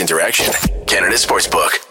Interaction, 0.00 0.50
Canada 0.86 1.16
Sportsbook. 1.16 1.86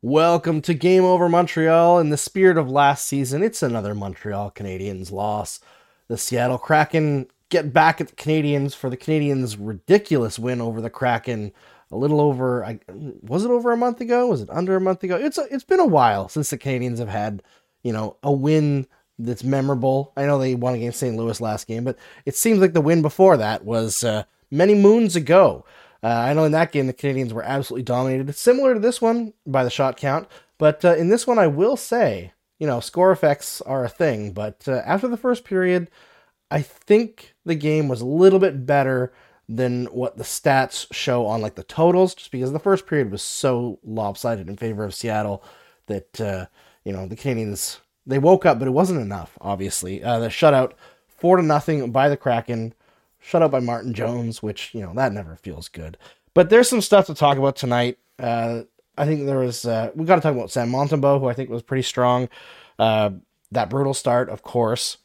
Welcome 0.00 0.62
to 0.62 0.72
Game 0.74 1.02
Over 1.02 1.28
Montreal. 1.28 1.98
In 1.98 2.10
the 2.10 2.16
spirit 2.16 2.56
of 2.56 2.70
last 2.70 3.04
season, 3.08 3.42
it's 3.42 3.64
another 3.64 3.96
Montreal 3.96 4.52
Canadiens 4.52 5.10
loss. 5.10 5.58
The 6.06 6.18
Seattle 6.18 6.56
Kraken 6.56 7.26
get 7.48 7.72
back 7.72 8.00
at 8.00 8.06
the 8.06 8.14
Canadiens 8.14 8.76
for 8.76 8.88
the 8.88 8.96
Canadiens' 8.96 9.56
ridiculous 9.58 10.38
win 10.38 10.60
over 10.60 10.80
the 10.80 10.88
Kraken. 10.88 11.50
A 11.90 11.96
little 11.96 12.20
over, 12.20 12.64
I, 12.64 12.78
was 13.22 13.44
it 13.44 13.50
over 13.50 13.72
a 13.72 13.76
month 13.76 14.00
ago? 14.00 14.28
Was 14.28 14.42
it 14.42 14.50
under 14.50 14.76
a 14.76 14.80
month 14.80 15.02
ago? 15.02 15.16
It's 15.16 15.36
a, 15.36 15.52
it's 15.52 15.64
been 15.64 15.80
a 15.80 15.84
while 15.84 16.28
since 16.28 16.50
the 16.50 16.58
Canadiens 16.58 16.98
have 16.98 17.08
had, 17.08 17.42
you 17.82 17.92
know, 17.92 18.18
a 18.22 18.30
win 18.30 18.86
that's 19.18 19.42
memorable. 19.42 20.12
I 20.16 20.26
know 20.26 20.38
they 20.38 20.54
won 20.54 20.74
against 20.74 21.00
St. 21.00 21.16
Louis 21.16 21.40
last 21.40 21.66
game, 21.66 21.82
but 21.82 21.98
it 22.24 22.36
seems 22.36 22.60
like 22.60 22.72
the 22.72 22.80
win 22.80 23.02
before 23.02 23.36
that 23.36 23.64
was 23.64 24.04
uh, 24.04 24.22
many 24.48 24.76
moons 24.76 25.16
ago. 25.16 25.64
Uh, 26.06 26.26
I 26.28 26.34
know 26.34 26.44
in 26.44 26.52
that 26.52 26.70
game 26.70 26.86
the 26.86 26.92
Canadians 26.92 27.34
were 27.34 27.42
absolutely 27.42 27.82
dominated, 27.82 28.32
similar 28.36 28.74
to 28.74 28.78
this 28.78 29.02
one 29.02 29.32
by 29.44 29.64
the 29.64 29.70
shot 29.70 29.96
count. 29.96 30.28
But 30.56 30.84
uh, 30.84 30.94
in 30.94 31.08
this 31.08 31.26
one, 31.26 31.36
I 31.36 31.48
will 31.48 31.76
say, 31.76 32.32
you 32.60 32.66
know, 32.68 32.78
score 32.78 33.10
effects 33.10 33.60
are 33.62 33.84
a 33.84 33.88
thing. 33.88 34.30
But 34.30 34.68
uh, 34.68 34.82
after 34.86 35.08
the 35.08 35.16
first 35.16 35.42
period, 35.42 35.90
I 36.48 36.62
think 36.62 37.34
the 37.44 37.56
game 37.56 37.88
was 37.88 38.02
a 38.02 38.06
little 38.06 38.38
bit 38.38 38.66
better 38.66 39.12
than 39.48 39.86
what 39.86 40.16
the 40.16 40.22
stats 40.22 40.86
show 40.94 41.26
on 41.26 41.42
like 41.42 41.56
the 41.56 41.64
totals, 41.64 42.14
just 42.14 42.30
because 42.30 42.52
the 42.52 42.60
first 42.60 42.86
period 42.86 43.10
was 43.10 43.22
so 43.22 43.80
lopsided 43.82 44.48
in 44.48 44.56
favor 44.56 44.84
of 44.84 44.94
Seattle 44.94 45.42
that 45.86 46.20
uh, 46.20 46.46
you 46.84 46.92
know 46.92 47.08
the 47.08 47.16
Canadians 47.16 47.80
they 48.06 48.20
woke 48.20 48.46
up, 48.46 48.60
but 48.60 48.68
it 48.68 48.72
wasn't 48.72 49.00
enough. 49.00 49.36
Obviously, 49.40 50.04
uh, 50.04 50.20
the 50.20 50.28
shutout 50.28 50.74
four 51.08 51.36
to 51.36 51.42
nothing 51.42 51.90
by 51.90 52.08
the 52.08 52.16
Kraken, 52.16 52.74
shutout 53.26 53.50
by 53.50 53.60
Martin 53.60 53.92
Jones, 53.92 54.42
which 54.42 54.74
you 54.74 54.80
know 54.80 54.92
that 54.94 55.12
never 55.12 55.36
feels 55.36 55.68
good. 55.68 55.98
But 56.34 56.50
there's 56.50 56.68
some 56.68 56.80
stuff 56.80 57.06
to 57.06 57.14
talk 57.14 57.38
about 57.38 57.56
tonight. 57.56 57.98
Uh, 58.18 58.62
I 58.98 59.04
think 59.04 59.26
there 59.26 59.38
was 59.38 59.64
uh, 59.64 59.90
we 59.94 60.04
got 60.04 60.16
to 60.16 60.20
talk 60.20 60.34
about 60.34 60.50
Sam 60.50 60.70
Montembeault, 60.70 61.20
who 61.20 61.28
I 61.28 61.34
think 61.34 61.50
was 61.50 61.62
pretty 61.62 61.82
strong. 61.82 62.28
Uh, 62.78 63.10
that 63.52 63.70
brutal 63.70 63.94
start, 63.94 64.28
of 64.28 64.42
course, 64.42 64.98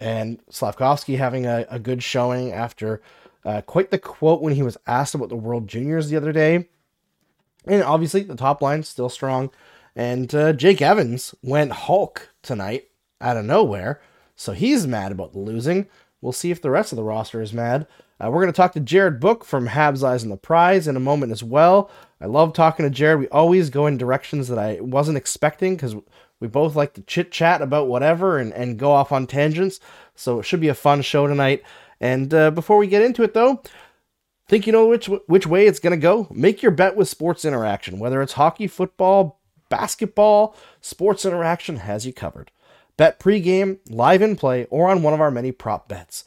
and 0.00 0.44
Slafkovsky 0.50 1.18
having 1.18 1.46
a, 1.46 1.66
a 1.70 1.78
good 1.78 2.02
showing 2.02 2.52
after 2.52 3.00
uh, 3.44 3.60
quite 3.62 3.90
the 3.90 3.98
quote 3.98 4.40
when 4.40 4.54
he 4.54 4.62
was 4.62 4.76
asked 4.86 5.14
about 5.14 5.28
the 5.28 5.36
World 5.36 5.68
Juniors 5.68 6.08
the 6.08 6.16
other 6.16 6.32
day. 6.32 6.68
And 7.66 7.82
obviously, 7.82 8.22
the 8.22 8.36
top 8.36 8.62
line 8.62 8.82
still 8.82 9.08
strong. 9.08 9.50
And 9.96 10.34
uh, 10.34 10.52
Jake 10.52 10.82
Evans 10.82 11.34
went 11.42 11.72
Hulk 11.72 12.30
tonight 12.42 12.88
out 13.20 13.36
of 13.36 13.44
nowhere. 13.44 14.00
So 14.36 14.52
he's 14.52 14.86
mad 14.86 15.12
about 15.12 15.36
losing. 15.36 15.86
We'll 16.24 16.32
see 16.32 16.50
if 16.50 16.62
the 16.62 16.70
rest 16.70 16.90
of 16.90 16.96
the 16.96 17.04
roster 17.04 17.42
is 17.42 17.52
mad. 17.52 17.86
Uh, 18.18 18.30
we're 18.30 18.40
going 18.40 18.52
to 18.52 18.56
talk 18.56 18.72
to 18.72 18.80
Jared 18.80 19.20
Book 19.20 19.44
from 19.44 19.68
Habs 19.68 20.02
Eyes 20.02 20.24
on 20.24 20.30
the 20.30 20.38
Prize 20.38 20.88
in 20.88 20.96
a 20.96 21.00
moment 21.00 21.32
as 21.32 21.44
well. 21.44 21.90
I 22.18 22.24
love 22.24 22.54
talking 22.54 22.86
to 22.86 22.90
Jared. 22.90 23.20
We 23.20 23.28
always 23.28 23.68
go 23.68 23.86
in 23.86 23.98
directions 23.98 24.48
that 24.48 24.58
I 24.58 24.80
wasn't 24.80 25.18
expecting 25.18 25.76
because 25.76 25.94
we 26.40 26.48
both 26.48 26.76
like 26.76 26.94
to 26.94 27.02
chit 27.02 27.30
chat 27.30 27.60
about 27.60 27.88
whatever 27.88 28.38
and, 28.38 28.54
and 28.54 28.78
go 28.78 28.90
off 28.90 29.12
on 29.12 29.26
tangents. 29.26 29.80
So 30.14 30.40
it 30.40 30.44
should 30.44 30.60
be 30.60 30.68
a 30.68 30.74
fun 30.74 31.02
show 31.02 31.26
tonight. 31.26 31.62
And 32.00 32.32
uh, 32.32 32.52
before 32.52 32.78
we 32.78 32.86
get 32.86 33.02
into 33.02 33.22
it, 33.22 33.34
though, 33.34 33.62
think 34.48 34.66
you 34.66 34.72
know 34.72 34.86
which 34.86 35.10
which 35.26 35.46
way 35.46 35.66
it's 35.66 35.78
going 35.78 35.90
to 35.90 36.02
go? 36.02 36.26
Make 36.30 36.62
your 36.62 36.72
bet 36.72 36.96
with 36.96 37.10
Sports 37.10 37.44
Interaction. 37.44 37.98
Whether 37.98 38.22
it's 38.22 38.32
hockey, 38.32 38.66
football, 38.66 39.42
basketball, 39.68 40.56
Sports 40.80 41.26
Interaction 41.26 41.76
has 41.76 42.06
you 42.06 42.14
covered. 42.14 42.50
Bet 42.96 43.18
pregame, 43.18 43.78
live 43.88 44.22
in 44.22 44.36
play, 44.36 44.66
or 44.70 44.90
on 44.90 45.02
one 45.02 45.14
of 45.14 45.20
our 45.20 45.30
many 45.30 45.52
prop 45.52 45.88
bets. 45.88 46.24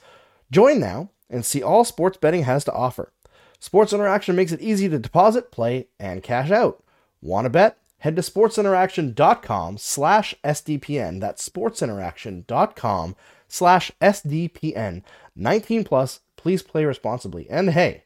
Join 0.51 0.79
now 0.79 1.09
and 1.29 1.45
see 1.45 1.61
all 1.61 1.83
sports 1.83 2.17
betting 2.17 2.43
has 2.43 2.63
to 2.65 2.73
offer. 2.73 3.11
Sports 3.59 3.93
Interaction 3.93 4.35
makes 4.35 4.51
it 4.51 4.61
easy 4.61 4.87
to 4.89 4.99
deposit, 4.99 5.51
play, 5.51 5.87
and 5.99 6.23
cash 6.23 6.51
out. 6.51 6.83
Want 7.21 7.45
to 7.45 7.49
bet? 7.49 7.77
Head 7.99 8.15
to 8.15 8.21
sportsinteraction.com 8.21 9.77
slash 9.77 10.35
SDPN. 10.43 11.19
That's 11.19 11.47
sportsinteraction.com 11.47 13.15
slash 13.47 13.91
SDPN. 14.01 15.03
19 15.35 15.83
plus, 15.83 16.19
please 16.35 16.61
play 16.61 16.85
responsibly. 16.85 17.49
And 17.49 17.71
hey, 17.71 18.03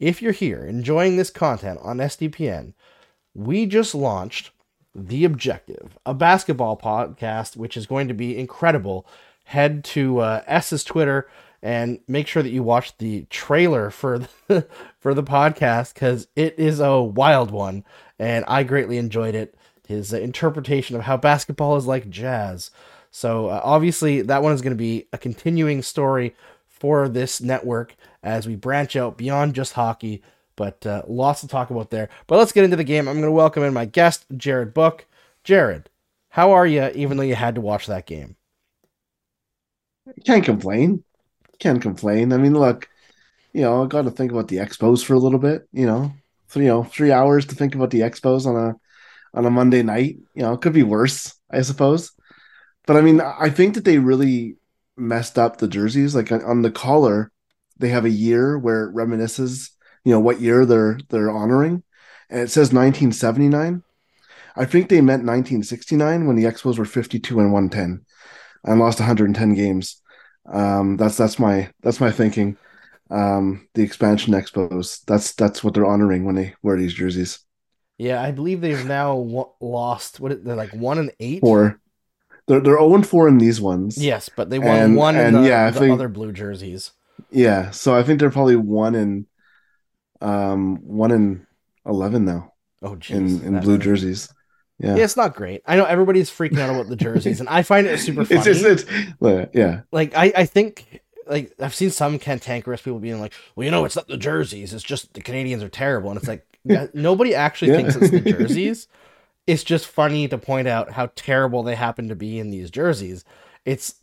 if 0.00 0.20
you're 0.20 0.32
here 0.32 0.64
enjoying 0.64 1.16
this 1.16 1.30
content 1.30 1.78
on 1.82 1.98
SDPN, 1.98 2.74
we 3.34 3.66
just 3.66 3.94
launched 3.94 4.50
The 4.94 5.24
Objective, 5.24 5.98
a 6.04 6.14
basketball 6.14 6.76
podcast, 6.76 7.56
which 7.56 7.76
is 7.76 7.86
going 7.86 8.08
to 8.08 8.14
be 8.14 8.38
incredible. 8.38 9.06
Head 9.44 9.84
to 9.84 10.18
uh, 10.18 10.42
S's 10.46 10.84
Twitter 10.84 11.28
and 11.62 12.00
make 12.06 12.26
sure 12.26 12.42
that 12.42 12.50
you 12.50 12.62
watch 12.62 12.96
the 12.98 13.26
trailer 13.30 13.90
for 13.90 14.20
the, 14.20 14.66
for 15.00 15.14
the 15.14 15.22
podcast 15.22 15.94
because 15.94 16.28
it 16.36 16.58
is 16.58 16.80
a 16.80 17.00
wild 17.00 17.50
one, 17.50 17.84
and 18.18 18.44
I 18.46 18.62
greatly 18.62 18.98
enjoyed 18.98 19.34
it. 19.34 19.54
His 19.86 20.12
uh, 20.12 20.18
interpretation 20.18 20.96
of 20.96 21.02
how 21.02 21.16
basketball 21.16 21.76
is 21.76 21.86
like 21.86 22.10
jazz. 22.10 22.70
So 23.10 23.48
uh, 23.48 23.60
obviously, 23.64 24.20
that 24.22 24.42
one 24.42 24.52
is 24.52 24.60
going 24.60 24.74
to 24.74 24.76
be 24.76 25.08
a 25.12 25.18
continuing 25.18 25.82
story 25.82 26.34
for 26.66 27.08
this 27.08 27.40
network 27.40 27.96
as 28.22 28.46
we 28.46 28.54
branch 28.54 28.96
out 28.96 29.16
beyond 29.16 29.54
just 29.54 29.72
hockey. 29.72 30.22
But 30.58 30.84
uh, 30.84 31.04
lots 31.08 31.40
to 31.40 31.48
talk 31.48 31.70
about 31.70 31.88
there. 31.88 32.10
But 32.26 32.36
let's 32.36 32.52
get 32.52 32.64
into 32.64 32.76
the 32.76 32.84
game. 32.84 33.08
I'm 33.08 33.14
going 33.14 33.24
to 33.24 33.32
welcome 33.32 33.62
in 33.62 33.72
my 33.72 33.86
guest, 33.86 34.26
Jared 34.36 34.74
Book. 34.74 35.06
Jared, 35.42 35.88
how 36.28 36.50
are 36.50 36.66
you? 36.66 36.90
Even 36.94 37.16
though 37.16 37.22
you 37.22 37.34
had 37.34 37.54
to 37.54 37.62
watch 37.62 37.86
that 37.86 38.04
game, 38.04 38.36
can't 40.26 40.44
complain 40.44 41.02
can't 41.58 41.82
complain. 41.82 42.32
I 42.32 42.36
mean, 42.36 42.54
look, 42.54 42.88
you 43.52 43.62
know, 43.62 43.84
I 43.84 43.86
got 43.86 44.02
to 44.02 44.10
think 44.10 44.32
about 44.32 44.48
the 44.48 44.56
Expos 44.56 45.04
for 45.04 45.14
a 45.14 45.18
little 45.18 45.38
bit. 45.38 45.68
You 45.72 45.86
know, 45.86 46.12
so, 46.48 46.60
you 46.60 46.66
know, 46.66 46.84
three 46.84 47.12
hours 47.12 47.46
to 47.46 47.54
think 47.54 47.74
about 47.74 47.90
the 47.90 48.00
Expos 48.00 48.46
on 48.46 48.56
a 48.56 48.74
on 49.34 49.46
a 49.46 49.50
Monday 49.50 49.82
night. 49.82 50.18
You 50.34 50.42
know, 50.42 50.52
it 50.54 50.60
could 50.60 50.72
be 50.72 50.82
worse, 50.82 51.34
I 51.50 51.62
suppose. 51.62 52.12
But 52.86 52.96
I 52.96 53.00
mean, 53.00 53.20
I 53.20 53.50
think 53.50 53.74
that 53.74 53.84
they 53.84 53.98
really 53.98 54.56
messed 54.96 55.38
up 55.38 55.58
the 55.58 55.68
jerseys. 55.68 56.14
Like 56.14 56.32
on 56.32 56.62
the 56.62 56.70
collar, 56.70 57.30
they 57.78 57.88
have 57.88 58.04
a 58.04 58.10
year 58.10 58.58
where 58.58 58.84
it 58.84 58.94
reminisces, 58.94 59.70
you 60.04 60.12
know, 60.12 60.20
what 60.20 60.40
year 60.40 60.64
they're 60.64 60.98
they're 61.08 61.30
honoring, 61.30 61.82
and 62.30 62.40
it 62.40 62.50
says 62.50 62.72
1979. 62.72 63.82
I 64.56 64.64
think 64.64 64.88
they 64.88 65.00
meant 65.00 65.22
1969 65.22 66.26
when 66.26 66.34
the 66.34 66.44
Expos 66.44 66.78
were 66.78 66.84
52 66.84 67.38
and 67.38 67.52
110 67.52 68.04
and 68.64 68.80
lost 68.80 68.98
110 68.98 69.54
games. 69.54 70.02
Um, 70.52 70.96
that's 70.96 71.16
that's 71.16 71.38
my 71.38 71.70
that's 71.82 72.00
my 72.00 72.10
thinking. 72.10 72.56
Um, 73.10 73.68
the 73.74 73.82
expansion 73.82 74.34
expos. 74.34 75.04
That's 75.06 75.34
that's 75.34 75.62
what 75.62 75.74
they're 75.74 75.86
honoring 75.86 76.24
when 76.24 76.34
they 76.34 76.54
wear 76.62 76.76
these 76.76 76.94
jerseys. 76.94 77.40
Yeah, 77.96 78.22
I 78.22 78.30
believe 78.30 78.60
they've 78.60 78.84
now 78.84 79.54
lost. 79.60 80.20
What 80.20 80.44
they're 80.44 80.56
like 80.56 80.72
one 80.72 80.98
and 80.98 81.12
eight. 81.20 81.40
Four. 81.40 81.80
They're 82.46 82.60
they're 82.60 82.74
zero 82.74 82.92
oh 82.92 82.94
and 82.94 83.06
four 83.06 83.28
in 83.28 83.38
these 83.38 83.60
ones. 83.60 84.02
Yes, 84.02 84.30
but 84.34 84.50
they 84.50 84.58
won 84.58 84.78
and, 84.78 84.96
one 84.96 85.16
and 85.16 85.36
in 85.36 85.42
the, 85.42 85.48
yeah, 85.48 85.70
the 85.70 85.80
think, 85.80 85.92
other 85.92 86.08
blue 86.08 86.32
jerseys. 86.32 86.92
Yeah, 87.30 87.70
so 87.70 87.94
I 87.94 88.02
think 88.02 88.20
they're 88.20 88.30
probably 88.30 88.56
one 88.56 88.94
in, 88.94 89.26
um, 90.20 90.76
one 90.86 91.10
in 91.10 91.46
eleven 91.86 92.24
now. 92.24 92.52
Oh, 92.82 92.96
geez, 92.96 93.42
in 93.42 93.56
in 93.56 93.60
blue 93.60 93.78
jerseys. 93.78 94.32
Yeah. 94.78 94.96
yeah. 94.96 95.04
it's 95.04 95.16
not 95.16 95.34
great. 95.34 95.62
I 95.66 95.76
know 95.76 95.84
everybody's 95.84 96.30
freaking 96.30 96.60
out 96.60 96.70
about 96.70 96.88
the 96.88 96.96
jerseys, 96.96 97.40
and 97.40 97.48
I 97.48 97.62
find 97.62 97.86
it 97.86 97.98
super 97.98 98.24
funny. 98.26 98.40
It's, 98.40 98.62
it's, 98.62 98.84
it's, 99.20 99.50
yeah. 99.52 99.80
Like 99.90 100.16
I, 100.16 100.32
I 100.36 100.44
think 100.46 101.02
like 101.28 101.52
I've 101.60 101.74
seen 101.74 101.90
some 101.90 102.18
cantankerous 102.18 102.82
people 102.82 102.98
being 102.98 103.20
like, 103.20 103.32
"Well, 103.54 103.64
you 103.64 103.70
know, 103.70 103.84
it's 103.84 103.96
not 103.96 104.08
the 104.08 104.16
jerseys; 104.16 104.72
it's 104.72 104.84
just 104.84 105.14
the 105.14 105.20
Canadians 105.20 105.62
are 105.62 105.68
terrible." 105.68 106.10
And 106.10 106.18
it's 106.18 106.28
like 106.28 106.46
nobody 106.94 107.34
actually 107.34 107.72
yeah. 107.72 107.76
thinks 107.76 107.96
it's 107.96 108.10
the 108.10 108.20
jerseys. 108.32 108.88
It's 109.46 109.64
just 109.64 109.86
funny 109.86 110.28
to 110.28 110.38
point 110.38 110.68
out 110.68 110.92
how 110.92 111.10
terrible 111.16 111.62
they 111.62 111.74
happen 111.74 112.08
to 112.08 112.16
be 112.16 112.38
in 112.38 112.50
these 112.50 112.70
jerseys. 112.70 113.24
It's 113.64 113.94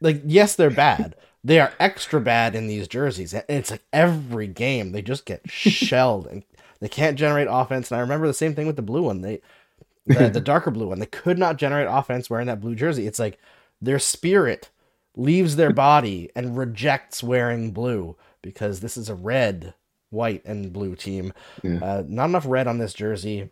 like 0.00 0.22
yes, 0.24 0.56
they're 0.56 0.70
bad. 0.70 1.16
They 1.44 1.58
are 1.58 1.72
extra 1.80 2.20
bad 2.20 2.54
in 2.54 2.68
these 2.68 2.86
jerseys, 2.86 3.34
and 3.34 3.44
it's 3.48 3.70
like 3.70 3.82
every 3.92 4.46
game 4.46 4.92
they 4.92 5.02
just 5.02 5.26
get 5.26 5.50
shelled 5.50 6.26
and 6.26 6.44
they 6.80 6.88
can't 6.88 7.18
generate 7.18 7.48
offense. 7.50 7.90
And 7.90 7.98
I 7.98 8.00
remember 8.00 8.26
the 8.26 8.34
same 8.34 8.54
thing 8.54 8.66
with 8.66 8.76
the 8.76 8.82
blue 8.82 9.02
one. 9.02 9.22
They 9.22 9.40
the, 10.06 10.30
the 10.30 10.40
darker 10.44 10.70
blue 10.70 10.88
one. 10.88 10.98
They 10.98 11.06
could 11.06 11.38
not 11.38 11.56
generate 11.56 11.88
offense 11.90 12.28
wearing 12.28 12.46
that 12.46 12.60
blue 12.60 12.74
jersey. 12.74 13.06
It's 13.06 13.18
like 13.18 13.38
their 13.80 13.98
spirit 13.98 14.70
leaves 15.16 15.56
their 15.56 15.72
body 15.72 16.30
and 16.34 16.56
rejects 16.56 17.22
wearing 17.22 17.70
blue 17.70 18.16
because 18.40 18.80
this 18.80 18.96
is 18.96 19.08
a 19.08 19.14
red, 19.14 19.74
white, 20.10 20.44
and 20.44 20.72
blue 20.72 20.96
team. 20.96 21.32
Yeah. 21.62 21.78
Uh, 21.82 22.04
not 22.06 22.30
enough 22.30 22.46
red 22.46 22.66
on 22.66 22.78
this 22.78 22.94
jersey. 22.94 23.50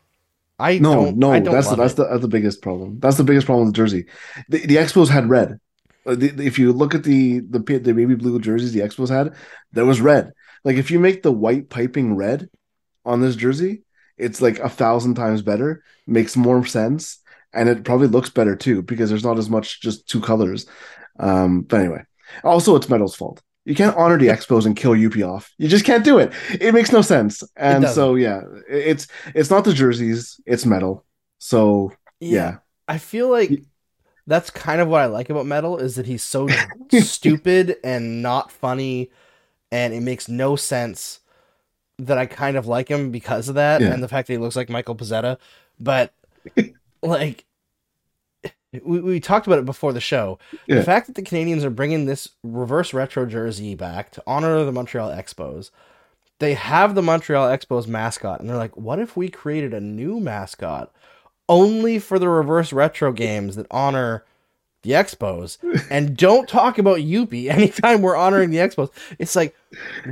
I 0.58 0.78
no, 0.78 1.10
no. 1.10 1.32
I 1.32 1.40
that's 1.40 1.70
the, 1.70 1.76
that's 1.76 1.94
the 1.94 2.04
that's 2.04 2.20
the 2.20 2.28
biggest 2.28 2.60
problem. 2.60 3.00
That's 3.00 3.16
the 3.16 3.25
biggest 3.25 3.46
problem 3.46 3.66
with 3.66 3.75
the 3.75 3.78
jersey. 3.82 4.06
The, 4.48 4.66
the 4.66 4.76
Expos 4.76 5.08
had 5.08 5.28
red. 5.28 5.58
Uh, 6.06 6.17
if 6.19 6.58
you 6.58 6.73
look 6.73 6.94
at 6.94 7.05
the 7.05 7.41
the 7.41 7.58
the 7.58 7.94
baby 7.94 8.14
blue 8.14 8.38
jerseys 8.41 8.73
the 8.73 8.81
Expos 8.81 9.11
had, 9.11 9.35
there 9.73 9.87
was 9.87 10.00
red. 10.00 10.32
Like 10.64 10.76
if 10.76 10.91
you 10.91 10.99
make 10.99 11.23
the 11.23 11.32
white 11.32 11.69
piping 11.69 12.17
red 12.17 12.49
on 13.05 13.20
this 13.20 13.37
jersey, 13.37 13.82
it's 14.17 14.41
like 14.41 14.58
a 14.58 14.69
thousand 14.69 15.14
times 15.14 15.43
better, 15.43 15.82
makes 16.06 16.37
more 16.37 16.64
sense, 16.64 17.19
and 17.52 17.69
it 17.69 17.85
probably 17.85 18.08
looks 18.08 18.31
better 18.31 18.56
too 18.56 18.82
because 18.82 19.11
there's 19.11 19.25
not 19.25 19.38
as 19.38 19.50
much 19.50 19.81
just 19.81 20.08
two 20.08 20.20
colors. 20.20 20.67
Um, 21.19 21.62
but 21.62 21.81
anyway, 21.81 22.05
also 22.44 22.76
it's 22.76 22.88
Metal's 22.88 23.14
fault. 23.14 23.43
You 23.64 23.75
can't 23.75 23.97
honor 23.97 24.19
the 24.19 24.29
Expos 24.29 24.64
and 24.67 24.75
kill 24.75 24.93
Youppi 24.93 25.26
off. 25.26 25.52
You 25.58 25.69
just 25.69 25.85
can't 25.85 26.05
do 26.05 26.19
it. 26.19 26.32
It 26.61 26.73
makes 26.73 26.93
no 26.93 27.02
sense. 27.02 27.43
And 27.56 27.87
so 27.88 28.14
yeah, 28.14 28.41
it's 28.69 29.06
it's 29.35 29.50
not 29.50 29.64
the 29.64 29.75
jerseys, 29.75 30.41
it's 30.47 30.64
metal. 30.64 31.05
So 31.38 31.93
yeah. 32.20 32.58
I 32.88 32.99
feel 32.99 33.29
like 33.29 33.62
that's 34.31 34.49
kind 34.49 34.81
of 34.81 34.88
what 34.88 35.00
I 35.03 35.06
like 35.06 35.29
about 35.29 35.44
Metal 35.44 35.77
is 35.77 35.97
that 35.97 36.06
he's 36.06 36.23
so 36.23 36.49
stupid 37.00 37.77
and 37.85 38.23
not 38.23 38.50
funny 38.50 39.11
and 39.73 39.93
it 39.93 40.00
makes 40.00 40.29
no 40.29 40.56
sense 40.56 41.21
that 41.99 42.17
I 42.17 42.27
kind 42.27 42.56
of 42.56 42.67
like 42.67 42.88
him 42.88 43.11
because 43.11 43.49
of 43.49 43.56
that 43.56 43.81
Yeah. 43.81 43.88
and 43.93 44.03
the 44.03 44.09
fact 44.09 44.29
that 44.29 44.32
he 44.35 44.38
looks 44.38 44.56
like 44.56 44.71
Michael 44.71 44.94
Pezzetta. 44.97 45.37
But 45.79 46.15
like 47.03 47.44
we, 48.85 49.00
we 49.00 49.21
talked 49.21 49.47
about 49.47 49.59
it 49.59 49.65
before 49.65 49.93
the 49.93 50.00
show. 50.00 50.38
Yeah. 50.67 50.76
The 50.76 50.85
fact 50.85 51.06
that 51.09 51.17
the 51.17 51.23
Canadians 51.23 51.65
are 51.65 51.71
bringing 51.71 52.06
this 52.06 52.29
reverse 52.44 52.94
retro 52.94 53.26
jersey 53.26 53.75
back 53.75 54.12
to 54.12 54.23
honor 54.26 54.65
the 54.65 54.73
Montreal 54.73 55.11
Expos, 55.11 55.71
they 56.38 56.55
have 56.55 56.94
the 56.94 57.03
Montreal 57.03 57.49
Expos 57.49 57.87
mascot, 57.87 58.41
and 58.41 58.49
they're 58.49 58.56
like, 58.56 58.76
what 58.76 58.99
if 58.99 59.17
we 59.17 59.29
created 59.29 59.75
a 59.75 59.81
new 59.81 60.21
mascot 60.21 60.93
only 61.50 61.99
for 61.99 62.19
the 62.19 62.29
reverse 62.31 62.73
retro 62.73 63.12
games 63.12 63.56
that 63.56 63.67
honor 63.70 64.25
the 64.82 64.93
Expos 64.93 65.58
and 65.91 66.17
don't 66.17 66.49
talk 66.49 66.79
about 66.79 67.00
Youppi 67.00 67.50
anytime 67.50 68.00
we're 68.00 68.17
honoring 68.17 68.49
the 68.50 68.56
Expos? 68.56 68.88
It's 69.19 69.37
like, 69.37 69.55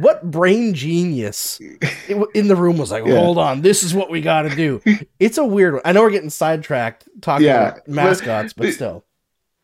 what 0.01 0.31
brain 0.31 0.75
genius 0.75 1.59
in 2.35 2.49
the 2.49 2.57
room 2.57 2.77
was 2.77 2.91
like, 2.91 3.07
Yeah. 3.07 3.15
hold 3.19 3.39
on, 3.39 3.63
this 3.63 3.83
is 3.83 3.95
what 3.95 4.11
we 4.11 4.21
got 4.21 4.43
to 4.43 4.55
do. 4.55 4.83
It's 5.19 5.39
a 5.39 5.45
weird 5.45 5.73
one. 5.75 5.83
I 5.87 5.93
know 5.93 6.03
we're 6.03 6.11
getting 6.11 6.29
sidetracked 6.29 7.09
talking 7.23 7.47
Yeah, 7.47 7.69
about 7.69 7.75
but- 7.87 7.89
mascots, 7.95 8.53
but 8.53 8.73
still. 8.75 9.05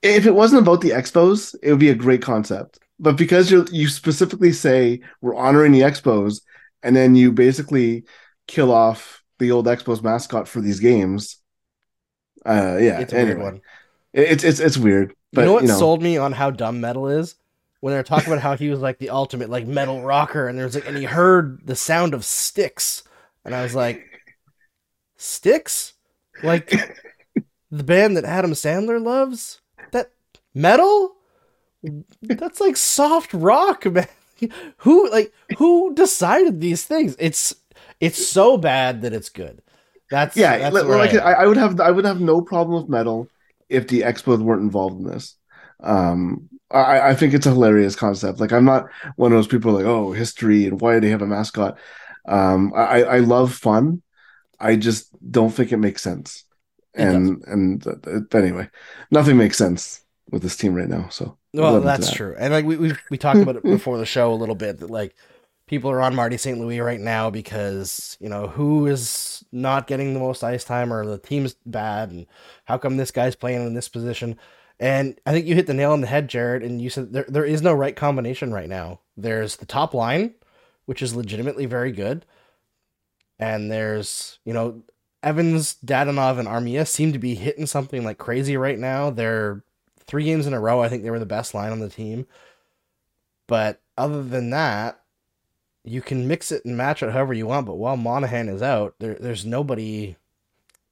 if 0.03 0.25
it 0.25 0.35
wasn't 0.35 0.63
about 0.63 0.81
the 0.81 0.91
Expos, 0.91 1.55
it 1.63 1.71
would 1.71 1.81
be 1.81 1.91
a 1.91 1.95
great 1.95 2.23
concept. 2.23 2.79
But 2.99 3.17
because 3.19 3.51
you 3.51 3.67
you 3.73 3.89
specifically 3.89 4.53
say 4.53 5.01
we're 5.21 5.35
honoring 5.35 5.73
the 5.73 5.81
Expos, 5.81 6.41
and 6.83 6.95
then 6.97 7.15
you 7.17 7.33
basically 7.33 8.05
kill 8.47 8.71
off 8.73 9.23
the 9.41 9.51
old 9.51 9.67
Expos 9.67 10.03
mascot 10.03 10.47
for 10.49 10.61
these 10.61 10.79
games, 10.81 11.39
uh, 12.45 12.79
yeah. 12.81 13.01
It's 13.01 13.13
a 13.13 13.19
anyway, 13.19 13.35
weird 13.35 13.43
one. 13.43 13.61
It's 14.13 14.45
it's 14.45 14.61
it's 14.61 14.77
weird. 14.77 15.15
But 15.33 15.43
you 15.43 15.47
know 15.47 15.53
what 15.55 15.63
you 15.63 15.69
know, 15.69 15.79
sold 15.79 16.03
me 16.03 16.17
on 16.17 16.33
how 16.33 16.51
dumb 16.51 16.81
metal 16.81 17.09
is? 17.09 17.37
When 17.81 17.93
they're 17.93 18.03
talking 18.03 18.33
about 18.33 18.43
how 18.43 18.57
he 18.57 18.71
was 18.71 18.81
like 18.81 18.99
the 18.99 19.11
ultimate 19.11 19.51
like 19.51 19.67
metal 19.67 20.03
rocker, 20.03 20.49
and 20.49 20.59
there's 20.59 20.75
like, 20.75 20.87
and 20.87 20.97
he 20.97 21.05
heard 21.05 21.67
the 21.67 21.77
sound 21.77 22.15
of 22.15 22.25
sticks, 22.25 23.03
and 23.45 23.55
I 23.55 23.63
was 23.63 23.75
like, 23.75 24.03
Styx, 25.17 25.95
like 26.43 26.71
the 27.71 27.85
band 27.85 28.17
that 28.17 28.25
Adam 28.25 28.53
Sandler 28.53 29.03
loves. 29.03 29.61
That 29.93 30.13
metal, 30.55 31.17
that's 32.23 32.61
like 32.61 32.77
soft 32.77 33.35
rock, 33.35 33.85
man. 33.93 34.09
Who 34.79 35.11
like 35.11 35.33
who 35.59 35.95
decided 35.95 36.61
these 36.61 36.85
things? 36.85 37.17
It's 37.19 37.55
it's 38.01 38.25
so 38.27 38.57
bad 38.57 39.03
that 39.03 39.13
it's 39.13 39.29
good. 39.29 39.63
That's 40.11 40.37
yeah. 40.37 40.59
That's 40.59 40.83
like 40.83 41.15
I. 41.15 41.33
I, 41.33 41.33
I 41.43 41.47
would 41.47 41.57
have 41.57 41.81
I 41.81 41.91
would 41.91 42.05
have 42.05 42.21
no 42.21 42.41
problem 42.43 42.81
with 42.81 42.91
metal 42.91 43.29
if 43.69 43.89
the 43.89 44.03
Expos 44.03 44.41
weren't 44.43 44.63
involved 44.63 45.01
in 45.01 45.07
this. 45.07 45.37
Um, 45.83 46.49
I, 46.71 47.11
I 47.11 47.15
think 47.15 47.35
it's 47.35 47.47
a 47.47 47.51
hilarious 47.51 47.97
concept. 47.97 48.41
Like 48.41 48.53
I'm 48.53 48.65
not 48.65 48.87
one 49.17 49.33
of 49.33 49.39
those 49.39 49.47
people 49.47 49.73
like, 49.73 49.85
oh, 49.87 50.13
history 50.13 50.67
and 50.67 50.81
why 50.81 50.95
do 50.95 51.01
they 51.01 51.11
have 51.11 51.23
a 51.23 51.27
mascot? 51.27 51.79
Um, 52.27 52.73
I, 52.75 53.03
I 53.05 53.19
love 53.19 53.55
fun. 53.55 54.03
I 54.61 54.77
just 54.77 55.09
don't 55.31 55.51
think 55.51 55.73
it 55.73 55.79
makes 55.79 56.03
sense. 56.03 56.45
It 56.95 57.03
And 57.03 57.45
and 57.47 57.87
uh, 57.87 58.37
anyway, 58.37 58.69
nothing 59.11 59.37
makes 59.37 59.57
sense 59.59 60.03
with 60.31 60.43
this 60.43 60.57
team 60.57 60.75
right 60.75 60.89
now. 60.89 61.09
So 61.11 61.39
Well, 61.53 61.81
that's 61.81 62.07
that. 62.07 62.17
true. 62.17 62.35
And 62.39 62.53
like 62.53 62.65
we 62.65 62.77
we 62.77 62.93
we 63.11 63.19
talked 63.19 63.43
about 63.43 63.57
it 63.57 63.63
before 63.63 63.99
the 63.99 64.07
show 64.07 64.33
a 64.33 64.35
little 64.35 64.55
bit 64.55 64.79
that 64.81 64.91
like 64.91 65.15
people 65.67 65.91
are 65.91 66.03
on 66.03 66.15
Marty 66.15 66.37
St. 66.37 66.59
Louis 66.59 66.81
right 66.81 67.01
now 67.01 67.31
because, 67.31 68.17
you 68.21 68.29
know, 68.29 68.49
who 68.49 68.87
is 68.87 69.45
not 69.53 69.87
getting 69.87 70.13
the 70.13 70.21
most 70.21 70.45
ice 70.45 70.65
time 70.65 70.93
or 70.93 71.07
the 71.07 71.19
team's 71.19 71.55
bad 71.67 72.11
and 72.11 72.27
how 72.65 72.79
come 72.79 72.97
this 72.97 73.11
guy's 73.11 73.37
playing 73.37 73.67
in 73.67 73.75
this 73.75 73.89
position? 73.89 74.39
And 74.79 75.19
I 75.25 75.33
think 75.33 75.47
you 75.47 75.55
hit 75.55 75.67
the 75.67 75.75
nail 75.75 75.93
on 75.93 76.01
the 76.01 76.07
head, 76.07 76.29
Jared, 76.29 76.63
and 76.63 76.83
you 76.83 76.91
said 76.91 77.13
there 77.13 77.27
there 77.29 77.45
is 77.45 77.63
no 77.63 77.73
right 77.73 77.95
combination 77.95 78.53
right 78.53 78.69
now. 78.69 79.01
There's 79.17 79.57
the 79.57 79.67
top 79.67 79.95
line, 79.95 80.35
which 80.87 81.01
is 81.03 81.15
legitimately 81.15 81.67
very 81.67 81.93
good. 81.93 82.27
And 83.39 83.71
there's, 83.71 84.39
you 84.45 84.53
know, 84.53 84.83
Evans, 85.23 85.77
Dadonov, 85.85 86.39
and 86.39 86.49
Armia 86.49 86.87
seem 86.87 87.13
to 87.13 87.19
be 87.19 87.35
hitting 87.35 87.67
something 87.67 88.05
like 88.05 88.19
crazy 88.19 88.57
right 88.57 88.79
now. 88.79 89.11
They're 89.11 89.65
three 90.07 90.25
games 90.25 90.47
in 90.47 90.55
a 90.55 90.61
row. 90.61 90.83
I 90.83 90.89
think 90.89 91.03
they 91.03 91.11
were 91.11 91.19
the 91.19 91.27
best 91.27 91.55
line 91.55 91.73
on 91.73 91.81
the 91.81 91.89
team. 91.89 92.27
But 93.47 93.81
other 93.97 94.23
than 94.23 94.51
that, 94.51 95.01
you 95.85 96.01
can 96.01 96.27
mix 96.27 96.51
it 96.51 96.65
and 96.65 96.77
match 96.77 97.03
it 97.03 97.13
however 97.13 97.35
you 97.35 97.47
want. 97.47 97.67
But 97.67 97.77
while 97.77 97.97
Monahan 97.97 98.49
is 98.49 98.63
out, 98.63 98.95
there, 98.99 99.15
there's 99.15 99.45
nobody 99.45 100.17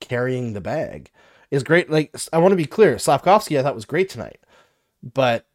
carrying 0.00 0.52
the 0.52 0.60
bag. 0.60 1.10
Is 1.50 1.62
great. 1.62 1.90
Like 1.90 2.14
I 2.32 2.38
want 2.38 2.52
to 2.52 2.56
be 2.56 2.66
clear, 2.66 2.96
Slafkovsky 2.96 3.58
I 3.58 3.62
thought 3.62 3.74
was 3.74 3.84
great 3.84 4.08
tonight, 4.08 4.40
but 5.02 5.46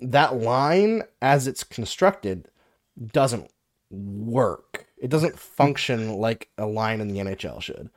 that 0.00 0.36
line 0.36 1.02
as 1.20 1.46
it's 1.46 1.64
constructed 1.64 2.48
doesn't 3.12 3.50
work. 3.90 4.86
It 4.96 5.10
doesn't 5.10 5.38
function 5.38 6.14
like 6.16 6.48
a 6.56 6.66
line 6.66 7.00
in 7.00 7.08
the 7.08 7.18
NHL 7.18 7.60
should. 7.60 7.90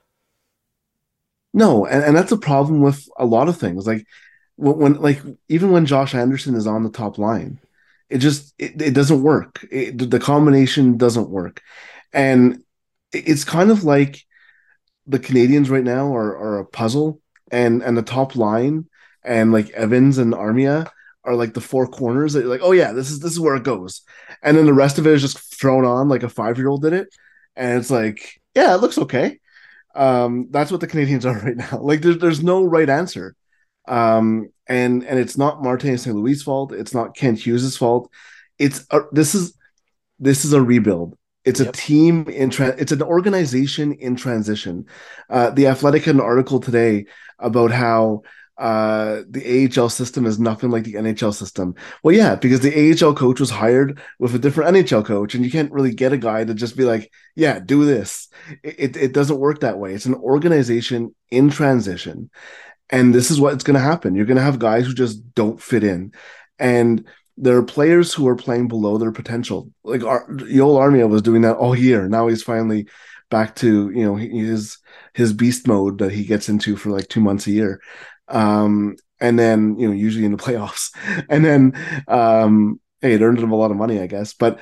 No, 1.54 1.86
and, 1.86 2.04
and 2.04 2.16
that's 2.16 2.32
a 2.32 2.38
problem 2.38 2.82
with 2.82 3.08
a 3.18 3.26
lot 3.26 3.48
of 3.48 3.58
things. 3.58 3.86
Like 3.86 4.06
when, 4.58 4.96
like 4.96 5.22
even 5.50 5.72
when 5.72 5.86
Josh 5.86 6.16
Anderson 6.16 6.56
is 6.56 6.68
on 6.68 6.84
the 6.84 6.90
top 6.90 7.18
line, 7.18 7.60
it 8.14 8.20
just 8.20 8.54
it, 8.60 8.80
it 8.80 8.94
doesn't 8.94 9.24
work. 9.24 9.66
It, 9.72 10.12
the 10.12 10.20
combination 10.20 10.98
doesn't 10.98 11.32
work, 11.32 11.64
and 12.14 12.64
it's 13.12 13.44
kind 13.44 13.72
of 13.72 13.84
like 13.84 14.24
the 15.08 15.18
Canadians 15.18 15.72
right 15.72 15.84
now 15.84 16.16
are 16.16 16.38
are 16.38 16.60
a 16.60 16.66
puzzle, 16.66 17.20
and 17.52 17.82
and 17.82 17.98
the 17.98 18.04
top 18.04 18.36
line 18.36 18.88
and 19.24 19.52
like 19.52 19.72
Evans 19.72 20.20
and 20.20 20.34
Armia 20.34 20.88
are 21.24 21.34
like 21.34 21.56
the 21.56 21.62
four 21.62 21.88
corners 21.88 22.34
that 22.34 22.42
you're 22.42 22.50
like, 22.50 22.62
oh 22.62 22.72
yeah, 22.72 22.92
this 22.92 23.10
is 23.10 23.20
this 23.20 23.32
is 23.32 23.40
where 23.40 23.56
it 23.56 23.64
goes, 23.64 24.02
and 24.44 24.56
then 24.56 24.68
the 24.68 24.74
rest 24.74 25.00
of 25.00 25.08
it 25.08 25.14
is 25.14 25.22
just 25.22 25.60
thrown 25.60 25.84
on 25.84 26.08
like 26.08 26.22
a 26.22 26.30
five 26.30 26.60
year 26.60 26.68
old 26.68 26.84
did 26.84 26.94
it, 26.94 27.08
and 27.56 27.80
it's 27.80 27.90
like, 27.90 28.40
yeah, 28.54 28.76
it 28.76 28.82
looks 28.82 29.00
okay. 29.00 29.40
Um, 29.96 30.50
that's 30.52 30.70
what 30.70 30.82
the 30.82 30.88
Canadians 30.88 31.26
are 31.30 31.40
right 31.40 31.58
now. 31.58 31.80
Like 31.82 32.02
there's 32.02 32.20
there's 32.20 32.44
no 32.44 32.64
right 32.64 32.90
answer. 32.90 33.36
Um, 33.88 34.50
and 34.68 35.04
and 35.04 35.20
it's 35.20 35.38
not 35.38 35.62
Martin 35.64 35.98
St. 35.98 36.16
Louis' 36.16 36.42
fault. 36.42 36.72
It's 36.72 36.94
not 36.94 37.16
Kent 37.16 37.40
Hughes' 37.40 37.76
fault. 37.78 38.10
It's 38.60 38.86
a, 38.92 39.02
this 39.12 39.36
is 39.36 39.58
this 40.20 40.46
is 40.46 40.54
a 40.54 40.62
rebuild. 40.62 41.18
It's 41.46 41.60
a 41.60 41.66
Yep. 41.66 41.74
team 41.74 42.28
in 42.30 42.50
tra- 42.50 42.76
it's 42.78 42.92
an 42.94 43.02
organization 43.02 43.94
in 43.94 44.16
transition. 44.16 44.86
Uh, 45.30 45.50
the 45.50 45.68
Athletic 45.68 46.06
had 46.06 46.16
an 46.16 46.22
article 46.22 46.60
today 46.60 47.06
about 47.40 47.72
how 47.72 48.22
uh, 48.58 49.24
the 49.30 49.44
AHL 49.68 49.90
system 49.90 50.26
is 50.26 50.40
nothing 50.40 50.70
like 50.70 50.84
the 50.84 50.96
NHL 50.96 51.34
system. 51.34 51.74
Well, 52.04 52.16
yeah, 52.16 52.36
because 52.36 52.62
the 52.62 52.72
AHL 52.92 53.16
coach 53.16 53.40
was 53.40 53.50
hired 53.50 54.00
with 54.20 54.36
a 54.36 54.40
different 54.40 54.70
NHL 54.76 55.04
coach, 55.04 55.34
and 55.36 55.44
you 55.44 55.52
can't 55.52 55.72
really 55.72 55.94
get 55.94 56.14
a 56.14 56.18
guy 56.18 56.46
to 56.46 56.54
just 56.54 56.78
be 56.78 56.86
like, 56.86 57.12
"Yeah, 57.36 57.60
do 57.60 57.84
this." 57.84 58.30
It 58.64 58.76
it, 58.78 58.98
it 58.98 59.14
doesn't 59.14 59.40
work 59.40 59.62
that 59.62 59.80
way. 59.80 59.94
It's 59.94 60.06
an 60.06 60.14
organization 60.16 61.16
in 61.32 61.50
transition, 61.50 62.30
and 62.94 63.14
this 63.14 63.32
is 63.32 63.42
what's 63.42 63.64
going 63.64 63.74
to 63.74 63.80
happen. 63.82 64.14
You're 64.14 64.28
going 64.28 64.38
to 64.38 64.44
have 64.44 64.60
guys 64.60 64.86
who 64.86 64.94
just 64.94 65.34
don't 65.34 65.60
fit 65.60 65.84
in, 65.84 66.14
and 66.60 67.04
there 67.36 67.58
are 67.58 67.64
players 67.64 68.14
who 68.14 68.28
are 68.28 68.36
playing 68.36 68.68
below 68.68 69.00
their 69.00 69.12
potential. 69.12 69.72
Like 69.84 70.04
Ar- 70.04 70.28
Yoel 70.30 70.78
Armia 70.78 71.10
was 71.10 71.24
doing 71.24 71.42
that 71.42 71.58
all 71.58 71.76
year. 71.76 72.08
Now 72.08 72.28
he's 72.28 72.44
finally 72.44 72.88
back 73.32 73.56
to 73.56 73.90
you 73.90 74.06
know 74.06 74.16
his 74.16 74.78
his 75.16 75.34
beast 75.34 75.68
mode 75.68 75.98
that 75.98 76.12
he 76.12 76.24
gets 76.24 76.50
into 76.50 76.78
for 76.78 76.92
like 76.92 77.08
two 77.08 77.20
months 77.20 77.48
a 77.48 77.52
year, 77.52 77.82
um, 78.28 78.96
and 79.20 79.40
then 79.40 79.76
you 79.80 79.88
know 79.88 79.94
usually 79.94 80.26
in 80.26 80.32
the 80.32 80.38
playoffs, 80.46 80.96
and 81.30 81.44
then 81.44 81.74
um, 82.08 82.80
hey, 83.02 83.14
it 83.14 83.22
earned 83.22 83.40
him 83.40 83.52
a 83.52 83.58
lot 83.58 83.72
of 83.72 83.78
money, 83.78 84.02
I 84.02 84.06
guess. 84.06 84.36
But 84.36 84.60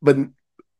but 0.00 0.16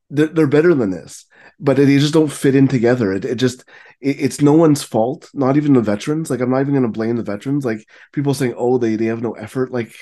they're 0.09 0.47
better 0.47 0.75
than 0.75 0.91
this. 0.91 1.27
But 1.61 1.77
they 1.77 1.87
just 1.99 2.15
don't 2.15 2.33
fit 2.33 2.55
in 2.55 2.69
together. 2.69 3.13
It, 3.13 3.25
it 3.25 3.37
just 3.37 3.65
it, 4.01 4.17
it's 4.21 4.41
no 4.41 4.53
one's 4.53 4.83
fault. 4.83 5.31
Not 5.35 5.57
even 5.57 5.75
the 5.75 5.81
veterans. 5.83 6.31
Like 6.31 6.41
I'm 6.41 6.51
not 6.51 6.61
even 6.61 6.73
going 6.75 6.83
to 6.83 6.89
blame 6.89 7.17
the 7.17 7.23
veterans. 7.23 7.65
Like 7.65 7.87
people 8.13 8.35
saying, 8.35 8.55
oh, 8.57 8.79
they 8.79 8.97
they 8.97 9.07
have 9.07 9.23
no 9.23 9.33
effort. 9.35 9.71
Like 9.73 9.95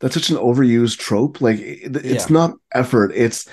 that's 0.00 0.14
such 0.14 0.30
an 0.30 0.36
overused 0.36 0.98
trope. 0.98 1.40
Like 1.40 1.58
it, 1.60 1.96
it's 1.96 2.28
Yeah. 2.30 2.34
not 2.34 2.54
effort. 2.72 3.12
It's 3.14 3.48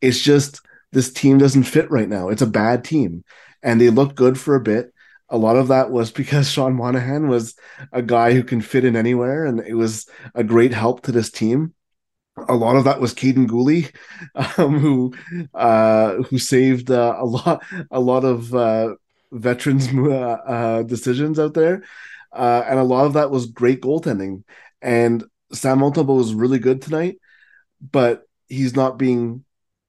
it's 0.00 0.20
just 0.20 0.60
this 0.92 1.12
team 1.12 1.38
doesn't 1.38 1.64
fit 1.64 1.90
right 1.90 2.08
now. 2.08 2.28
It's 2.28 2.42
a 2.42 2.46
bad 2.46 2.84
team, 2.84 3.24
and 3.62 3.80
they 3.80 3.90
looked 3.90 4.16
good 4.16 4.38
for 4.38 4.54
a 4.54 4.60
bit. 4.60 4.92
A 5.28 5.36
lot 5.38 5.56
of 5.56 5.68
that 5.68 5.90
was 5.90 6.10
because 6.20 6.50
Sean 6.50 6.74
Monahan 6.74 7.28
was 7.28 7.54
a 7.92 8.02
guy 8.02 8.32
who 8.34 8.42
can 8.42 8.60
fit 8.60 8.84
in 8.84 8.96
anywhere, 8.96 9.44
and 9.46 9.60
it 9.60 9.74
was 9.74 10.06
a 10.34 10.44
great 10.44 10.72
help 10.74 11.02
to 11.02 11.12
this 11.12 11.30
team. 11.30 11.74
A 12.48 12.54
lot 12.54 12.76
of 12.76 12.84
that 12.84 13.00
was 13.00 13.14
Kaiden 13.14 13.46
Guhle, 13.46 13.92
um, 14.58 14.78
who 14.78 15.14
uh, 15.54 16.16
who 16.22 16.38
saved 16.38 16.90
uh, 16.90 17.16
a 17.18 17.24
lot 17.24 17.62
a 17.90 18.00
lot 18.00 18.24
of 18.24 18.54
uh, 18.54 18.94
veterans 19.32 19.88
uh, 19.94 20.10
uh, 20.10 20.82
decisions 20.82 21.38
out 21.38 21.54
there, 21.54 21.84
uh, 22.32 22.64
and 22.66 22.78
a 22.78 22.84
lot 22.84 23.06
of 23.06 23.14
that 23.14 23.30
was 23.30 23.46
great 23.46 23.80
goaltending. 23.80 24.44
And 24.82 25.24
Sam 25.52 25.80
Montembeault 25.80 26.16
was 26.16 26.34
really 26.34 26.58
good 26.58 26.82
tonight, 26.82 27.18
but 27.80 28.22
he's 28.48 28.76
not 28.76 28.98
being 28.98 29.44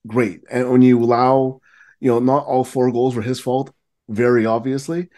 great. 0.07 0.41
And 0.51 0.71
when 0.71 0.81
you 0.81 1.01
allow, 1.01 1.61
you 1.99 2.11
know, 2.11 2.19
not 2.19 2.45
all 2.45 2.63
four 2.63 2.91
goals 2.91 3.15
were 3.15 3.21
his 3.21 3.39
fault, 3.39 3.73
very 4.09 4.45
obviously, 4.45 5.09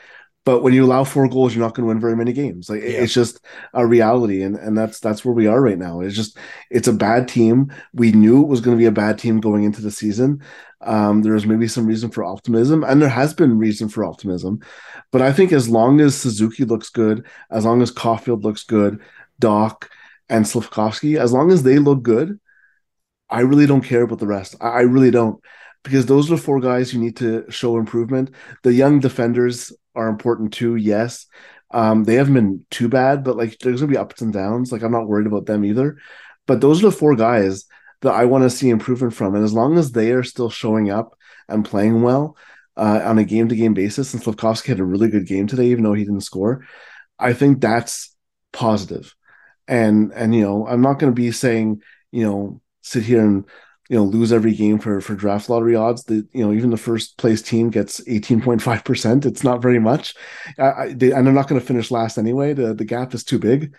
but 0.46 0.62
when 0.62 0.74
you 0.74 0.84
allow 0.84 1.04
four 1.04 1.28
goals, 1.30 1.56
you're 1.56 1.64
not 1.64 1.74
going 1.74 1.86
to 1.86 1.88
win 1.88 2.02
very 2.02 2.16
many 2.16 2.34
games. 2.34 2.70
Like 2.70 2.82
yeah. 2.82 3.02
it's 3.02 3.14
just 3.14 3.40
a 3.74 3.86
reality, 3.86 4.42
and 4.42 4.56
and 4.56 4.78
that's 4.78 5.00
that's 5.00 5.24
where 5.24 5.34
we 5.34 5.48
are 5.48 5.62
right 5.62 5.78
now. 5.78 6.02
It's 6.02 6.16
just 6.16 6.38
it's 6.70 6.88
a 6.88 6.94
bad 6.94 7.28
team. 7.28 7.72
We 7.94 8.12
knew 8.12 8.42
it 8.42 8.48
was 8.48 8.60
going 8.60 8.76
to 8.76 8.82
be 8.82 8.88
a 8.88 8.92
bad 8.92 9.18
team 9.18 9.40
going 9.40 9.64
into 9.64 9.82
the 9.82 9.92
season. 9.92 10.42
Um, 10.82 11.22
there 11.22 11.34
was 11.34 11.46
maybe 11.46 11.68
some 11.70 11.86
reason 11.86 12.12
for 12.12 12.26
optimism, 12.26 12.84
and 12.84 13.02
there 13.02 13.10
has 13.10 13.34
been 13.34 13.58
reason 13.58 13.88
for 13.88 14.04
optimism. 14.04 14.60
But 15.12 15.22
I 15.22 15.32
think 15.32 15.54
as 15.54 15.70
long 15.70 16.02
as 16.02 16.16
Suzuki 16.16 16.66
looks 16.66 16.90
good, 16.90 17.26
as 17.50 17.64
long 17.64 17.82
as 17.82 17.92
Caufield 17.92 18.44
looks 18.44 18.64
good, 18.64 19.00
Dach 19.42 19.88
and 20.28 20.44
Slafkovsky, 20.46 21.18
as 21.18 21.32
long 21.32 21.52
as 21.52 21.64
they 21.64 21.80
look 21.80 22.04
good, 22.04 22.38
I 23.30 23.42
really 23.42 23.66
don't 23.66 23.84
care 23.84 24.02
about 24.02 24.20
the 24.20 24.28
rest. 24.28 24.56
I, 24.60 24.68
I 24.68 24.82
really 24.82 25.12
don't 25.12 25.42
because 25.84 26.06
those 26.06 26.30
are 26.32 26.36
the 26.36 26.42
four 26.42 26.60
guys 26.60 26.94
you 26.94 27.00
need 27.00 27.18
to 27.18 27.50
show 27.50 27.78
improvement. 27.78 28.32
The 28.64 28.74
young 28.74 29.00
defenders 29.00 29.72
are 29.96 30.08
important 30.08 30.54
too. 30.54 30.76
Yes, 30.76 31.28
um, 31.72 32.04
they 32.04 32.16
haven't 32.16 32.34
been 32.36 32.66
too 32.70 32.88
bad, 32.88 33.24
but 33.24 33.36
like 33.36 33.58
there's 33.60 33.82
gonna 33.82 33.92
be 33.92 33.98
ups 33.98 34.22
and 34.22 34.32
downs. 34.32 34.72
Like 34.72 34.84
I'm 34.84 34.92
not 34.92 35.08
worried 35.08 35.28
about 35.28 35.46
them 35.46 35.66
either. 35.66 35.98
But 36.46 36.62
those 36.62 36.84
are 36.84 36.88
the 36.90 36.96
four 36.96 37.16
guys 37.16 37.66
that 38.02 38.14
I 38.14 38.26
want 38.26 38.44
to 38.44 38.50
see 38.50 38.70
improvement 38.70 39.14
from, 39.14 39.36
and 39.36 39.44
as 39.44 39.54
long 39.54 39.78
as 39.78 39.92
they 39.92 40.12
are 40.12 40.24
still 40.24 40.50
showing 40.50 40.92
up 40.92 41.18
and 41.48 41.66
playing 41.66 42.02
well 42.02 42.38
uh, 42.78 43.02
on 43.04 43.18
a 43.18 43.24
game 43.24 43.50
to 43.50 43.56
game 43.56 43.74
basis, 43.74 44.14
and 44.14 44.22
Slafkovsky 44.22 44.68
had 44.68 44.80
a 44.80 44.84
really 44.86 45.10
good 45.10 45.28
game 45.28 45.48
today, 45.48 45.68
even 45.68 45.84
though 45.84 45.94
he 45.94 46.04
didn't 46.04 46.22
score, 46.22 46.66
I 47.18 47.34
think 47.34 47.62
that's 47.62 48.16
positive. 48.52 49.16
And 49.68 50.12
and 50.14 50.36
you 50.36 50.42
know 50.42 50.68
I'm 50.68 50.82
not 50.82 51.00
to 51.00 51.12
be 51.12 51.32
saying 51.32 51.82
you 52.12 52.24
know 52.24 52.62
sit 52.82 53.04
here 53.04 53.24
and 53.24 53.46
you 53.90 53.98
know 53.98 54.04
lose 54.04 54.32
every 54.32 54.54
game 54.54 54.80
for 54.80 55.02
for 55.02 55.16
draft 55.16 55.50
lottery 55.50 55.76
odds 55.76 56.04
that 56.06 56.26
you 56.34 56.46
know 56.46 56.54
even 56.54 56.70
the 56.70 56.78
first 56.78 57.18
place 57.18 57.42
team 57.42 57.70
gets 57.70 58.00
18.5% 58.02 59.26
it's 59.26 59.44
not 59.44 59.62
very 59.62 59.80
much. 59.80 60.16
I, 60.58 60.94
they, 60.96 61.12
and 61.12 61.26
they're 61.26 61.34
not 61.34 61.48
going 61.48 61.60
to 61.60 61.68
finish 61.68 61.92
last 61.92 62.18
anyway. 62.18 62.54
The, 62.54 62.74
the 62.74 62.86
gap 62.86 63.14
is 63.14 63.24
too 63.24 63.40
big. 63.40 63.76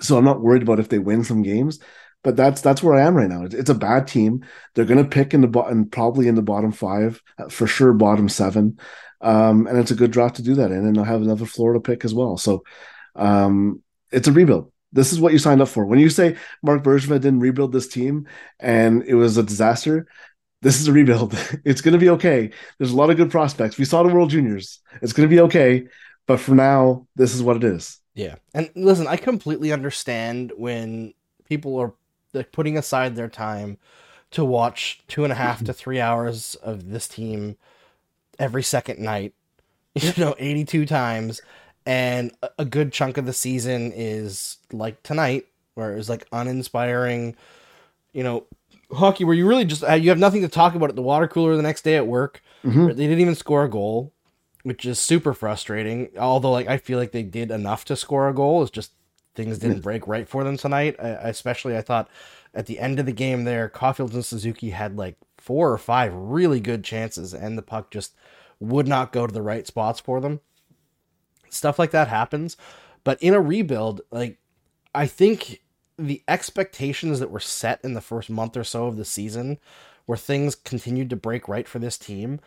So 0.00 0.16
i'm 0.16 0.24
not 0.24 0.40
worried 0.40 0.62
about 0.62 0.78
if 0.78 0.88
they 0.88 1.00
win 1.00 1.24
some 1.24 1.42
games 1.42 1.80
but 2.22 2.36
that's 2.36 2.60
that's 2.60 2.82
where 2.82 2.94
i 2.94 3.02
am 3.02 3.14
right 3.14 3.28
now. 3.28 3.44
It's, 3.44 3.54
it's 3.54 3.70
a 3.70 3.74
bad 3.74 4.06
team. 4.06 4.44
They're 4.74 4.84
going 4.84 5.02
to 5.02 5.08
pick 5.08 5.34
in 5.34 5.40
the 5.40 5.48
bottom 5.48 5.88
probably 5.88 6.28
in 6.28 6.34
the 6.34 6.42
bottom 6.42 6.72
five 6.72 7.20
uh, 7.38 7.48
for 7.48 7.66
sure 7.66 7.92
bottom 7.92 8.28
seven. 8.28 8.78
Um, 9.20 9.66
and 9.66 9.78
it's 9.78 9.90
a 9.90 9.96
good 9.96 10.10
draft 10.10 10.36
to 10.36 10.42
do 10.42 10.54
that 10.56 10.70
in 10.70 10.86
and 10.86 10.96
they'll 10.96 11.04
have 11.04 11.22
another 11.22 11.46
florida 11.46 11.80
pick 11.80 12.04
as 12.04 12.14
well. 12.14 12.36
So 12.36 12.62
um, 13.16 13.82
it's 14.10 14.28
a 14.28 14.32
rebuild 14.32 14.69
this 14.92 15.12
is 15.12 15.20
what 15.20 15.32
you 15.32 15.38
signed 15.38 15.62
up 15.62 15.68
for. 15.68 15.84
When 15.84 15.98
you 15.98 16.10
say 16.10 16.36
Marc 16.62 16.82
Bergevin 16.82 17.20
didn't 17.20 17.40
rebuild 17.40 17.72
this 17.72 17.88
team 17.88 18.26
and 18.58 19.02
it 19.04 19.14
was 19.14 19.36
a 19.36 19.42
disaster, 19.42 20.06
this 20.62 20.80
is 20.80 20.88
a 20.88 20.92
rebuild. 20.92 21.36
It's 21.64 21.80
going 21.80 21.92
to 21.92 21.98
be 21.98 22.10
okay. 22.10 22.50
There's 22.78 22.92
a 22.92 22.96
lot 22.96 23.10
of 23.10 23.16
good 23.16 23.30
prospects. 23.30 23.78
We 23.78 23.84
saw 23.84 24.02
the 24.02 24.12
World 24.12 24.30
Juniors. 24.30 24.80
It's 25.02 25.12
going 25.12 25.28
to 25.28 25.34
be 25.34 25.40
okay. 25.42 25.86
But 26.26 26.40
for 26.40 26.54
now, 26.54 27.06
this 27.16 27.34
is 27.34 27.42
what 27.42 27.56
it 27.56 27.64
is. 27.64 27.98
Yeah. 28.14 28.36
And 28.54 28.70
listen, 28.74 29.06
I 29.06 29.16
completely 29.16 29.72
understand 29.72 30.52
when 30.56 31.14
people 31.44 31.76
are 31.78 31.94
like, 32.32 32.52
putting 32.52 32.76
aside 32.76 33.16
their 33.16 33.28
time 33.28 33.78
to 34.32 34.44
watch 34.44 35.02
two 35.08 35.24
and 35.24 35.32
a 35.32 35.36
half 35.36 35.64
to 35.64 35.72
three 35.72 36.00
hours 36.00 36.54
of 36.56 36.90
this 36.90 37.08
team 37.08 37.56
every 38.38 38.62
second 38.62 39.00
night, 39.00 39.34
you 39.94 40.12
know, 40.16 40.34
82 40.38 40.86
times 40.86 41.40
and 41.86 42.32
a 42.58 42.64
good 42.64 42.92
chunk 42.92 43.16
of 43.16 43.26
the 43.26 43.32
season 43.32 43.92
is 43.94 44.58
like 44.72 45.02
tonight 45.02 45.46
where 45.74 45.92
it 45.92 45.96
was 45.96 46.08
like 46.08 46.26
uninspiring. 46.32 47.36
You 48.12 48.24
know 48.24 48.46
hockey 48.92 49.24
where 49.24 49.34
you 49.34 49.46
really 49.46 49.64
just 49.64 49.84
uh, 49.84 49.94
you 49.94 50.08
have 50.08 50.18
nothing 50.18 50.42
to 50.42 50.48
talk 50.48 50.74
about 50.74 50.88
at 50.88 50.96
the 50.96 51.02
water 51.02 51.28
cooler 51.28 51.56
the 51.56 51.62
next 51.62 51.82
day 51.82 51.96
at 51.96 52.06
work. 52.06 52.42
Mm-hmm. 52.64 52.88
they 52.88 53.06
didn't 53.06 53.20
even 53.20 53.34
score 53.34 53.64
a 53.64 53.70
goal 53.70 54.12
which 54.62 54.84
is 54.84 54.98
super 54.98 55.32
frustrating. 55.32 56.10
Although 56.18 56.52
like 56.52 56.68
i 56.68 56.76
feel 56.76 56.98
like 56.98 57.12
they 57.12 57.22
did 57.22 57.50
enough 57.50 57.84
to 57.86 57.96
score 57.96 58.28
a 58.28 58.34
goal. 58.34 58.62
It's 58.62 58.70
just 58.70 58.92
things 59.34 59.58
didn't 59.58 59.80
break 59.80 60.06
right 60.06 60.28
for 60.28 60.44
them 60.44 60.56
tonight. 60.56 60.96
I, 60.98 61.08
especially 61.08 61.76
i 61.76 61.82
thought 61.82 62.08
at 62.52 62.66
the 62.66 62.78
end 62.78 62.98
of 62.98 63.06
the 63.06 63.12
game 63.12 63.44
there 63.44 63.68
Caufield 63.68 64.12
and 64.12 64.24
suzuki 64.24 64.70
had 64.70 64.96
like 64.96 65.16
four 65.38 65.72
or 65.72 65.78
five 65.78 66.12
really 66.14 66.60
good 66.60 66.84
chances 66.84 67.32
and 67.32 67.56
the 67.56 67.62
puck 67.62 67.90
just 67.90 68.14
would 68.58 68.86
not 68.86 69.12
go 69.12 69.26
to 69.26 69.32
the 69.32 69.40
right 69.40 69.66
spots 69.66 70.00
for 70.00 70.20
them 70.20 70.40
stuff 71.50 71.78
like 71.78 71.90
that 71.90 72.08
happens. 72.08 72.56
But 73.04 73.22
in 73.22 73.34
a 73.34 73.40
rebuild, 73.40 74.02
like 74.10 74.38
I 74.94 75.06
think 75.06 75.62
the 75.98 76.22
expectations 76.28 77.20
that 77.20 77.30
were 77.30 77.40
set 77.40 77.80
in 77.84 77.94
the 77.94 78.00
first 78.00 78.30
month 78.30 78.56
or 78.56 78.64
so 78.64 78.86
of 78.86 78.96
the 78.96 79.04
season, 79.04 79.58
where 80.06 80.18
things 80.18 80.54
continued 80.54 81.10
to 81.10 81.16
break 81.16 81.48
right 81.48 81.68
for 81.68 81.78
this 81.78 81.98
team, 81.98 82.40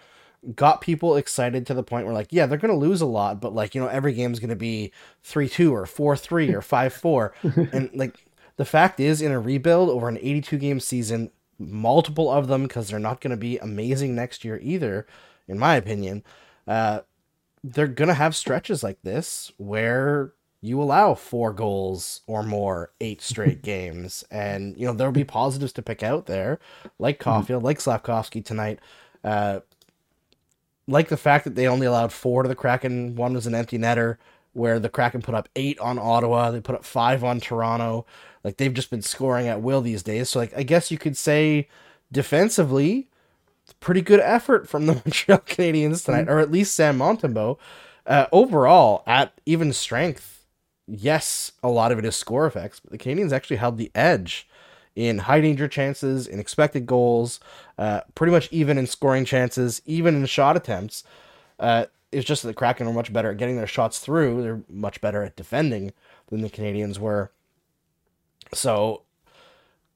got 0.56 0.82
people 0.82 1.16
excited 1.16 1.66
to 1.66 1.74
the 1.74 1.84
point 1.84 2.06
where 2.06 2.14
like, 2.14 2.28
yeah, 2.32 2.46
they're 2.46 2.58
gonna 2.58 2.76
lose 2.76 3.02
a 3.02 3.06
lot, 3.06 3.40
but 3.40 3.54
like, 3.54 3.74
you 3.74 3.82
know, 3.82 3.88
every 3.88 4.14
game's 4.14 4.40
gonna 4.40 4.56
be 4.56 4.92
three 5.22 5.48
two 5.48 5.74
or 5.74 5.86
four 5.86 6.18
three 6.18 6.54
or 6.54 6.62
five 6.62 6.94
four. 6.94 7.34
and 7.44 7.90
like 7.94 8.26
the 8.58 8.66
fact 8.66 9.00
is 9.00 9.22
in 9.22 9.32
a 9.32 9.40
rebuild 9.40 9.90
over 9.90 10.10
an 10.10 10.18
82 10.18 10.58
game 10.58 10.80
season, 10.80 11.32
multiple 11.58 12.30
of 12.30 12.48
them, 12.48 12.64
because 12.64 12.90
they're 12.90 13.00
not 13.00 13.22
gonna 13.22 13.38
be 13.38 13.58
amazing 13.60 14.16
next 14.16 14.44
year 14.44 14.60
either, 14.62 15.08
in 15.48 15.58
my 15.58 15.76
opinion. 15.76 16.24
Uh, 16.68 17.02
they're 17.64 17.88
gonna 17.88 18.14
have 18.14 18.36
stretches 18.36 18.84
like 18.84 19.02
this 19.04 19.52
where 19.58 20.34
you 20.64 20.82
allow 20.82 21.14
four 21.14 21.52
goals 21.52 22.22
or 22.26 22.42
more 22.42 22.92
eight 23.02 23.22
straight 23.22 23.62
games 23.64 24.24
and 24.32 24.78
you 24.78 24.86
know 24.86 24.94
there'll 24.94 25.14
be 25.14 25.24
positives 25.24 25.74
to 25.74 25.82
pick 25.82 26.02
out 26.02 26.26
there 26.26 26.60
like 27.00 27.20
mm-hmm. 27.20 27.30
Caufield 27.30 27.64
like 27.64 27.80
Slafkovsky 27.80 28.44
tonight. 28.44 28.80
Uh, 29.24 29.60
like 30.88 31.08
the 31.08 31.18
fact 31.18 31.46
that 31.46 31.56
they 31.56 31.68
only 31.68 31.86
allowed 31.86 32.12
four 32.12 32.44
to 32.44 32.50
the 32.50 32.56
Kraken 32.56 33.16
one 33.16 33.34
was 33.34 33.48
an 33.48 33.56
empty 33.56 33.78
netter 33.78 34.18
where 34.54 34.80
the 34.80 34.90
Kraken 34.90 35.22
put 35.22 35.36
up 35.36 35.50
eight 35.56 35.80
on 35.80 36.00
Ottawa 36.00 36.52
they 36.52 36.62
put 36.62 36.76
up 36.76 36.86
five 36.86 37.24
on 37.24 37.40
Toronto. 37.40 38.06
Like 38.44 38.58
they've 38.58 38.74
just 38.74 38.90
been 38.90 39.02
scoring 39.02 39.48
at 39.48 39.62
will 39.62 39.82
these 39.82 40.04
days. 40.04 40.30
So 40.30 40.40
like 40.40 40.54
I 40.56 40.64
guess 40.64 40.92
you 40.92 40.98
could 40.98 41.18
say 41.18 41.68
defensively 42.12 43.10
pretty 43.80 44.02
good 44.02 44.20
effort 44.20 44.68
from 44.68 44.86
the 44.86 44.94
Montreal 45.06 45.40
Canadiens 45.40 46.06
tonight, 46.06 46.24
mm-hmm. 46.24 46.32
or 46.32 46.40
at 46.40 46.52
least 46.52 46.76
Sam 46.76 46.98
Montembeault. 46.98 47.58
Uh, 48.06 48.26
overall, 48.32 49.04
at 49.08 49.40
even 49.46 49.72
strength, 49.72 50.46
yes, 50.88 51.54
a 51.64 51.70
lot 51.70 51.92
of 51.92 52.00
it 52.00 52.06
is 52.06 52.16
score 52.16 52.46
effects, 52.46 52.80
but 52.80 52.92
the 52.92 52.98
Canadiens 52.98 53.32
actually 53.32 53.58
held 53.58 53.78
the 53.78 53.92
edge 53.96 54.48
in 54.96 55.20
high 55.20 55.42
danger 55.42 55.68
chances, 55.68 56.28
in 56.28 56.40
expected 56.40 56.86
goals, 56.86 57.40
uh, 57.78 58.02
pretty 58.16 58.32
much 58.32 58.48
even 58.52 58.78
in 58.78 58.86
scoring 58.86 59.26
chances, 59.26 59.82
even 59.86 60.16
in 60.16 60.26
shot 60.26 60.56
attempts. 60.56 61.04
Uh, 61.60 61.86
it's 62.12 62.28
just 62.28 62.44
that 62.44 62.50
the 62.50 62.54
Kraken 62.54 62.88
are 62.88 62.94
much 62.94 63.12
better 63.12 63.32
at 63.32 63.38
getting 63.38 63.58
their 63.58 63.68
shots 63.68 64.00
through. 64.00 64.44
They're 64.44 64.62
much 64.70 65.02
better 65.02 65.24
at 65.24 65.36
defending 65.36 65.94
than 66.30 66.42
the 66.42 66.50
Canadians 66.50 67.00
were. 67.00 67.32
So, 68.54 69.02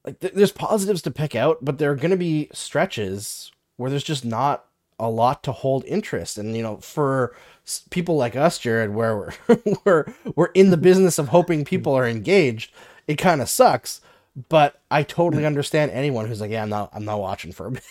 like, 0.03 0.19
th- 0.19 0.33
there's 0.33 0.51
positives 0.51 1.03
to 1.03 1.11
pick 1.11 1.35
out, 1.35 1.59
but 1.61 1.77
there 1.77 1.91
are 1.91 1.95
going 1.95 2.11
to 2.11 2.17
be 2.17 2.49
stretches 2.53 3.51
where 3.77 3.89
there's 3.89 4.03
just 4.03 4.25
not 4.25 4.65
a 4.99 5.09
lot 5.09 5.43
to 5.43 5.51
hold 5.51 5.85
interest. 5.85 6.37
And 6.37 6.55
you 6.55 6.63
know 6.63 6.77
for 6.77 7.35
people 7.89 8.15
like 8.15 8.35
us 8.35 8.59
jared 8.59 8.93
where 8.93 9.17
we're 9.17 9.57
we're, 9.85 10.13
we're 10.35 10.45
in 10.47 10.69
the 10.69 10.77
business 10.77 11.19
of 11.19 11.29
hoping 11.29 11.65
people 11.65 11.93
are 11.93 12.07
engaged 12.07 12.71
it 13.07 13.15
kind 13.15 13.41
of 13.41 13.49
sucks. 13.49 14.01
But 14.49 14.79
i 14.91 15.03
totally 15.03 15.43
mm. 15.43 15.47
understand 15.47 15.91
anyone 15.91 16.27
who's 16.27 16.41
like 16.41 16.51
yeah 16.51 16.61
i'm 16.61 16.69
not 16.69 16.89
i'm 16.93 17.05
not 17.05 17.19
watching 17.19 17.51
for 17.51 17.67
a 17.67 17.71
bit. 17.71 17.83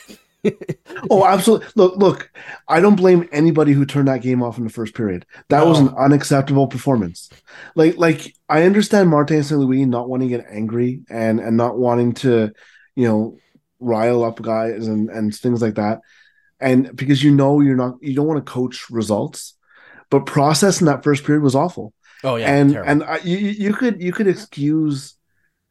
Oh 1.10 1.26
absolutely 1.26 1.66
look 1.74 1.96
look 1.96 2.30
i 2.68 2.78
don't 2.78 2.94
blame 2.94 3.28
anybody 3.32 3.72
who 3.72 3.84
turned 3.84 4.06
that 4.06 4.22
game 4.22 4.44
off 4.44 4.58
in 4.58 4.64
the 4.64 4.70
first 4.70 4.94
period. 4.94 5.26
That 5.48 5.64
no. 5.64 5.68
was 5.68 5.80
an 5.80 5.88
unacceptable 5.88 6.68
performance. 6.68 7.30
Like 7.74 7.96
like 7.96 8.36
i 8.48 8.62
understand 8.62 9.08
martin 9.08 9.42
st 9.42 9.60
louis 9.60 9.84
not 9.86 10.08
wanting 10.08 10.28
to 10.28 10.36
get 10.36 10.46
angry 10.48 11.02
and 11.10 11.40
and 11.40 11.56
not 11.56 11.76
wanting 11.76 12.12
to 12.14 12.52
you 12.94 13.08
know 13.08 13.38
rile 13.78 14.24
up 14.24 14.40
guys 14.40 14.86
and 14.86 15.10
and 15.10 15.34
things 15.34 15.62
like 15.62 15.74
that. 15.74 16.00
And 16.58 16.94
because 16.96 17.22
you 17.22 17.30
know 17.34 17.60
you're 17.60 17.76
not 17.76 17.94
you 18.00 18.14
don't 18.14 18.26
want 18.26 18.44
to 18.44 18.52
coach 18.52 18.88
results 18.90 19.56
but 20.10 20.26
process 20.26 20.80
in 20.80 20.86
that 20.86 21.02
first 21.02 21.24
period 21.24 21.42
was 21.42 21.54
awful. 21.54 21.92
Oh 22.24 22.36
yeah 22.36 22.50
and 22.50 22.72
terrible. 22.72 22.90
and 22.90 23.04
I, 23.04 23.18
you 23.18 23.36
you 23.36 23.72
could 23.72 24.00
you 24.00 24.12
could 24.12 24.26
excuse 24.26 25.14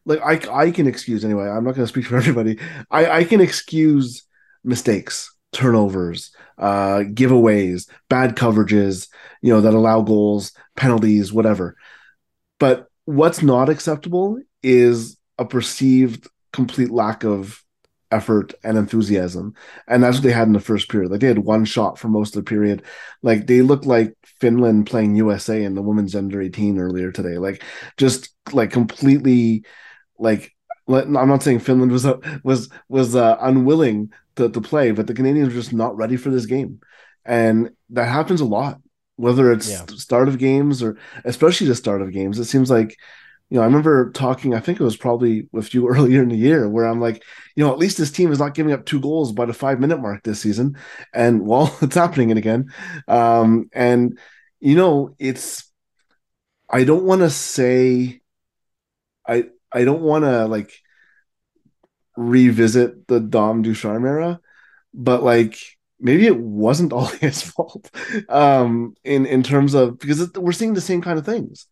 like 0.05 0.21
i 0.21 0.39
i 0.53 0.71
can 0.71 0.85
excuse 0.85 1.25
anyway 1.25 1.47
i'm 1.47 1.63
not 1.63 1.73
going 1.73 1.85
to 1.85 1.87
speak 1.87 2.05
for 2.05 2.17
everybody. 2.23 2.59
I 2.91 3.09
i 3.19 3.23
can 3.23 3.41
excuse 3.41 4.23
mistakes 4.63 5.33
turnovers 5.51 6.31
uh 6.57 6.99
giveaways 7.13 7.87
bad 8.09 8.35
coverages 8.35 9.07
you 9.41 9.53
know 9.53 9.61
that 9.61 9.73
allow 9.73 10.01
goals 10.01 10.51
penalties 10.75 11.33
whatever. 11.33 11.75
But 12.59 12.87
what's 13.05 13.41
not 13.41 13.69
acceptable 13.69 14.39
is 14.63 15.17
a 15.37 15.45
perceived 15.45 16.27
complete 16.53 16.91
lack 16.91 17.23
of 17.23 17.61
effort 18.11 18.53
and 18.63 18.77
enthusiasm. 18.77 19.53
And 19.87 20.03
that's 20.03 20.17
what 20.17 20.23
they 20.23 20.31
had 20.31 20.47
in 20.47 20.53
the 20.53 20.59
first 20.59 20.89
period. 20.89 21.11
Like 21.11 21.21
they 21.21 21.27
had 21.27 21.39
one 21.39 21.65
shot 21.65 21.97
for 21.97 22.07
most 22.07 22.35
of 22.35 22.43
the 22.45 22.49
period. 22.49 22.83
Like 23.21 23.47
they 23.47 23.61
looked 23.61 23.85
like 23.85 24.13
Finland 24.39 24.87
playing 24.87 25.15
USA 25.15 25.63
in 25.63 25.75
the 25.75 25.81
women's 25.81 26.15
under 26.15 26.41
18 26.41 26.79
earlier 26.79 27.11
today. 27.11 27.37
Like 27.37 27.63
just 27.97 28.29
like 28.53 28.71
completely 28.71 29.63
like 30.17 30.51
I'm 30.87 31.11
not 31.13 31.41
saying 31.41 31.59
Finland 31.59 31.91
was 31.91 32.05
uh, 32.05 32.17
was 32.43 32.69
was 32.89 33.15
uh, 33.15 33.37
unwilling 33.41 34.11
to, 34.35 34.49
to 34.49 34.61
play, 34.61 34.91
but 34.91 35.07
the 35.07 35.13
Canadians 35.13 35.49
were 35.49 35.59
just 35.59 35.73
not 35.73 35.95
ready 35.97 36.15
for 36.17 36.29
this 36.29 36.45
game, 36.45 36.79
and 37.25 37.71
that 37.89 38.05
happens 38.07 38.41
a 38.41 38.45
lot. 38.45 38.79
Whether 39.17 39.51
it's 39.51 39.69
Yeah. 39.69 39.85
start 39.95 40.27
of 40.27 40.37
games 40.37 40.83
or 40.83 40.97
especially 41.23 41.67
the 41.67 41.75
start 41.75 42.01
of 42.01 42.11
games, 42.11 42.37
it 42.37 42.45
seems 42.45 42.69
like 42.69 42.97
you 43.49 43.57
know, 43.57 43.61
I 43.61 43.65
remember 43.65 44.11
talking, 44.11 44.53
I 44.53 44.59
think 44.59 44.79
it 44.79 44.83
was 44.83 44.97
probably 44.97 45.47
with 45.51 45.73
you 45.73 45.87
earlier 45.87 46.23
in 46.23 46.29
the 46.29 46.35
year, 46.37 46.67
where 46.69 46.85
I'm 46.85 46.99
like, 46.99 47.23
you 47.55 47.63
know, 47.63 47.71
at 47.71 47.77
least 47.79 47.97
this 47.97 48.11
team 48.11 48.31
is 48.31 48.39
not 48.39 48.53
giving 48.53 48.73
up 48.73 48.85
two 48.85 48.99
goals 48.99 49.31
by 49.31 49.45
the 49.45 49.53
five 49.53 49.79
minute 49.79 49.99
mark 49.99 50.23
this 50.23 50.41
season. 50.41 50.77
And 51.13 51.41
well, 51.47 51.75
it's 51.81 51.95
happening 51.95 52.31
again. 52.31 52.71
Um, 53.07 53.69
and, 53.73 54.19
you 54.59 54.75
know, 54.75 55.15
it's, 55.19 55.71
I 56.69 56.83
don't 56.83 57.03
want 57.03 57.21
to 57.21 57.29
say, 57.29 58.21
I, 59.27 59.45
I 59.71 59.83
don't 59.83 60.01
want 60.01 60.23
to 60.25 60.45
like 60.45 60.71
revisit 62.17 63.07
the 63.07 63.19
Dom 63.19 63.61
Ducharme 63.61 64.05
era, 64.05 64.39
but 64.93 65.23
like, 65.23 65.74
maybe 65.99 66.25
it 66.27 66.37
wasn't 66.37 66.93
all 66.95 67.05
his 67.07 67.41
fault 67.41 67.89
um 68.29 68.95
in 69.03 69.25
in 69.25 69.43
terms 69.43 69.73
of 69.73 69.97
because 69.99 70.21
it, 70.21 70.37
we're 70.37 70.51
seeing 70.51 70.73
the 70.73 70.81
same 70.81 71.01
kind 71.01 71.17
of 71.19 71.25
things 71.25 71.67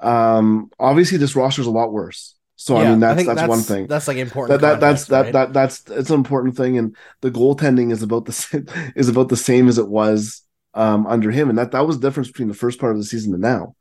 um 0.00 0.70
obviously 0.78 1.18
this 1.18 1.36
roster 1.36 1.60
is 1.60 1.66
a 1.66 1.70
lot 1.70 1.92
worse 1.92 2.34
so 2.56 2.76
i 2.76 2.84
mean 2.84 3.02
I 3.02 3.14
that's 3.14 3.26
that's, 3.26 3.48
one 3.48 3.60
thing 3.60 3.86
That's 3.86 4.08
like 4.08 4.16
important. 4.16 4.60
that, 4.60 4.66
that 4.66 4.80
that's 4.80 5.04
context, 5.04 5.08
that 5.08 5.22
right? 5.24 5.32
that 5.32 5.52
that's 5.52 5.90
it's 5.90 6.10
an 6.10 6.16
important 6.16 6.56
thing 6.56 6.76
and 6.78 6.96
the 7.20 7.30
goaltending 7.30 7.92
is 7.92 8.02
about 8.02 8.24
the 8.24 8.32
same 8.42 8.66
is 8.96 9.08
about 9.08 9.28
the 9.28 9.36
same 9.36 9.68
as 9.68 9.78
it 9.78 9.88
was 9.88 10.42
um 10.74 11.06
under 11.06 11.30
him 11.30 11.48
and 11.48 11.58
that 11.58 11.72
that 11.72 11.86
was 11.86 11.98
the 11.98 12.06
difference 12.06 12.28
between 12.28 12.48
the 12.48 12.54
first 12.54 12.78
part 12.78 12.92
of 12.92 12.98
the 12.98 13.04
season 13.04 13.32
and 13.32 13.42
now 13.42 13.74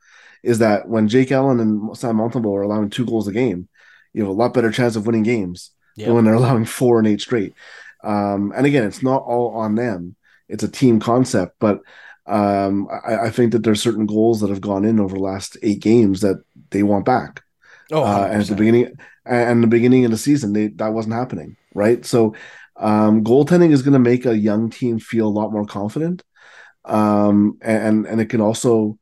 is 0.44 0.60
that 0.60 0.88
when 0.88 1.08
Jake 1.08 1.32
Allen 1.32 1.60
and 1.60 1.98
Sam 1.98 2.18
Montembeault 2.18 2.56
are 2.56 2.62
allowing 2.62 2.89
two 2.89 3.06
goals 3.06 3.27
a 3.27 3.32
game 3.32 3.68
you 4.13 4.22
have 4.22 4.30
a 4.30 4.34
lot 4.34 4.54
better 4.54 4.72
chance 4.72 4.96
of 4.96 5.06
winning 5.06 5.24
games 5.24 5.72
Yeah. 5.96 6.06
than 6.08 6.16
when 6.16 6.25
they're 6.25 6.34
allowing 6.42 6.66
four 6.66 7.00
and 7.00 7.08
eight 7.08 7.22
straight 7.22 7.54
um 8.04 8.54
and 8.56 8.66
again 8.66 8.84
it's 8.86 9.04
not 9.04 9.24
all 9.24 9.56
on 9.56 9.75
them. 9.75 10.16
It's 10.50 10.63
a 10.63 10.72
team 10.72 11.00
concept 11.00 11.56
but 11.60 11.82
um 12.25 12.88
I, 13.06 13.27
I 13.27 13.30
think 13.30 13.51
that 13.54 13.63
there's 13.63 13.82
certain 13.82 14.06
goals 14.06 14.42
that 14.42 14.50
have 14.50 14.62
gone 14.62 14.86
in 14.86 15.00
over 15.00 15.16
the 15.16 15.22
last 15.24 15.58
eight 15.63 15.82
games 15.82 16.22
that 16.22 16.44
they 16.72 16.84
want 16.84 17.06
back. 17.06 17.42
Oh, 17.92 18.04
uh, 18.04 18.27
and 18.32 18.42
at 18.42 18.48
the 18.48 18.56
beginning 18.56 18.94
and 19.25 19.63
the 19.63 19.68
beginning 19.68 20.06
of 20.06 20.12
the 20.12 20.18
season 20.18 20.54
they 20.54 20.68
that 20.68 20.94
wasn't 20.94 21.16
happening 21.16 21.56
right? 21.74 22.06
So 22.06 22.36
um 22.75 23.24
goaltending 23.24 23.72
is 23.72 23.82
going 23.82 23.94
to 23.94 24.00
make 24.00 24.25
a 24.25 24.38
young 24.38 24.70
team 24.70 25.00
feel 25.00 25.27
a 25.27 25.30
lot 25.30 25.51
more 25.51 25.66
confident. 25.66 26.24
Um 26.86 27.58
and 27.62 28.06
and 28.06 28.22
it 28.22 28.27
can 28.30 28.42
also 28.42 28.98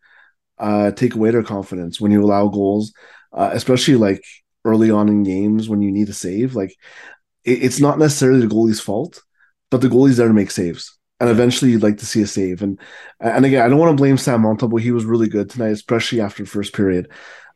uh 0.59 0.91
take 0.91 1.15
away 1.15 1.31
their 1.31 1.43
confidence 1.43 1.99
when 1.99 2.11
you 2.11 2.23
allow 2.23 2.47
goals 2.47 2.93
uh, 3.33 3.49
especially 3.53 3.95
like 3.95 4.23
early 4.63 4.89
on 4.89 5.09
in 5.09 5.23
games 5.23 5.67
when 5.69 5.81
you 5.81 5.91
need 5.91 6.09
a 6.09 6.13
save. 6.13 6.55
Like 6.55 6.75
it's 7.45 7.79
not 7.79 7.99
necessarily 7.99 8.41
the 8.41 8.53
goalie's 8.53 8.81
fault 8.81 9.21
but 9.71 9.81
the 9.81 9.87
goalie's 9.87 10.17
there 10.17 10.27
to 10.27 10.33
make 10.33 10.51
saves 10.51 10.97
and 11.19 11.29
eventually 11.29 11.71
you'd 11.71 11.83
like 11.83 11.97
to 11.97 12.05
see 12.05 12.21
a 12.21 12.27
save 12.27 12.61
and 12.61 12.79
and 13.19 13.45
again 13.45 13.63
i 13.63 13.69
don't 13.69 13.79
want 13.79 13.91
to 13.91 14.01
blame 14.01 14.17
sam 14.17 14.41
montembeault 14.41 14.81
he 14.81 14.91
was 14.91 15.05
really 15.05 15.29
good 15.29 15.49
tonight 15.49 15.71
especially 15.71 16.21
after 16.21 16.43
the 16.43 16.49
first 16.49 16.73
period 16.73 17.09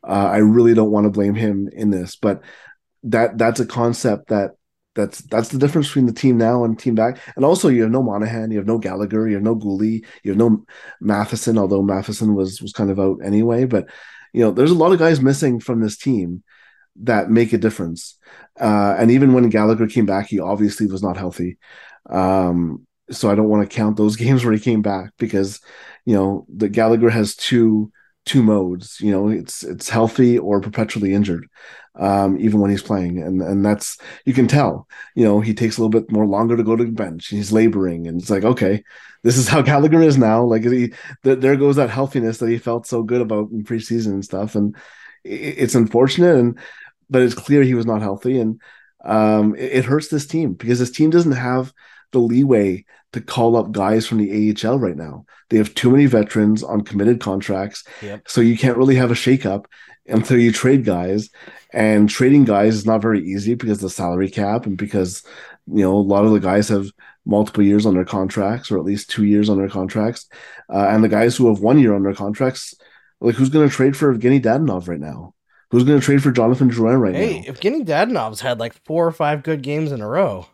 uh, 0.07 0.29
I 0.31 0.37
really 0.37 0.73
don't 0.73 0.91
want 0.91 1.05
to 1.05 1.11
blame 1.11 1.35
him 1.35 1.69
in 1.73 1.89
this, 1.89 2.15
but 2.15 2.41
that 3.03 3.37
that's 3.37 3.59
a 3.59 3.65
concept 3.65 4.29
that 4.29 4.51
that's 4.95 5.19
that's 5.19 5.49
the 5.49 5.57
difference 5.57 5.87
between 5.87 6.05
the 6.05 6.13
team 6.13 6.37
now 6.37 6.63
and 6.63 6.77
team 6.77 6.95
back. 6.95 7.19
And 7.35 7.43
also, 7.43 7.67
you 7.67 7.83
have 7.83 7.91
no 7.91 8.03
Monahan, 8.03 8.51
you 8.51 8.57
have 8.57 8.67
no 8.67 8.77
Gallagher, 8.77 9.27
you 9.27 9.35
have 9.35 9.43
no 9.43 9.55
Guhle, 9.55 10.03
you 10.23 10.31
have 10.31 10.37
no 10.37 10.65
Matheson. 11.01 11.57
Although 11.57 11.81
Matheson 11.81 12.35
was 12.35 12.61
was 12.61 12.73
kind 12.73 12.89
of 12.89 12.99
out 12.99 13.19
anyway, 13.23 13.65
but 13.65 13.89
you 14.33 14.41
know, 14.41 14.51
there's 14.51 14.71
a 14.71 14.75
lot 14.75 14.91
of 14.91 14.99
guys 14.99 15.21
missing 15.21 15.59
from 15.59 15.81
this 15.81 15.97
team 15.97 16.43
that 17.01 17.29
make 17.29 17.53
a 17.53 17.57
difference. 17.57 18.17
Uh, 18.59 18.95
and 18.97 19.11
even 19.11 19.33
when 19.33 19.49
Gallagher 19.49 19.87
came 19.87 20.05
back, 20.05 20.27
he 20.27 20.39
obviously 20.39 20.87
was 20.87 21.01
not 21.01 21.17
healthy. 21.17 21.57
Um, 22.09 22.85
so 23.09 23.29
I 23.29 23.35
don't 23.35 23.49
want 23.49 23.69
to 23.69 23.75
count 23.75 23.97
those 23.97 24.15
games 24.17 24.43
where 24.43 24.53
he 24.53 24.59
came 24.59 24.81
back 24.81 25.11
because 25.17 25.61
you 26.05 26.15
know 26.15 26.45
the 26.53 26.69
Gallagher 26.69 27.09
has 27.09 27.35
two 27.35 27.91
two 28.25 28.43
modes. 28.43 28.99
You 28.99 29.11
know, 29.11 29.29
it's 29.29 29.63
it's 29.63 29.89
healthy 29.89 30.37
or 30.37 30.61
perpetually 30.61 31.13
injured, 31.13 31.47
um, 31.95 32.39
even 32.39 32.59
when 32.59 32.71
he's 32.71 32.83
playing, 32.83 33.21
and 33.21 33.41
and 33.41 33.65
that's 33.65 33.97
you 34.25 34.33
can 34.33 34.47
tell. 34.47 34.87
You 35.15 35.25
know, 35.25 35.39
he 35.39 35.53
takes 35.53 35.77
a 35.77 35.81
little 35.81 35.89
bit 35.89 36.11
more 36.11 36.25
longer 36.25 36.55
to 36.57 36.63
go 36.63 36.75
to 36.75 36.83
the 36.83 36.91
bench. 36.91 37.27
He's 37.27 37.51
laboring, 37.51 38.07
and 38.07 38.21
it's 38.21 38.29
like, 38.29 38.43
okay, 38.43 38.83
this 39.23 39.37
is 39.37 39.47
how 39.49 39.61
Gallagher 39.61 40.01
is 40.01 40.17
now. 40.17 40.43
Like, 40.43 40.63
he, 40.63 40.93
th- 41.23 41.39
there 41.39 41.55
goes 41.55 41.75
that 41.77 41.89
healthiness 41.89 42.37
that 42.39 42.49
he 42.49 42.57
felt 42.57 42.87
so 42.87 43.03
good 43.03 43.21
about 43.21 43.51
in 43.51 43.63
preseason 43.63 44.13
and 44.13 44.25
stuff, 44.25 44.55
and 44.55 44.75
it, 45.23 45.55
it's 45.57 45.75
unfortunate, 45.75 46.35
and 46.35 46.59
but 47.09 47.21
it's 47.21 47.35
clear 47.35 47.63
he 47.63 47.73
was 47.73 47.85
not 47.85 48.01
healthy, 48.01 48.39
and 48.39 48.61
um, 49.03 49.55
it, 49.55 49.71
it 49.73 49.85
hurts 49.85 50.09
this 50.09 50.27
team 50.27 50.53
because 50.53 50.79
this 50.79 50.91
team 50.91 51.09
doesn't 51.09 51.31
have 51.31 51.73
the 52.11 52.19
leeway 52.19 52.85
to 53.13 53.21
call 53.21 53.55
up 53.55 53.71
guys 53.71 54.07
from 54.07 54.19
the 54.19 54.55
AHL 54.55 54.79
right 54.79 54.95
now. 54.95 55.25
They 55.49 55.57
have 55.57 55.73
too 55.73 55.89
many 55.89 56.05
veterans 56.05 56.63
on 56.63 56.81
committed 56.81 57.19
contracts. 57.19 57.83
Yep. 58.01 58.27
So 58.27 58.41
you 58.41 58.57
can't 58.57 58.77
really 58.77 58.95
have 58.95 59.11
a 59.11 59.15
shakeup 59.15 59.65
until 60.07 60.37
you 60.37 60.51
trade 60.51 60.85
guys. 60.85 61.29
And 61.71 62.09
trading 62.09 62.45
guys 62.45 62.75
is 62.75 62.85
not 62.85 63.01
very 63.01 63.23
easy 63.23 63.55
because 63.55 63.77
of 63.77 63.83
the 63.83 63.89
salary 63.89 64.29
cap 64.29 64.65
and 64.65 64.77
because, 64.77 65.23
you 65.67 65.83
know, 65.83 65.93
a 65.93 65.97
lot 65.97 66.25
of 66.25 66.31
the 66.31 66.39
guys 66.39 66.69
have 66.69 66.89
multiple 67.25 67.63
years 67.63 67.85
on 67.85 67.93
their 67.93 68.05
contracts 68.05 68.71
or 68.71 68.77
at 68.77 68.85
least 68.85 69.09
two 69.09 69.25
years 69.25 69.49
on 69.49 69.57
their 69.57 69.69
contracts. 69.69 70.27
Uh, 70.71 70.87
and 70.89 71.03
the 71.03 71.09
guys 71.09 71.35
who 71.35 71.47
have 71.47 71.59
one 71.59 71.79
year 71.79 71.93
on 71.93 72.03
their 72.03 72.13
contracts, 72.13 72.73
like 73.21 73.35
who's 73.35 73.49
going 73.49 73.67
to 73.67 73.75
trade 73.75 73.95
for 73.95 74.13
Evgeny 74.13 74.41
Dadonov 74.41 74.87
right 74.87 74.99
now? 74.99 75.33
Who's 75.71 75.83
going 75.83 75.99
to 75.99 76.05
trade 76.05 76.23
for 76.23 76.31
Jonathan 76.31 76.69
Drouin 76.69 76.99
right 76.99 77.13
now? 77.13 77.19
Hey, 77.19 77.39
now? 77.39 77.43
if 77.47 77.59
Evgeny 77.59 77.85
Dadonov's 77.85 78.41
had 78.41 78.59
like 78.59 78.73
four 78.85 79.05
or 79.05 79.11
five 79.11 79.43
good 79.43 79.61
games 79.61 79.91
in 79.91 80.01
a 80.01 80.07
row. 80.07 80.47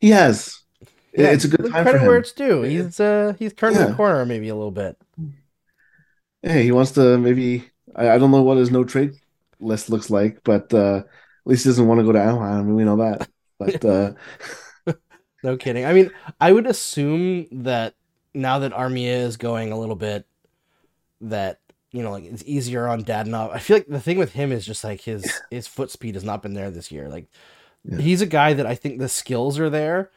He 0.00 0.10
has. 0.10 0.60
Yeah, 1.14 1.30
it's 1.32 1.44
a 1.44 1.48
good 1.48 1.70
time 1.70 1.82
credit 1.82 2.00
for 2.00 2.06
where 2.06 2.16
him. 2.16 2.22
it's 2.22 2.32
due. 2.32 2.62
He's 2.62 2.98
uh 3.00 3.34
he's 3.38 3.52
turned 3.52 3.76
Yeah. 3.76 3.86
the 3.86 3.94
corner 3.94 4.24
maybe 4.24 4.48
a 4.48 4.54
little 4.54 4.70
bit. 4.70 4.96
Hey, 6.42 6.64
he 6.64 6.72
wants 6.72 6.92
to 6.92 7.18
maybe. 7.18 7.70
I, 7.94 8.10
I 8.10 8.18
don't 8.18 8.30
know 8.30 8.42
what 8.42 8.56
his 8.56 8.70
no 8.70 8.84
trade 8.84 9.12
list 9.60 9.90
looks 9.90 10.10
like, 10.10 10.40
but 10.44 10.72
uh, 10.74 10.98
at 10.98 11.06
least 11.44 11.64
he 11.64 11.68
doesn't 11.70 11.86
want 11.86 12.00
to 12.00 12.04
go 12.04 12.12
to 12.12 12.20
Anaheim. 12.20 12.60
I 12.60 12.62
mean, 12.62 12.74
we 12.74 12.84
know 12.84 12.96
that. 12.96 13.28
But 13.58 13.84
uh, 13.84 14.12
No 15.42 15.56
kidding. 15.56 15.84
I 15.84 15.92
mean, 15.92 16.10
I 16.40 16.52
would 16.52 16.66
assume 16.66 17.46
that 17.64 17.94
now 18.34 18.60
that 18.60 18.72
Armia 18.72 19.16
is 19.22 19.36
going 19.36 19.72
a 19.72 19.78
little 19.78 19.96
bit, 19.96 20.26
that 21.22 21.60
you 21.92 22.02
know, 22.02 22.10
like 22.10 22.24
it's 22.24 22.42
easier 22.46 22.88
on 22.88 23.04
Dadonov. 23.04 23.52
I 23.52 23.58
feel 23.58 23.76
like 23.76 23.86
the 23.86 24.00
thing 24.00 24.18
with 24.18 24.32
him 24.32 24.50
is 24.52 24.64
just 24.66 24.82
like 24.84 25.02
his 25.02 25.40
his 25.50 25.66
foot 25.68 25.90
speed 25.90 26.14
has 26.14 26.24
not 26.24 26.42
been 26.42 26.54
there 26.54 26.70
this 26.70 26.90
year. 26.90 27.08
Like 27.08 27.26
Yeah. 27.84 27.98
he's 27.98 28.20
a 28.22 28.26
guy 28.26 28.54
that 28.54 28.66
I 28.66 28.74
think 28.74 28.98
the 28.98 29.08
skills 29.08 29.58
are 29.58 29.70
there, 29.70 30.10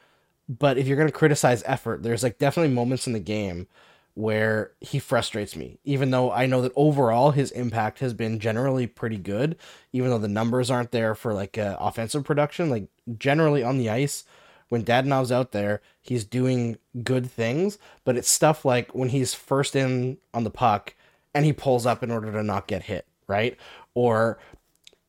but 0.48 0.78
if 0.78 0.88
you're 0.88 0.98
gonna 0.98 1.12
criticize 1.12 1.64
effort, 1.66 2.04
there's 2.04 2.24
like 2.24 2.38
definitely 2.38 2.74
moments 2.74 3.08
in 3.08 3.14
the 3.14 3.20
game 3.20 3.68
where 4.14 4.72
he 4.80 4.98
frustrates 4.98 5.58
me. 5.58 5.78
Even 5.84 6.12
though 6.12 6.32
I 6.32 6.46
know 6.46 6.62
that 6.62 6.72
overall 6.78 7.32
his 7.32 7.52
impact 7.52 8.00
has 8.00 8.14
been 8.14 8.40
generally 8.40 8.88
pretty 8.88 9.18
good, 9.18 9.58
even 9.92 10.10
though 10.10 10.18
the 10.18 10.30
numbers 10.30 10.72
aren't 10.72 10.92
there 10.92 11.16
for 11.16 11.34
like 11.34 11.58
uh, 11.58 11.76
offensive 11.80 12.24
production. 12.24 12.70
Like 12.70 12.88
generally 13.18 13.62
on 13.62 13.78
the 13.78 13.90
ice, 13.90 14.24
when 14.70 14.86
Dadonov's 14.86 15.34
out 15.34 15.52
there, 15.52 15.82
he's 16.02 16.24
doing 16.24 16.78
good 17.04 17.30
things, 17.30 17.78
but 18.06 18.16
it's 18.16 18.30
stuff 18.30 18.64
like 18.64 18.96
when 18.96 19.10
he's 19.10 19.34
first 19.34 19.76
in 19.76 20.18
on 20.34 20.46
the 20.46 20.50
puck 20.50 20.96
and 21.36 21.46
he 21.46 21.54
pulls 21.54 21.86
up 21.86 22.02
in 22.02 22.10
order 22.10 22.32
to 22.32 22.42
not 22.42 22.66
get 22.66 22.84
hit, 22.84 23.06
right? 23.28 23.58
Or 23.94 24.40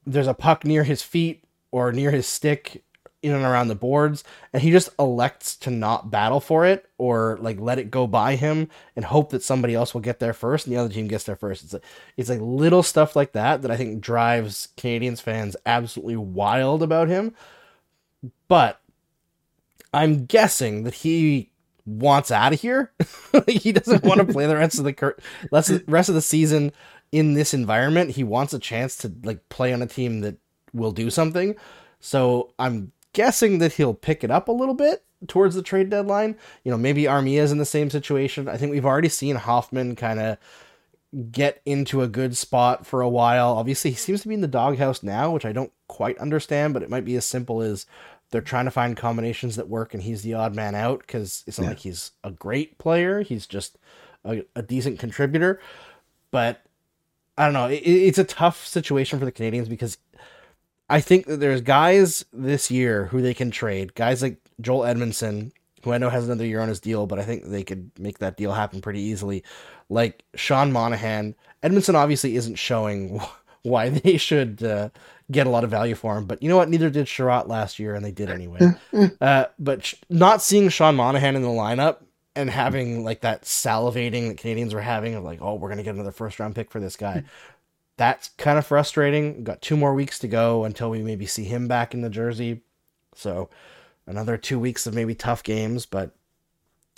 there's 0.04 0.26
a 0.26 0.34
puck 0.34 0.64
near 0.64 0.82
his 0.84 1.00
feet 1.00 1.44
or 1.70 1.92
near 1.92 2.10
his 2.10 2.26
stick 2.26 2.82
in 3.22 3.32
and 3.32 3.44
around 3.44 3.68
the 3.68 3.74
boards 3.74 4.22
and 4.52 4.62
he 4.62 4.70
just 4.70 4.90
elects 4.98 5.56
to 5.56 5.70
not 5.70 6.10
battle 6.10 6.38
for 6.38 6.66
it 6.66 6.88
or 6.98 7.38
like 7.40 7.58
let 7.58 7.78
it 7.78 7.90
go 7.90 8.06
by 8.06 8.36
him 8.36 8.68
and 8.94 9.06
hope 9.06 9.30
that 9.30 9.42
somebody 9.42 9.74
else 9.74 9.94
will 9.94 10.00
get 10.00 10.20
there 10.20 10.34
first 10.34 10.66
and 10.66 10.74
the 10.74 10.78
other 10.78 10.92
team 10.92 11.08
gets 11.08 11.24
there 11.24 11.34
first 11.34 11.64
it's 11.64 11.72
like 11.72 11.84
it's 12.16 12.28
like 12.28 12.38
little 12.40 12.82
stuff 12.82 13.16
like 13.16 13.32
that 13.32 13.62
that 13.62 13.70
i 13.70 13.76
think 13.76 14.00
drives 14.00 14.68
canadians 14.76 15.20
fans 15.20 15.56
absolutely 15.64 16.14
wild 16.14 16.82
about 16.82 17.08
him 17.08 17.34
but 18.48 18.80
i'm 19.92 20.26
guessing 20.26 20.84
that 20.84 20.94
he 20.94 21.50
wants 21.86 22.30
out 22.30 22.52
of 22.52 22.60
here. 22.60 22.92
He 23.46 23.70
doesn't 23.72 24.02
want 24.04 24.18
to 24.26 24.26
play 24.32 24.46
the 24.46 24.56
rest 24.56 24.78
of 24.78 24.84
the 24.84 24.92
cur- 24.92 25.16
rest 25.52 25.70
of- 25.70 25.84
rest 25.86 26.08
of 26.08 26.14
the 26.14 26.22
season 26.22 26.72
in 27.12 27.34
this 27.34 27.54
environment. 27.54 28.10
He 28.10 28.24
wants 28.24 28.52
a 28.54 28.58
chance 28.58 28.96
to 28.98 29.12
like 29.24 29.48
play 29.48 29.72
on 29.72 29.82
a 29.82 29.86
team 29.86 30.20
that 30.22 30.36
will 30.72 30.92
do 30.92 31.10
something. 31.10 31.54
So 32.00 32.52
i'm 32.58 32.92
guessing 33.12 33.58
that 33.58 33.72
he'll 33.74 33.94
pick 33.94 34.22
it 34.22 34.30
up 34.30 34.48
a 34.48 34.52
little 34.52 34.74
bit 34.74 35.02
towards 35.28 35.54
the 35.54 35.62
trade 35.62 35.90
deadline. 35.90 36.36
You 36.64 36.70
know 36.70 36.78
maybe 36.78 37.04
armia 37.04 37.38
is 37.40 37.52
in 37.52 37.58
the 37.58 37.64
same 37.64 37.90
situation. 37.90 38.48
I 38.48 38.56
think 38.56 38.72
we've 38.72 38.84
already 38.86 39.08
seen 39.08 39.36
hoffman 39.36 39.96
kind 39.96 40.18
of 40.20 40.38
get 41.30 41.62
into 41.64 42.02
a 42.02 42.08
good 42.08 42.36
spot 42.36 42.84
for 42.86 43.00
a 43.00 43.08
while. 43.08 43.56
Obviously 43.56 43.90
he 43.90 43.96
seems 43.96 44.22
to 44.22 44.28
be 44.28 44.34
in 44.34 44.40
the 44.40 44.48
doghouse 44.48 45.02
now 45.02 45.30
which 45.30 45.44
i 45.46 45.52
don't 45.52 45.72
quite 45.88 46.18
understand 46.18 46.74
but 46.74 46.82
it 46.82 46.90
might 46.90 47.04
be 47.04 47.16
as 47.16 47.24
simple 47.24 47.62
as 47.62 47.86
they're 48.36 48.42
trying 48.42 48.66
to 48.66 48.70
find 48.70 48.96
combinations 48.96 49.56
that 49.56 49.68
work 49.68 49.94
and 49.94 50.02
he's 50.02 50.20
the 50.22 50.34
odd 50.34 50.54
man 50.54 50.74
out 50.74 51.00
because 51.00 51.42
it's 51.46 51.58
not 51.58 51.64
Yeah. 51.64 51.70
like 51.70 51.78
he's 51.78 52.10
a 52.22 52.30
great 52.30 52.76
player 52.78 53.22
he's 53.22 53.46
just 53.46 53.78
a, 54.24 54.44
a 54.54 54.60
decent 54.62 54.98
contributor 54.98 55.58
but 56.30 56.62
i 57.38 57.44
don't 57.46 57.54
know 57.54 57.66
it, 57.66 57.76
it's 57.78 58.18
a 58.18 58.24
tough 58.24 58.66
situation 58.66 59.18
for 59.18 59.24
the 59.24 59.32
canadians 59.32 59.68
because 59.68 59.96
I 60.88 61.00
think 61.00 61.26
that 61.26 61.38
there's 61.38 61.62
guys 61.62 62.24
this 62.32 62.70
year 62.70 63.06
who 63.06 63.20
they 63.20 63.34
can 63.34 63.50
trade. 63.50 63.96
Guys 63.96 64.22
like 64.22 64.36
Joel 64.60 64.84
Edmondson, 64.84 65.50
who 65.82 65.90
I 65.92 65.98
know 65.98 66.10
has 66.10 66.24
another 66.26 66.46
year 66.46 66.60
on 66.60 66.68
his 66.68 66.78
deal, 66.78 67.08
but 67.08 67.18
I 67.18 67.24
think 67.24 67.42
they 67.46 67.64
could 67.64 67.90
make 67.98 68.18
that 68.20 68.36
deal 68.36 68.52
happen 68.52 68.80
pretty 68.80 69.00
easily. 69.00 69.42
Like 69.88 70.22
Sean 70.36 70.70
Monahan. 70.70 71.34
Edmondson 71.60 71.96
obviously 71.96 72.36
isn't 72.36 72.54
showing 72.54 73.20
why 73.66 73.88
they 74.04 74.16
should 74.16 74.62
uh, 74.62 74.90
get 75.30 75.46
a 75.46 75.50
lot 75.50 75.64
of 75.64 75.70
value 75.70 75.94
for 75.94 76.16
him, 76.16 76.24
but 76.24 76.42
you 76.42 76.48
know 76.48 76.56
what? 76.56 76.68
Neither 76.68 76.90
did 76.90 77.06
Chiarot 77.06 77.48
last 77.48 77.78
year, 77.78 77.94
and 77.94 78.04
they 78.04 78.12
did 78.12 78.30
anyway. 78.30 78.60
uh, 79.20 79.46
but 79.58 79.84
sh- 79.84 79.94
not 80.08 80.42
seeing 80.42 80.68
Sean 80.68 80.96
Monahan 80.96 81.36
in 81.36 81.42
the 81.42 81.48
lineup 81.48 81.98
and 82.34 82.50
having 82.50 83.04
like 83.04 83.22
that 83.22 83.42
salivating 83.42 84.28
that 84.28 84.38
Canadians 84.38 84.74
were 84.74 84.80
having 84.80 85.14
of 85.14 85.24
like, 85.24 85.40
oh, 85.42 85.54
we're 85.54 85.68
gonna 85.68 85.82
get 85.82 85.94
another 85.94 86.12
first 86.12 86.38
round 86.38 86.54
pick 86.54 86.70
for 86.70 86.80
this 86.80 86.96
guy. 86.96 87.24
That's 87.96 88.28
kind 88.36 88.58
of 88.58 88.66
frustrating. 88.66 89.36
We've 89.36 89.44
got 89.44 89.62
two 89.62 89.76
more 89.76 89.94
weeks 89.94 90.18
to 90.18 90.28
go 90.28 90.64
until 90.64 90.90
we 90.90 91.02
maybe 91.02 91.24
see 91.26 91.44
him 91.44 91.66
back 91.66 91.94
in 91.94 92.02
the 92.02 92.10
jersey. 92.10 92.60
So 93.14 93.48
another 94.06 94.36
two 94.36 94.58
weeks 94.58 94.86
of 94.86 94.94
maybe 94.94 95.14
tough 95.14 95.42
games, 95.42 95.86
but 95.86 96.10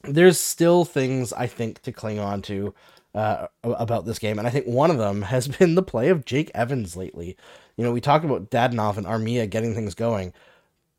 there's 0.02 0.40
still 0.40 0.84
things 0.84 1.32
I 1.32 1.46
think 1.46 1.82
to 1.82 1.92
cling 1.92 2.18
on 2.18 2.42
to 2.42 2.74
uh, 3.14 3.46
about 3.62 4.04
this 4.04 4.18
game, 4.18 4.38
and 4.38 4.46
I 4.46 4.50
think 4.50 4.66
one 4.66 4.90
of 4.90 4.98
them 4.98 5.22
has 5.22 5.48
been 5.58 5.74
the 5.74 5.82
play 5.82 6.08
of 6.08 6.24
Jake 6.24 6.50
Evans 6.54 6.96
lately. 6.96 7.36
You 7.76 7.84
know, 7.84 7.92
we 7.92 8.00
talked 8.00 8.24
about 8.24 8.50
Dadonov 8.50 8.96
and 8.96 9.06
Armia 9.06 9.48
getting 9.48 9.74
things 9.74 9.94
going. 9.94 10.32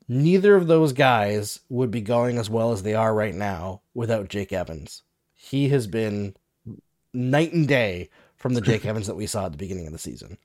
Neither 0.08 0.56
of 0.56 0.68
those 0.68 0.92
guys 0.92 1.60
would 1.70 1.92
be 1.92 2.02
going 2.02 2.38
as 2.38 2.50
well 2.50 2.72
as 2.72 2.82
they 2.82 2.96
are 2.96 3.14
right 3.14 3.36
now 3.36 3.82
without 3.94 4.30
Jake 4.30 4.52
Evans. 4.52 5.04
He 5.36 5.70
has 5.70 5.86
been 5.86 6.36
night 7.14 7.54
and 7.54 7.68
day 7.68 8.10
from 8.38 8.54
the 8.54 8.62
Jake 8.62 8.86
Evans 8.88 9.08
that 9.08 9.16
we 9.16 9.28
saw 9.28 9.46
at 9.46 9.52
the 9.52 9.58
beginning 9.58 9.86
of 9.86 9.94
the 9.94 10.00
season. 10.00 10.38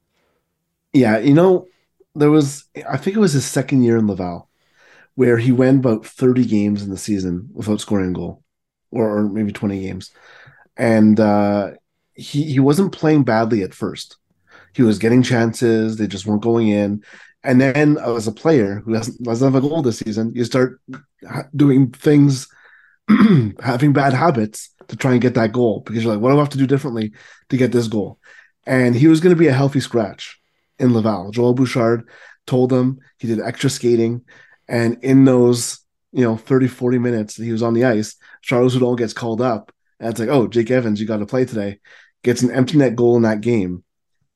Yeah, 0.92 1.18
you 1.18 1.35
know, 1.35 1.66
there 2.14 2.31
was 2.31 2.64
I 2.88 2.96
think 2.96 3.16
it 3.16 3.20
was 3.20 3.33
his 3.33 3.46
second 3.46 3.83
year 3.83 3.96
in 3.96 4.07
Laval 4.07 4.48
where 5.14 5.38
he 5.38 5.53
went 5.53 5.79
about 5.79 6.05
30 6.05 6.44
games 6.44 6.83
in 6.83 6.90
the 6.90 6.98
season 6.98 7.48
without 7.53 7.81
scoring 7.81 8.11
a 8.11 8.12
goal. 8.12 8.42
Or, 8.90 9.18
or 9.18 9.22
maybe 9.24 9.53
20 9.53 9.81
games. 9.81 10.12
And 10.77 11.19
uh 11.21 11.73
he 12.15 12.45
he 12.45 12.61
wasn't 12.61 12.93
playing 12.93 13.25
badly 13.25 13.63
at 13.63 13.75
first. 13.75 14.17
He 14.75 14.83
was 14.83 14.99
getting 14.99 15.23
chances, 15.23 15.97
they 15.97 16.07
just 16.07 16.27
weren't 16.27 16.43
going 16.43 16.69
in. 16.69 17.05
And 17.45 17.61
then 17.61 17.99
as 17.99 18.27
a 18.27 18.33
player 18.33 18.83
who 18.85 18.95
doesn't, 18.95 19.23
doesn't 19.23 19.53
have 19.53 19.63
a 19.63 19.67
goal 19.67 19.83
this 19.83 19.99
season, 19.99 20.33
you 20.35 20.45
start 20.45 20.81
doing 21.55 21.91
things 21.91 22.49
having 23.63 23.93
bad 23.93 24.15
habits 24.15 24.71
to 24.89 24.97
try 24.97 25.13
and 25.13 25.21
get 25.21 25.35
that 25.35 25.53
goal 25.53 25.81
because 25.81 26.03
you're 26.03 26.13
like, 26.13 26.23
what 26.23 26.31
do 26.31 26.37
I 26.37 26.41
have 26.41 26.49
to 26.51 26.59
do 26.59 26.67
differently 26.67 27.13
to 27.51 27.57
get 27.57 27.73
this 27.73 27.89
goal? 27.89 28.19
And 28.67 28.95
he 28.95 29.09
was 29.09 29.21
going 29.21 29.35
to 29.35 29.39
be 29.39 29.49
a 29.49 29.53
healthy 29.53 29.81
scratch 29.81 30.41
in 30.79 30.95
Laval. 30.95 31.31
Joel 31.31 31.55
Bouchard 31.55 32.09
told 32.47 32.73
him 32.73 32.99
he 33.19 33.29
did 33.29 33.41
extra 33.41 33.69
skating. 33.69 34.23
And 34.69 35.03
in 35.05 35.25
those, 35.27 35.81
you 36.13 36.25
know, 36.25 36.37
30, 36.37 36.69
40 36.69 36.99
minutes 36.99 37.35
that 37.37 37.45
he 37.45 37.53
was 37.53 37.63
on 37.63 37.75
the 37.75 37.85
ice, 37.85 38.17
Charles 38.41 38.75
Hudon 38.75 38.97
gets 38.97 39.13
called 39.13 39.43
up. 39.43 39.71
And 40.01 40.11
it's 40.11 40.21
like, 40.21 40.29
oh, 40.29 40.49
Jake 40.49 40.71
Evans, 40.71 41.01
you 41.01 41.07
got 41.07 41.19
to 41.19 41.27
play 41.27 41.45
today. 41.45 41.81
Gets 42.23 42.43
an 42.43 42.51
empty 42.51 42.79
net 42.79 42.97
goal 42.97 43.17
in 43.17 43.23
that 43.23 43.41
game. 43.41 43.85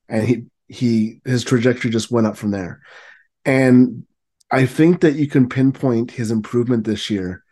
And 0.07 0.27
he, 0.27 0.45
he, 0.67 1.21
his 1.25 1.43
trajectory 1.43 1.91
just 1.91 2.11
went 2.11 2.27
up 2.27 2.37
from 2.37 2.51
there. 2.51 2.81
And 3.45 4.05
I 4.51 4.65
think 4.65 5.01
that 5.01 5.15
you 5.15 5.27
can 5.27 5.49
pinpoint 5.49 6.11
his 6.11 6.31
improvement 6.31 6.85
this 6.85 7.09
year 7.09 7.43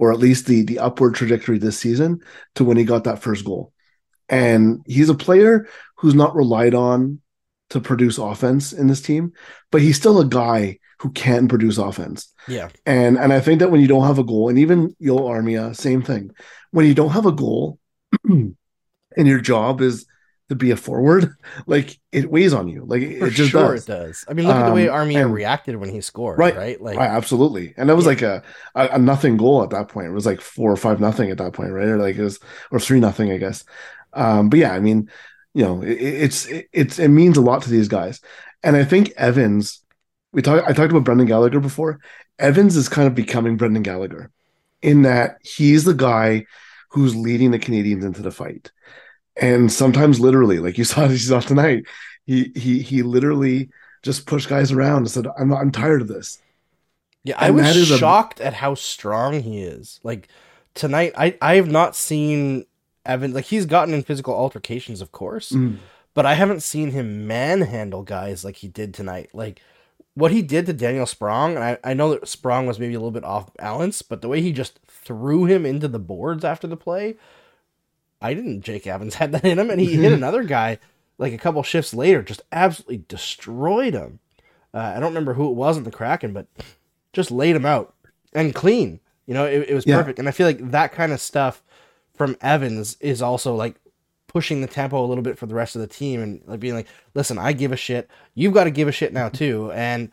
or 0.00 0.10
at 0.10 0.18
least 0.18 0.46
the 0.46 0.62
the 0.62 0.80
upward 0.80 1.14
trajectory 1.14 1.58
this 1.58 1.78
season 1.78 2.20
to 2.56 2.64
when 2.64 2.76
he 2.76 2.84
got 2.84 3.04
that 3.04 3.22
first 3.22 3.44
goal. 3.44 3.72
And 4.28 4.80
he's 4.86 5.10
a 5.10 5.14
player 5.14 5.68
who's 5.98 6.14
not 6.14 6.34
relied 6.34 6.74
on 6.74 7.20
to 7.68 7.80
produce 7.80 8.18
offense 8.18 8.72
in 8.72 8.88
this 8.88 9.02
team, 9.02 9.32
but 9.70 9.82
he's 9.82 9.96
still 9.96 10.18
a 10.18 10.24
guy 10.24 10.78
who 11.00 11.10
can 11.12 11.48
produce 11.48 11.78
offense. 11.78 12.32
Yeah. 12.48 12.70
And 12.86 13.18
and 13.18 13.32
I 13.32 13.40
think 13.40 13.60
that 13.60 13.70
when 13.70 13.82
you 13.82 13.86
don't 13.86 14.06
have 14.06 14.18
a 14.18 14.24
goal, 14.24 14.48
and 14.48 14.58
even 14.58 14.96
Joel 15.00 15.28
Armia, 15.30 15.76
same 15.76 16.02
thing. 16.02 16.30
When 16.72 16.86
you 16.86 16.94
don't 16.94 17.10
have 17.10 17.26
a 17.26 17.32
goal 17.32 17.78
and 18.24 18.56
your 19.16 19.40
job 19.40 19.80
is 19.80 20.06
to 20.48 20.54
be 20.56 20.70
a 20.72 20.76
forward, 20.76 21.32
like 21.66 21.98
it 22.12 22.30
weighs 22.30 22.52
on 22.52 22.68
you. 22.68 22.84
Like 22.84 23.02
For 23.18 23.26
it 23.28 23.30
just 23.32 23.50
sure 23.50 23.72
does. 23.74 23.84
it 23.84 23.92
does. 23.92 24.24
I 24.28 24.32
mean, 24.34 24.46
look 24.46 24.56
at 24.56 24.66
the 24.68 24.74
way 24.74 24.88
Um, 24.88 25.08
Armia 25.08 25.22
and- 25.22 25.32
reacted 25.32 25.76
when 25.76 25.88
he 25.90 26.00
scored, 26.00 26.38
Right. 26.38 26.56
right? 26.56 26.80
Like 26.80 26.96
Right, 26.98 27.08
absolutely. 27.10 27.74
And 27.76 27.88
that 27.88 27.96
was 27.96 28.04
Yeah. 28.04 28.08
like 28.10 28.22
a, 28.22 28.42
a 28.74 28.88
a 28.94 28.98
nothing 28.98 29.36
goal 29.36 29.62
at 29.62 29.70
that 29.70 29.88
point. 29.88 30.08
It 30.08 30.12
was 30.12 30.26
like 30.26 30.40
four 30.40 30.70
or 30.72 30.76
five 30.76 31.00
nothing 31.00 31.30
at 31.30 31.38
that 31.38 31.52
point, 31.52 31.70
right? 31.72 31.86
Or 31.88 31.98
like 31.98 32.16
it 32.16 32.22
was 32.22 32.40
or 32.70 32.80
three 32.80 33.00
nothing, 33.00 33.30
I 33.30 33.36
guess. 33.36 33.64
Um, 34.12 34.48
but 34.48 34.58
yeah, 34.58 34.72
I 34.72 34.80
mean, 34.80 35.08
you 35.54 35.64
know, 35.64 35.82
it, 35.82 35.92
it's 36.00 36.46
it, 36.46 36.68
it's 36.72 36.98
it 36.98 37.08
means 37.08 37.36
a 37.36 37.40
lot 37.42 37.62
to 37.62 37.70
these 37.70 37.88
guys. 37.88 38.20
And 38.64 38.76
I 38.76 38.84
think 38.84 39.10
Evans, 39.16 39.82
we 40.32 40.42
talked 40.42 40.68
I 40.68 40.72
talked 40.72 40.90
about 40.90 41.04
Brendan 41.04 41.26
Gallagher 41.28 41.60
before. 41.60 42.00
Evans 42.40 42.74
is 42.76 42.88
kind 42.88 43.06
of 43.06 43.14
becoming 43.14 43.56
Brendan 43.56 43.82
Gallagher 43.84 44.30
in 44.82 45.02
that 45.02 45.38
he's 45.42 45.84
the 45.84 45.94
guy 45.94 46.46
who's 46.90 47.14
leading 47.14 47.50
the 47.50 47.58
Canadians 47.58 48.04
into 48.04 48.22
the 48.22 48.30
fight. 48.30 48.70
And 49.40 49.70
sometimes 49.72 50.20
literally, 50.20 50.58
like 50.58 50.78
you 50.78 50.84
saw 50.92 51.06
this 51.06 51.30
off 51.30 51.46
tonight, 51.46 51.84
he 52.26 52.52
he 52.54 52.82
he 52.82 53.02
literally 53.02 53.70
just 54.02 54.26
pushed 54.26 54.48
guys 54.48 54.72
around 54.72 54.98
and 54.98 55.10
said, 55.10 55.26
I'm 55.38 55.52
I'm 55.52 55.70
tired 55.70 56.02
of 56.02 56.08
this. 56.08 56.38
Yeah, 57.24 57.34
I 57.38 57.50
was 57.50 57.76
is 57.76 57.90
a- 57.90 57.98
shocked 57.98 58.40
at 58.40 58.54
how 58.54 58.74
strong 58.74 59.40
he 59.42 59.62
is. 59.62 60.00
Like 60.02 60.28
tonight, 60.74 61.12
I 61.16 61.36
I 61.42 61.56
have 61.56 61.70
not 61.70 61.94
seen 61.96 62.64
Evan 63.04 63.32
like 63.34 63.44
he's 63.46 63.66
gotten 63.66 63.94
in 63.94 64.02
physical 64.02 64.34
altercations, 64.34 65.00
of 65.00 65.12
course, 65.12 65.52
Mm. 65.52 65.78
but 66.14 66.24
I 66.26 66.34
haven't 66.34 66.62
seen 66.62 66.90
him 66.92 67.26
manhandle 67.26 68.02
guys 68.02 68.44
like 68.44 68.56
he 68.56 68.68
did 68.68 68.94
tonight. 68.94 69.30
Like 69.34 69.60
what 70.14 70.32
he 70.32 70.42
did 70.42 70.66
to 70.66 70.72
Daniel 70.72 71.06
Sprong, 71.06 71.54
and 71.54 71.64
I, 71.64 71.78
I 71.84 71.94
know 71.94 72.10
that 72.10 72.28
Sprong 72.28 72.66
was 72.66 72.78
maybe 72.78 72.94
a 72.94 72.98
little 72.98 73.10
bit 73.10 73.24
off 73.24 73.54
balance, 73.54 74.02
but 74.02 74.20
the 74.22 74.28
way 74.28 74.40
he 74.40 74.52
just 74.52 74.80
threw 74.86 75.44
him 75.46 75.64
into 75.64 75.88
the 75.88 75.98
boards 75.98 76.44
after 76.44 76.66
the 76.66 76.76
play, 76.76 77.16
I 78.20 78.34
didn't. 78.34 78.62
Jake 78.62 78.86
Evans 78.86 79.14
had 79.16 79.32
that 79.32 79.44
in 79.44 79.58
him, 79.58 79.70
and 79.70 79.80
he 79.80 79.96
hit 79.96 80.12
another 80.14 80.42
guy 80.44 80.78
like 81.18 81.32
a 81.32 81.38
couple 81.38 81.62
shifts 81.62 81.94
later, 81.94 82.22
just 82.22 82.42
absolutely 82.50 83.04
destroyed 83.08 83.94
him. 83.94 84.20
Uh, 84.72 84.78
I 84.78 85.00
don't 85.00 85.10
remember 85.10 85.34
who 85.34 85.50
it 85.50 85.54
was 85.54 85.76
in 85.76 85.84
the 85.84 85.90
Kraken, 85.90 86.32
but 86.32 86.46
just 87.12 87.30
laid 87.30 87.56
him 87.56 87.66
out 87.66 87.94
and 88.32 88.54
clean. 88.54 89.00
You 89.26 89.34
know, 89.34 89.44
it, 89.44 89.68
it 89.70 89.74
was 89.74 89.86
Yeah. 89.86 89.96
perfect. 89.98 90.18
And 90.18 90.28
I 90.28 90.32
feel 90.32 90.46
like 90.46 90.70
that 90.70 90.92
kind 90.92 91.12
of 91.12 91.20
stuff 91.20 91.62
from 92.14 92.36
Evans 92.40 92.96
is 93.00 93.20
also 93.22 93.54
like 93.54 93.76
pushing 94.32 94.60
the 94.60 94.66
tempo 94.66 95.04
a 95.04 95.06
little 95.06 95.22
bit 95.22 95.36
for 95.38 95.46
the 95.46 95.54
rest 95.54 95.74
of 95.76 95.80
the 95.80 95.86
team 95.88 96.22
and 96.22 96.40
like 96.46 96.60
being 96.60 96.74
like, 96.74 96.86
listen, 97.14 97.38
I 97.38 97.52
give 97.52 97.72
a 97.72 97.76
shit. 97.76 98.08
You've 98.34 98.54
got 98.54 98.64
to 98.64 98.70
give 98.70 98.88
a 98.88 98.92
shit 98.92 99.12
now 99.12 99.28
too. 99.28 99.70
And 99.72 100.10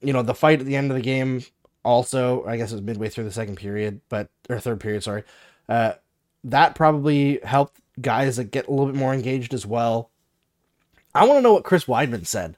you 0.00 0.12
know, 0.12 0.22
the 0.22 0.34
fight 0.34 0.60
at 0.60 0.66
the 0.66 0.76
end 0.76 0.90
of 0.90 0.96
the 0.96 1.02
game 1.02 1.42
also, 1.84 2.44
I 2.46 2.56
guess 2.56 2.70
it 2.70 2.76
was 2.76 2.82
midway 2.82 3.08
through 3.08 3.24
the 3.24 3.32
second 3.32 3.56
period, 3.56 4.00
but 4.08 4.28
or 4.48 4.60
third 4.60 4.80
period, 4.80 5.02
sorry. 5.02 5.24
Uh, 5.68 5.94
that 6.44 6.74
probably 6.74 7.40
helped 7.42 7.80
guys 8.00 8.36
that 8.36 8.44
get 8.52 8.68
a 8.68 8.70
little 8.70 8.86
bit 8.86 8.94
more 8.94 9.12
engaged 9.12 9.52
as 9.54 9.66
well. 9.66 10.10
I 11.14 11.24
want 11.26 11.38
to 11.38 11.42
know 11.42 11.52
what 11.54 11.64
Chris 11.64 11.86
Wideman 11.86 12.26
said 12.26 12.56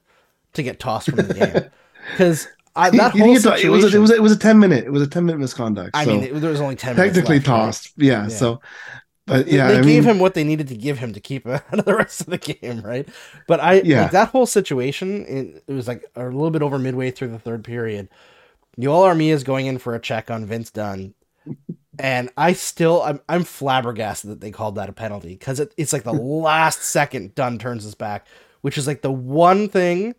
to 0.52 0.62
get 0.62 0.78
tossed 0.78 1.06
from 1.08 1.16
the 1.16 1.34
game 1.34 1.70
because 2.12 2.46
that 2.76 2.92
He- 3.12 3.20
whole 3.20 3.36
situation. 3.36 3.68
it 3.68 3.70
was 3.72 3.94
a, 3.94 3.96
it 3.96 4.00
was 4.00 4.10
a, 4.10 4.14
it 4.16 4.22
was 4.22 4.32
a 4.32 4.38
ten 4.38 4.58
minute 4.58 4.84
it 4.84 4.90
was 4.92 5.02
a 5.02 5.06
ten 5.06 5.24
minute 5.24 5.38
misconduct. 5.38 5.90
I 5.94 6.04
so 6.04 6.10
mean, 6.12 6.24
it, 6.24 6.34
there 6.40 6.50
was 6.50 6.60
only 6.60 6.76
ten. 6.76 6.94
minutes 6.96 7.14
technically 7.16 7.38
right? 7.38 7.44
tossed. 7.46 7.92
Yeah, 7.96 8.22
Yeah. 8.24 8.28
So, 8.28 8.60
but 9.30 9.46
They- 9.46 9.52
yeah, 9.56 9.68
they 9.68 9.78
I 9.78 9.82
gave 9.82 10.04
mean, 10.04 10.14
him 10.14 10.18
what 10.18 10.34
they 10.34 10.44
needed 10.44 10.68
to 10.68 10.76
give 10.76 10.98
him 10.98 11.12
to 11.14 11.20
keep 11.20 11.46
out 11.46 11.62
of 11.72 11.84
the 11.84 11.94
rest 11.94 12.20
of 12.22 12.26
the 12.28 12.38
game, 12.38 12.82
right? 12.82 13.08
But 13.46 13.60
I 13.60 13.80
Yeah. 13.82 14.02
like 14.02 14.10
that 14.12 14.28
whole 14.28 14.46
situation. 14.46 15.24
It, 15.26 15.64
it 15.66 15.72
was 15.72 15.88
like 15.88 16.04
a 16.16 16.24
little 16.24 16.50
bit 16.50 16.62
over 16.62 16.78
midway 16.78 17.10
through 17.10 17.28
the 17.28 17.38
third 17.38 17.64
period. 17.64 18.08
Yoel 18.78 19.12
Armia 19.12 19.32
is 19.32 19.44
going 19.44 19.66
in 19.66 19.78
for 19.78 19.94
a 19.94 20.00
check 20.00 20.30
on 20.30 20.46
Vince 20.46 20.70
Dunn, 20.70 21.14
and 21.98 22.30
I 22.36 22.52
still 22.52 23.02
I'm 23.02 23.20
I'm 23.28 23.44
flabbergasted 23.44 24.30
that 24.30 24.40
they 24.40 24.50
called 24.50 24.76
that 24.76 24.88
a 24.88 24.92
penalty 24.92 25.30
because 25.30 25.60
it, 25.60 25.74
it's 25.76 25.92
like 25.92 26.04
the 26.04 26.12
last 26.44 26.82
second 26.82 27.34
Dunn 27.34 27.58
turns 27.58 27.84
his 27.84 27.94
back, 27.94 28.26
which 28.62 28.78
is 28.78 28.86
like 28.86 29.02
the 29.02 29.12
one 29.12 29.68
thing 29.68 30.14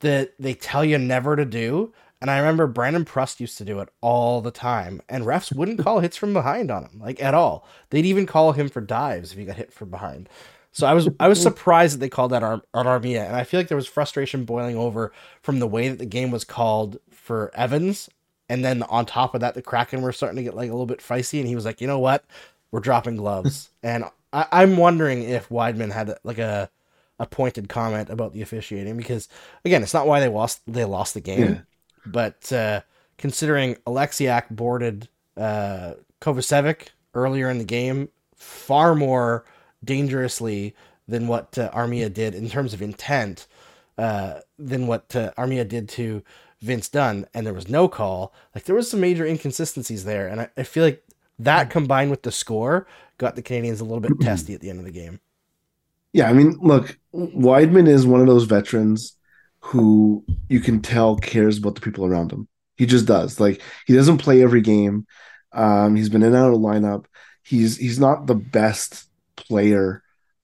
that 0.00 0.32
they 0.38 0.54
tell 0.54 0.84
you 0.84 0.98
never 0.98 1.34
to 1.36 1.44
do. 1.44 1.92
And 2.24 2.30
I 2.30 2.38
remember 2.38 2.66
Brandon 2.66 3.04
Prust 3.04 3.38
used 3.38 3.58
to 3.58 3.66
do 3.66 3.80
it 3.80 3.90
all 4.00 4.40
the 4.40 4.50
time, 4.50 5.02
and 5.10 5.24
refs 5.24 5.54
wouldn't 5.54 5.84
call 5.84 6.00
hits 6.00 6.16
from 6.16 6.32
behind 6.32 6.70
on 6.70 6.84
him, 6.84 6.98
like 6.98 7.22
at 7.22 7.34
all. 7.34 7.68
They'd 7.90 8.06
even 8.06 8.24
call 8.24 8.52
him 8.52 8.70
for 8.70 8.80
dives 8.80 9.32
if 9.32 9.36
he 9.36 9.44
got 9.44 9.56
hit 9.56 9.74
from 9.74 9.90
behind. 9.90 10.30
So 10.72 10.86
I 10.86 10.94
was 10.94 11.10
I 11.20 11.28
was 11.28 11.38
surprised 11.42 11.92
that 11.92 11.98
they 11.98 12.08
called 12.08 12.32
that 12.32 12.42
on, 12.42 12.62
Armia, 12.72 13.26
and 13.26 13.36
I 13.36 13.44
feel 13.44 13.60
like 13.60 13.68
there 13.68 13.76
was 13.76 13.86
frustration 13.86 14.46
boiling 14.46 14.74
over 14.74 15.12
from 15.42 15.58
the 15.58 15.66
way 15.66 15.90
that 15.90 15.98
the 15.98 16.06
game 16.06 16.30
was 16.30 16.44
called 16.44 16.96
for 17.10 17.50
Evans, 17.54 18.08
and 18.48 18.64
then 18.64 18.84
on 18.84 19.04
top 19.04 19.34
of 19.34 19.42
that, 19.42 19.52
the 19.52 19.60
Kraken 19.60 20.00
were 20.00 20.10
starting 20.10 20.36
to 20.38 20.42
get 20.44 20.56
like 20.56 20.70
a 20.70 20.72
little 20.72 20.86
bit 20.86 21.00
feisty, 21.00 21.40
and 21.40 21.46
he 21.46 21.54
was 21.54 21.66
like, 21.66 21.82
you 21.82 21.86
know 21.86 21.98
what, 21.98 22.24
we're 22.70 22.80
dropping 22.80 23.16
gloves, 23.16 23.68
and 23.82 24.02
I, 24.32 24.46
I'm 24.50 24.78
wondering 24.78 25.24
if 25.24 25.50
Wideman 25.50 25.92
had 25.92 26.16
like 26.24 26.38
a 26.38 26.70
a 27.18 27.26
pointed 27.26 27.68
comment 27.68 28.08
about 28.08 28.32
the 28.32 28.40
officiating 28.40 28.96
because 28.96 29.28
again, 29.66 29.82
it's 29.82 29.92
not 29.94 30.06
why 30.06 30.20
they 30.20 30.28
lost 30.28 30.62
they 30.66 30.86
lost 30.86 31.12
the 31.12 31.20
game, 31.20 31.40
Yeah. 31.42 31.60
But 32.04 32.52
uh, 32.52 32.82
considering 33.18 33.76
Oleksiak 33.86 34.50
boarded 34.50 35.08
uh, 35.36 35.94
Kovacevic 36.20 36.88
earlier 37.14 37.50
in 37.50 37.58
the 37.58 37.64
game 37.64 38.08
far 38.34 38.94
more 38.94 39.44
dangerously 39.84 40.74
than 41.08 41.28
what 41.28 41.56
uh, 41.58 41.70
Armia 41.72 42.12
did 42.12 42.34
in 42.34 42.48
terms 42.50 42.74
of 42.74 42.82
intent. 42.82 43.46
uh, 43.98 44.40
than 44.58 44.86
what 44.86 45.14
uh, 45.16 45.32
Armia 45.38 45.66
did 45.68 45.88
to 45.90 46.22
Vince 46.60 46.88
Dunn, 46.88 47.26
and 47.34 47.46
there 47.46 47.54
was 47.54 47.68
no 47.68 47.88
call. 47.88 48.32
Like 48.54 48.64
there 48.64 48.74
was 48.74 48.90
some 48.90 49.00
major 49.00 49.24
inconsistencies 49.26 50.04
there, 50.04 50.26
and 50.28 50.40
I, 50.42 50.48
I 50.56 50.62
feel 50.64 50.84
like 50.84 51.04
that 51.38 51.70
combined 51.70 52.10
with 52.10 52.22
the 52.22 52.32
score 52.32 52.86
got 53.18 53.36
the 53.36 53.42
Canadians 53.42 53.80
a 53.80 53.84
little 53.84 54.00
bit 54.00 54.20
testy 54.20 54.54
at 54.54 54.60
the 54.60 54.70
end 54.70 54.78
of 54.80 54.84
the 54.84 54.90
game. 54.92 55.20
Yeah, 56.12 56.28
I 56.28 56.32
mean, 56.32 56.58
look, 56.62 56.98
Wideman 57.14 57.88
is 57.88 58.06
one 58.06 58.20
of 58.20 58.26
those 58.26 58.44
veterans 58.44 59.16
who 59.64 60.22
you 60.50 60.60
can 60.60 60.82
tell 60.82 61.16
cares 61.16 61.56
about 61.56 61.74
the 61.74 61.80
people 61.80 62.04
around 62.04 62.30
him. 62.30 62.46
He 62.76 62.84
just 62.84 63.06
does. 63.06 63.40
Like 63.40 63.62
he 63.86 63.94
doesn't 63.94 64.18
play 64.18 64.42
every 64.42 64.60
game. 64.60 65.06
Um, 65.52 65.96
he's 65.96 66.10
been 66.10 66.22
in 66.22 66.34
and 66.34 66.36
out 66.36 66.52
of 66.52 66.60
lineup. 66.60 67.06
He's 67.42 67.78
he's 67.78 67.98
not 67.98 68.26
the 68.26 68.34
best 68.34 69.08
player 69.36 70.02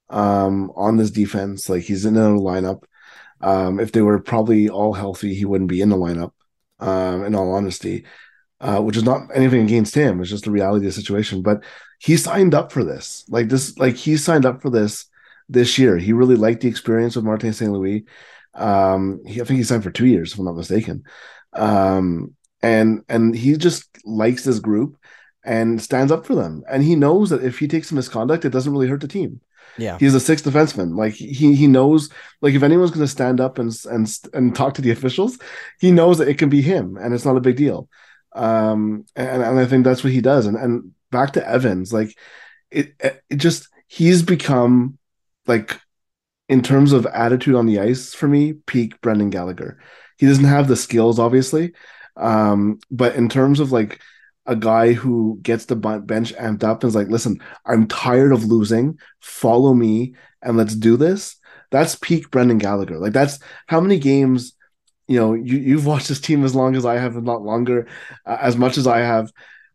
um, 0.09 0.72
on 0.74 0.96
this 0.96 1.11
defense. 1.11 1.68
Like 1.68 1.83
he's 1.83 2.06
in 2.06 2.16
and 2.16 2.26
out 2.26 2.37
of 2.37 2.40
lineup. 2.40 2.83
Um, 3.42 3.78
if 3.78 3.92
they 3.92 4.00
were 4.00 4.20
probably 4.20 4.70
all 4.70 4.94
healthy, 4.94 5.35
he 5.35 5.44
wouldn't 5.44 5.68
be 5.70 5.83
in 5.83 5.90
the 5.90 5.96
lineup. 5.96 6.33
Um, 6.78 7.24
in 7.24 7.35
all 7.35 7.52
honesty, 7.52 8.06
uh, 8.62 8.80
which 8.80 8.96
is 8.96 9.04
not 9.04 9.28
anything 9.35 9.64
against 9.64 9.94
him. 9.94 10.18
It's 10.18 10.30
just 10.30 10.44
the 10.44 10.50
reality 10.50 10.87
of 10.87 10.94
the 10.94 11.00
situation. 11.00 11.42
But 11.42 11.62
he 11.98 12.16
signed 12.16 12.54
up 12.54 12.72
for 12.72 12.85
this. 12.85 13.26
Like 13.28 13.50
this, 13.50 13.76
like 13.76 13.96
he 13.96 14.16
signed 14.16 14.46
up 14.46 14.62
for 14.62 14.70
this 14.70 15.04
this 15.50 15.76
year. 15.76 15.98
He 15.98 16.14
really 16.14 16.37
liked 16.37 16.62
the 16.62 16.68
experience 16.68 17.16
with 17.16 17.26
Martin 17.26 17.52
St. 17.52 17.70
Louis. 17.70 18.06
Um, 18.61 19.23
he, 19.27 19.40
I 19.40 19.44
think 19.44 19.59
he 19.59 19.64
signed 19.64 19.83
for 19.83 19.90
two 19.90 20.07
years, 20.07 20.33
if 20.33 20.38
I'm 20.38 20.44
not 20.44 20.57
mistaken. 20.57 21.05
Um, 21.53 22.35
and 22.62 23.03
and 23.09 23.35
he 23.35 23.57
just 23.57 23.88
likes 24.05 24.44
this 24.44 24.59
group 24.59 24.96
and 25.44 25.81
stands 25.81 26.12
up 26.12 26.27
for 26.27 26.35
them. 26.35 26.62
And 26.68 26.83
he 26.83 26.94
knows 26.94 27.31
that 27.31 27.42
if 27.42 27.59
he 27.59 27.66
takes 27.66 27.90
misconduct, 27.90 28.44
it 28.44 28.51
doesn't 28.51 28.73
really 28.73 28.88
hurt 28.88 29.01
the 29.01 29.09
team. 29.09 29.40
Yeah, 29.79 29.96
he's 29.99 30.14
a 30.14 30.20
sixth 30.20 30.44
defenseman. 30.44 30.96
Like 30.96 31.14
he 31.14 31.55
he 31.55 31.66
knows 31.66 32.11
like 32.42 32.55
if 32.55 32.62
anyone's 32.62 32.90
going 32.90 33.01
to 33.01 33.09
stand 33.09 33.40
up 33.40 33.59
and 33.59 33.73
and 33.90 34.18
and 34.35 34.55
talk 34.55 34.75
to 34.75 34.83
the 34.83 34.90
officials, 34.90 35.38
he 35.81 35.90
knows 35.90 36.18
that 36.18 36.29
it 36.29 36.38
can 36.38 36.51
be 36.51 36.61
him, 36.61 36.96
and 36.96 37.14
it's 37.14 37.25
not 37.25 37.37
a 37.37 37.40
big 37.40 37.57
deal. 37.57 37.88
Um, 38.33 39.07
and 39.16 39.42
and 39.42 39.59
I 39.59 39.64
think 39.66 39.85
that's 39.85 40.05
what 40.05 40.12
he 40.12 40.20
does. 40.20 40.46
And 40.46 40.57
and 40.57 40.92
back 41.11 41.33
to 41.33 41.49
Evans, 41.49 41.92
like 41.92 42.16
it 42.70 42.94
it 43.01 43.37
just 43.37 43.68
he's 43.87 44.23
become 44.23 44.99
like 45.46 45.81
in 46.51 46.63
terms 46.63 46.93
of 46.93 47.07
attitude 47.07 47.55
on 47.55 47.65
the 47.65 47.79
ice 47.79 48.13
for 48.13 48.27
me, 48.27 48.55
peak 48.55 49.01
Brendan 49.01 49.31
Gallagher. 49.31 49.79
He 50.19 50.27
doesn't 50.27 50.45
have 50.45 50.67
the 50.67 50.75
skills, 50.75 51.21
obviously, 51.21 51.73
um, 52.17 52.81
but 52.91 53.15
in 53.15 53.29
terms 53.29 53.61
of 53.61 53.71
like 53.71 54.01
a 54.47 54.57
guy 54.57 54.93
who 54.93 55.39
gets 55.43 55.67
the 55.67 55.77
bench 55.77 56.35
amped 56.35 56.65
up 56.65 56.83
and 56.83 56.89
is 56.89 56.97
like, 56.97 57.07
listen, 57.07 57.41
I'm 57.65 57.87
tired 57.87 58.33
of 58.33 58.45
losing. 58.45 58.99
Follow 59.21 59.73
me 59.75 60.17
and 60.43 60.57
let's 60.57 60.75
do 60.75 60.97
this. 60.97 61.37
That's 61.71 61.95
peak 61.95 62.33
Brendan 62.33 62.59
Gallagher. 62.59 62.99
Like 62.99 63.13
that's 63.13 63.39
how 63.69 63.81
many 63.81 64.01
games, 64.01 64.55
you 65.07 65.21
know, 65.21 65.35
you, 65.35 65.57
you've 65.57 65.87
watched 65.87 66.09
this 66.09 66.21
team 66.21 66.45
as 66.45 66.57
long 66.57 66.75
as 66.75 66.85
I 66.85 66.97
have, 66.97 67.15
and 67.15 67.25
not 67.25 67.43
longer, 67.43 67.87
uh, 68.27 68.39
as 68.41 68.57
much 68.57 68.77
as 68.77 68.89
I 68.89 68.99
have. 68.99 69.31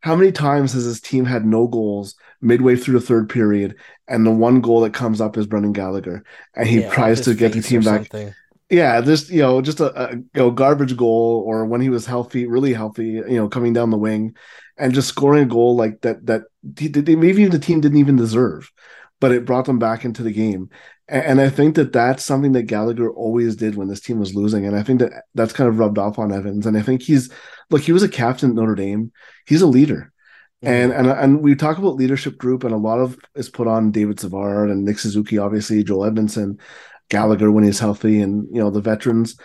How 0.06 0.16
many 0.16 0.32
times 0.32 0.74
has 0.74 0.86
this 0.86 1.02
team 1.02 1.26
had 1.26 1.46
no 1.46 1.68
goals 1.68 2.14
midway 2.40 2.76
through 2.76 3.00
the 3.00 3.06
third 3.06 3.28
period, 3.28 3.76
and 4.08 4.24
the 4.24 4.32
one 4.32 4.62
goal 4.62 4.82
that 4.82 4.94
comes 4.94 5.20
up 5.20 5.36
is 5.36 5.48
Brendan 5.48 5.74
Gallagher, 5.74 6.24
and 6.56 6.68
he 6.68 6.82
yeah, 6.82 6.92
tries 6.92 7.22
to 7.22 7.34
get 7.34 7.54
the 7.54 7.62
team 7.62 7.82
back. 7.82 8.02
Something 8.02 8.36
yeah, 8.70 9.02
just 9.02 9.30
you 9.30 9.42
know, 9.42 9.62
just 9.62 9.80
a, 9.80 10.00
a 10.00 10.16
you 10.16 10.30
know, 10.36 10.52
garbage 10.52 10.96
goal, 10.96 11.44
or 11.46 11.66
when 11.66 11.82
he 11.82 11.90
was 11.90 12.06
healthy, 12.06 12.46
really 12.46 12.74
healthy, 12.74 13.06
you 13.06 13.38
know, 13.38 13.50
coming 13.50 13.74
down 13.74 13.90
the 13.90 13.98
wing, 13.98 14.36
and 14.78 14.94
just 14.94 15.08
scoring 15.08 15.44
a 15.44 15.48
goal 15.48 15.76
like 15.76 16.02
that 16.02 16.26
that 16.26 16.44
they, 16.64 17.16
maybe 17.16 17.46
the 17.46 17.60
team 17.60 17.82
didn't 17.82 17.98
even 17.98 18.16
deserve, 18.16 18.72
but 19.26 19.32
it 19.32 19.44
brought 19.44 19.66
them 19.66 19.80
back 19.80 20.06
into 20.06 20.22
the 20.22 20.32
game. 20.32 20.70
And, 21.08 21.26
and 21.26 21.42
I 21.42 21.50
think 21.50 21.74
that 21.78 21.92
that's 21.92 22.24
something 22.24 22.52
that 22.52 22.68
Gallagher 22.68 23.10
always 23.10 23.56
did 23.56 23.74
when 23.74 23.88
this 23.88 24.00
team 24.00 24.20
was 24.20 24.36
losing, 24.36 24.68
and 24.68 24.76
I 24.76 24.84
think 24.84 25.00
that 25.00 25.24
that's 25.34 25.52
kind 25.52 25.68
of 25.68 25.80
rubbed 25.80 25.98
off 25.98 26.20
on 26.20 26.32
Evans. 26.32 26.68
And 26.68 26.78
I 26.78 26.84
think 26.84 27.02
he's 27.02 27.32
look, 27.72 27.82
he 27.82 27.92
was 27.92 28.04
a 28.04 28.08
captain 28.08 28.52
at 28.52 28.56
Notre 28.56 28.76
Dame. 28.76 29.12
He's 29.48 29.64
a 29.64 29.66
leader. 29.66 30.14
Mm-hmm. 30.64 30.68
And 30.68 30.94
and 30.94 31.08
and 31.08 31.42
we 31.42 31.56
talk 31.56 31.80
about 31.80 31.96
leadership 31.96 32.38
group, 32.38 32.64
and 32.64 32.72
a 32.72 32.78
lot 32.78 33.00
of 33.00 33.18
is 33.34 33.50
put 33.50 33.66
on 33.66 33.90
David 33.90 34.20
Savard 34.20 34.70
and 34.70 34.86
Nick 34.86 35.00
Suzuki, 35.00 35.40
obviously 35.40 35.84
Joel 35.84 36.06
Edmondson, 36.06 36.60
Gallagher 37.10 37.50
when 37.50 37.64
he's 37.64 37.80
healthy, 37.80 38.22
and 38.22 38.48
you 38.52 38.62
know 38.62 38.70
the 38.70 38.80
veterans 38.80 39.40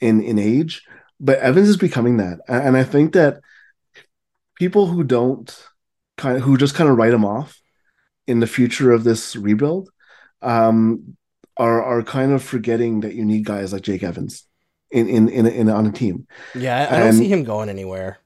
in 0.00 0.20
in 0.20 0.36
age. 0.36 0.82
But 1.20 1.38
Evans 1.38 1.68
is 1.68 1.76
becoming 1.76 2.16
that, 2.16 2.40
and 2.48 2.76
I 2.76 2.82
think 2.82 3.12
that 3.12 3.38
people 4.56 4.88
who 4.88 5.04
don't 5.04 5.56
kind 6.18 6.38
of 6.38 6.42
who 6.42 6.56
just 6.56 6.74
kind 6.74 6.90
of 6.90 6.96
write 6.96 7.14
him 7.14 7.24
off 7.24 7.61
in 8.26 8.40
the 8.40 8.46
future 8.46 8.92
of 8.92 9.04
this 9.04 9.36
rebuild 9.36 9.90
um, 10.40 11.16
are 11.56 11.82
are 11.82 12.02
kind 12.02 12.32
of 12.32 12.42
forgetting 12.42 13.00
that 13.00 13.14
you 13.14 13.24
need 13.24 13.44
guys 13.44 13.72
like 13.72 13.82
Jake 13.82 14.02
Evans 14.02 14.46
in 14.90 15.08
in 15.08 15.28
in, 15.28 15.46
in 15.46 15.68
on 15.70 15.86
a 15.86 15.92
team. 15.92 16.26
Yeah, 16.54 16.88
I, 16.90 16.96
I 16.96 16.98
don't 17.00 17.12
see 17.14 17.28
him 17.28 17.44
going 17.44 17.68
anywhere. 17.68 18.18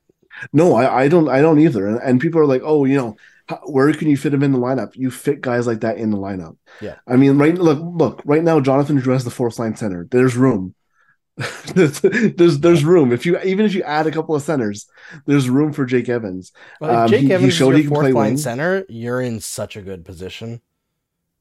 No, 0.53 0.75
I, 0.75 1.05
I 1.05 1.09
don't 1.09 1.29
I 1.29 1.41
don't 1.41 1.59
either. 1.59 1.87
And, 1.87 2.01
and 2.03 2.21
people 2.21 2.41
are 2.41 2.47
like, 2.47 2.63
oh, 2.65 2.85
you 2.85 2.97
know, 2.97 3.17
how, 3.49 3.61
where 3.65 3.93
can 3.93 4.09
you 4.09 4.17
fit 4.17 4.35
him 4.35 4.43
in 4.43 4.53
the 4.53 4.59
lineup? 4.59 4.95
You 4.95 5.11
fit 5.11 5.41
guys 5.41 5.67
like 5.67 5.81
that 5.81 5.99
in 5.99 6.11
the 6.11 6.19
lineup. 6.19 6.57
Yeah. 6.81 6.97
I 7.07 7.17
mean, 7.17 7.39
right 7.39 7.55
look, 7.55 7.79
look, 7.81 8.23
right 8.25 8.43
now 8.43 8.61
Jonathan 8.61 9.01
Drouin 9.01 9.15
has 9.15 9.25
the 9.25 9.31
fourth 9.31 9.59
line 9.59 9.77
center. 9.77 10.07
There's 10.11 10.37
room. 10.37 10.75
there's, 11.75 12.61
there's 12.61 12.85
room. 12.85 13.13
If 13.13 13.27
you 13.27 13.39
even 13.41 13.67
if 13.67 13.75
you 13.75 13.83
add 13.83 14.07
a 14.07 14.11
couple 14.11 14.35
of 14.35 14.43
centers, 14.43 14.87
there's 15.27 15.51
room 15.51 15.73
for 15.73 15.85
Jake 15.85 16.09
Evans. 16.09 16.53
Well, 16.81 17.05
um, 17.05 17.11
Jake 17.11 17.23
he, 17.23 17.33
Evans 17.33 17.53
he 17.53 17.59
showed 17.59 17.75
is 17.75 17.83
your 17.85 17.91
fourth 17.91 18.05
line 18.05 18.15
wing. 18.15 18.37
center, 18.39 18.87
you're 18.89 19.21
in 19.21 19.41
such 19.41 19.77
a 19.77 19.83
good 19.83 20.05
position. 20.05 20.63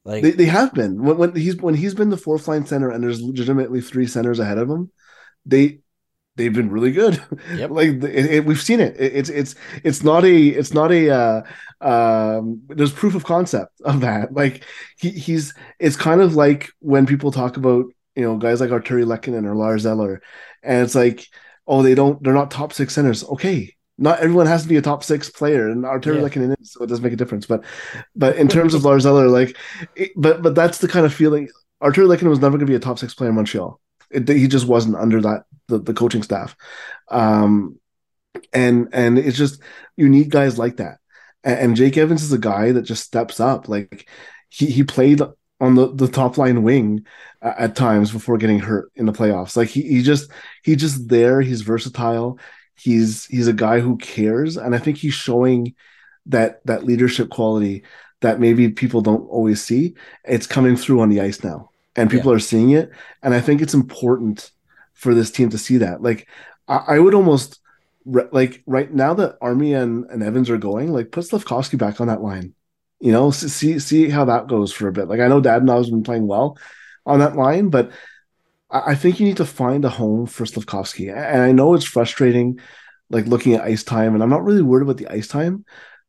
Like 0.04 0.22
they, 0.22 0.32
they 0.32 0.44
have 0.44 0.74
been 0.74 1.02
when, 1.02 1.16
when 1.16 1.34
he's 1.34 1.56
when 1.56 1.74
he's 1.74 1.94
been 1.94 2.10
the 2.10 2.16
fourth 2.16 2.46
line 2.46 2.66
center 2.66 2.90
and 2.90 3.02
there's 3.02 3.22
legitimately 3.22 3.80
three 3.80 4.06
centers 4.06 4.38
ahead 4.38 4.58
of 4.58 4.68
him. 4.68 4.92
They 5.46 5.80
they've 6.36 6.52
been 6.52 6.70
really 6.70 6.92
good. 6.92 7.22
Yep. 7.56 7.70
like 7.70 7.88
it, 7.88 8.04
it, 8.04 8.44
we've 8.44 8.60
seen 8.60 8.80
it. 8.80 8.96
it. 9.00 9.14
It's 9.16 9.30
it's 9.30 9.54
it's 9.82 10.02
not 10.02 10.24
a 10.24 10.46
it's 10.48 10.74
not 10.74 10.92
a 10.92 11.10
uh, 11.10 11.42
um, 11.80 12.62
there's 12.68 12.92
proof 12.92 13.14
of 13.14 13.24
concept 13.24 13.80
of 13.80 14.00
that. 14.00 14.32
Like 14.36 14.64
he, 14.98 15.10
he's 15.10 15.54
it's 15.78 15.96
kind 15.96 16.20
of 16.20 16.36
like 16.36 16.70
when 16.80 17.06
people 17.06 17.32
talk 17.32 17.56
about 17.56 17.86
you 18.16 18.22
know 18.22 18.36
guys 18.36 18.60
like 18.60 18.70
Artturi 18.70 19.04
Lehkonen 19.04 19.46
or 19.46 19.54
Lars 19.54 19.86
Eller, 19.86 20.22
and 20.62 20.82
it's 20.82 20.94
like 20.94 21.28
oh 21.66 21.82
they 21.82 21.94
don't 21.94 22.22
they're 22.22 22.34
not 22.34 22.50
top 22.50 22.72
six 22.72 22.94
centers. 22.94 23.22
Okay, 23.24 23.74
not 23.98 24.20
everyone 24.20 24.46
has 24.46 24.62
to 24.62 24.68
be 24.68 24.76
a 24.76 24.82
top 24.82 25.04
six 25.04 25.30
player, 25.30 25.68
and 25.68 25.84
Artturi 25.84 26.16
yeah. 26.16 26.28
Lehkonen 26.28 26.60
is, 26.60 26.72
so 26.72 26.82
it 26.82 26.88
doesn't 26.88 27.04
make 27.04 27.12
a 27.12 27.16
difference. 27.16 27.46
But 27.46 27.64
but 28.14 28.36
in 28.36 28.48
terms 28.48 28.74
of 28.74 28.84
Lars 28.84 29.06
Eller, 29.06 29.28
like 29.28 29.56
it, 29.94 30.12
but 30.16 30.42
but 30.42 30.54
that's 30.54 30.78
the 30.78 30.88
kind 30.88 31.06
of 31.06 31.14
feeling. 31.14 31.48
Artturi 31.82 32.06
Lehkonen 32.06 32.30
was 32.30 32.40
never 32.40 32.56
going 32.56 32.66
to 32.66 32.70
be 32.70 32.74
a 32.74 32.80
top 32.80 32.98
six 32.98 33.14
player 33.14 33.28
in 33.28 33.36
Montreal. 33.36 33.78
It, 34.10 34.26
he 34.28 34.48
just 34.48 34.66
wasn't 34.66 34.96
under 34.96 35.20
that 35.20 35.44
the, 35.68 35.78
the 35.78 35.94
coaching 35.94 36.22
staff. 36.22 36.56
Um, 37.10 37.78
and 38.52 38.88
and 38.92 39.18
it's 39.18 39.36
just 39.36 39.60
you 39.96 40.08
need 40.08 40.30
guys 40.30 40.58
like 40.58 40.76
that. 40.76 40.98
And, 41.44 41.58
and, 41.58 41.76
Jake 41.76 41.96
Evans 41.96 42.22
is 42.22 42.32
a 42.32 42.38
guy 42.38 42.72
that 42.72 42.82
just 42.82 43.04
steps 43.04 43.40
up. 43.40 43.68
Like 43.68 44.08
he 44.48 44.66
he 44.66 44.84
played 44.84 45.20
on 45.60 45.74
the, 45.74 45.92
the 45.94 46.08
top 46.08 46.38
line 46.38 46.62
wing 46.62 47.04
at, 47.42 47.58
at 47.58 47.76
times 47.76 48.10
before 48.10 48.38
getting 48.38 48.58
hurt 48.58 48.90
in 48.94 49.06
the 49.06 49.12
playoffs. 49.12 49.56
Like 49.56 49.68
he 49.68 49.82
he 49.82 50.02
just 50.02 50.30
he 50.62 50.76
just 50.76 51.08
there. 51.08 51.40
He's 51.40 51.62
versatile. 51.62 52.38
He's 52.74 53.24
he's 53.26 53.48
a 53.48 53.52
guy 53.52 53.80
who 53.80 53.96
cares, 53.96 54.56
and 54.56 54.74
I 54.74 54.78
think 54.78 54.98
he's 54.98 55.14
showing 55.14 55.74
that 56.26 56.64
that 56.66 56.84
leadership 56.84 57.30
quality 57.30 57.84
that 58.20 58.40
maybe 58.40 58.68
people 58.68 59.00
don't 59.00 59.28
always 59.28 59.62
see. 59.62 59.94
It's 60.24 60.46
coming 60.46 60.76
through 60.76 61.00
on 61.00 61.08
the 61.08 61.20
ice 61.20 61.42
now, 61.42 61.70
and 61.94 62.10
people 62.10 62.30
yeah. 62.32 62.36
are 62.36 62.40
seeing 62.40 62.70
it. 62.70 62.90
And 63.22 63.34
I 63.34 63.40
think 63.40 63.62
it's 63.62 63.74
important 63.74 64.50
for 64.94 65.14
this 65.14 65.30
team 65.30 65.50
to 65.50 65.58
see 65.58 65.78
that. 65.78 66.02
Like, 66.02 66.28
I, 66.68 66.76
I 66.88 66.98
would 66.98 67.14
almost 67.14 67.60
like 68.04 68.62
right 68.66 68.92
now 68.92 69.14
that 69.14 69.36
Army 69.40 69.74
and, 69.74 70.04
and 70.10 70.22
Evans 70.22 70.48
are 70.50 70.58
going, 70.58 70.92
like 70.92 71.10
put 71.10 71.24
Slafkovsky 71.24 71.78
back 71.78 72.00
on 72.00 72.08
that 72.08 72.22
line. 72.22 72.54
You 73.00 73.12
know, 73.12 73.30
see 73.30 73.78
see 73.78 74.08
how 74.08 74.24
that 74.24 74.46
goes 74.46 74.72
for 74.72 74.88
a 74.88 74.92
bit. 74.92 75.08
Like 75.08 75.20
I 75.20 75.28
know 75.28 75.40
Dadonov 75.40 75.90
been 75.90 76.02
playing 76.02 76.26
well 76.26 76.58
on 77.04 77.20
that 77.20 77.36
line, 77.36 77.68
but 77.68 77.90
I, 78.70 78.92
I 78.92 78.94
think 78.94 79.20
you 79.20 79.26
need 79.26 79.36
to 79.38 79.44
find 79.44 79.84
a 79.84 79.90
home 79.90 80.26
for 80.26 80.44
Slafkovsky. 80.44 81.14
And 81.14 81.42
I 81.42 81.52
know 81.52 81.74
it's 81.74 81.84
frustrating, 81.84 82.60
like 83.10 83.26
looking 83.26 83.54
at 83.54 83.62
ice 83.62 83.84
time, 83.84 84.14
and 84.14 84.22
I'm 84.22 84.30
not 84.30 84.44
really 84.44 84.62
worried 84.62 84.82
about 84.82 84.96
the 84.96 85.08
ice 85.08 85.28
time. 85.28 85.64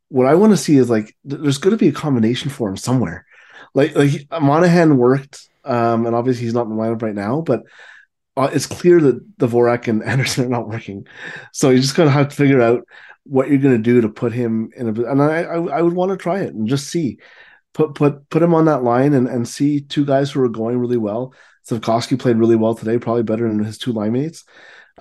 What 0.09 0.27
I 0.27 0.35
want 0.35 0.53
to 0.53 0.57
see 0.57 0.77
is 0.77 0.89
like 0.89 1.15
there's 1.25 1.57
going 1.57 1.75
to 1.75 1.77
be 1.77 1.89
a 1.89 1.93
combination 1.93 2.49
for 2.49 2.69
him 2.69 2.77
somewhere. 2.77 3.25
Like 3.73 3.95
like 3.95 4.27
Monahan 4.41 4.97
worked, 4.97 5.49
um, 5.65 6.05
and 6.05 6.15
obviously 6.15 6.45
he's 6.45 6.53
not 6.53 6.67
in 6.67 6.69
the 6.69 6.81
lineup 6.81 7.01
right 7.01 7.13
now, 7.13 7.41
but 7.41 7.63
uh, 8.37 8.49
it's 8.53 8.67
clear 8.67 9.01
that 9.01 9.37
Dvorak 9.37 9.87
and 9.87 10.03
Anderson 10.11 10.45
are 10.45 10.49
not 10.49 10.69
working. 10.69 11.07
So 11.51 11.69
you 11.69 11.79
just 11.79 11.95
kind 11.95 12.07
of 12.07 12.13
have 12.13 12.29
to 12.29 12.35
figure 12.35 12.61
out 12.61 12.87
what 13.29 13.49
you're 13.49 13.57
going 13.57 13.75
to 13.75 13.81
do 13.81 14.01
to 14.01 14.09
put 14.09 14.33
him 14.33 14.69
in 14.75 14.87
a. 14.87 15.03
And 15.03 15.21
I, 15.21 15.43
I, 15.43 15.55
I 15.77 15.81
would 15.81 15.93
want 15.93 16.11
to 16.11 16.17
try 16.17 16.39
it 16.39 16.53
and 16.53 16.67
just 16.67 16.89
see, 16.89 17.19
put 17.73 17.95
put 17.95 18.29
put 18.29 18.41
him 18.41 18.53
on 18.53 18.65
that 18.65 18.83
line 18.83 19.13
and 19.13 19.27
and 19.27 19.47
see 19.47 19.81
two 19.81 20.05
guys 20.05 20.31
who 20.31 20.43
are 20.43 20.49
going 20.49 20.77
really 20.77 20.97
well. 20.97 21.33
Slafkovsky 21.69 22.17
played 22.17 22.37
really 22.37 22.55
well 22.55 22.75
today, 22.75 22.97
probably 22.97 23.23
better 23.23 23.47
than 23.47 23.63
his 23.63 23.77
two 23.77 23.91
line 23.91 24.13
mates, 24.13 24.45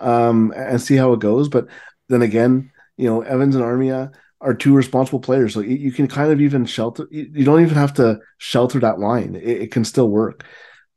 um, 0.00 0.52
and 0.56 0.80
see 0.80 0.96
how 0.96 1.12
it 1.12 1.20
goes. 1.20 1.48
But 1.48 1.68
then 2.08 2.22
again, 2.22 2.72
you 2.96 3.08
know, 3.08 3.22
Evans 3.22 3.54
and 3.54 3.64
Armia 3.64 4.12
are 4.40 4.54
two 4.54 4.74
responsible 4.74 5.20
players, 5.20 5.54
so 5.54 5.60
you, 5.60 5.76
you 5.76 5.92
can 5.92 6.08
kind 6.08 6.32
of 6.32 6.40
even 6.40 6.66
shelter. 6.66 7.06
You, 7.10 7.30
you, 7.32 7.44
don't 7.44 7.62
even 7.62 7.76
have 7.76 7.94
to 7.94 8.18
shelter 8.38 8.80
that 8.80 8.98
line; 8.98 9.36
it, 9.36 9.62
it 9.62 9.72
can 9.72 9.84
still 9.84 10.10
work. 10.10 10.44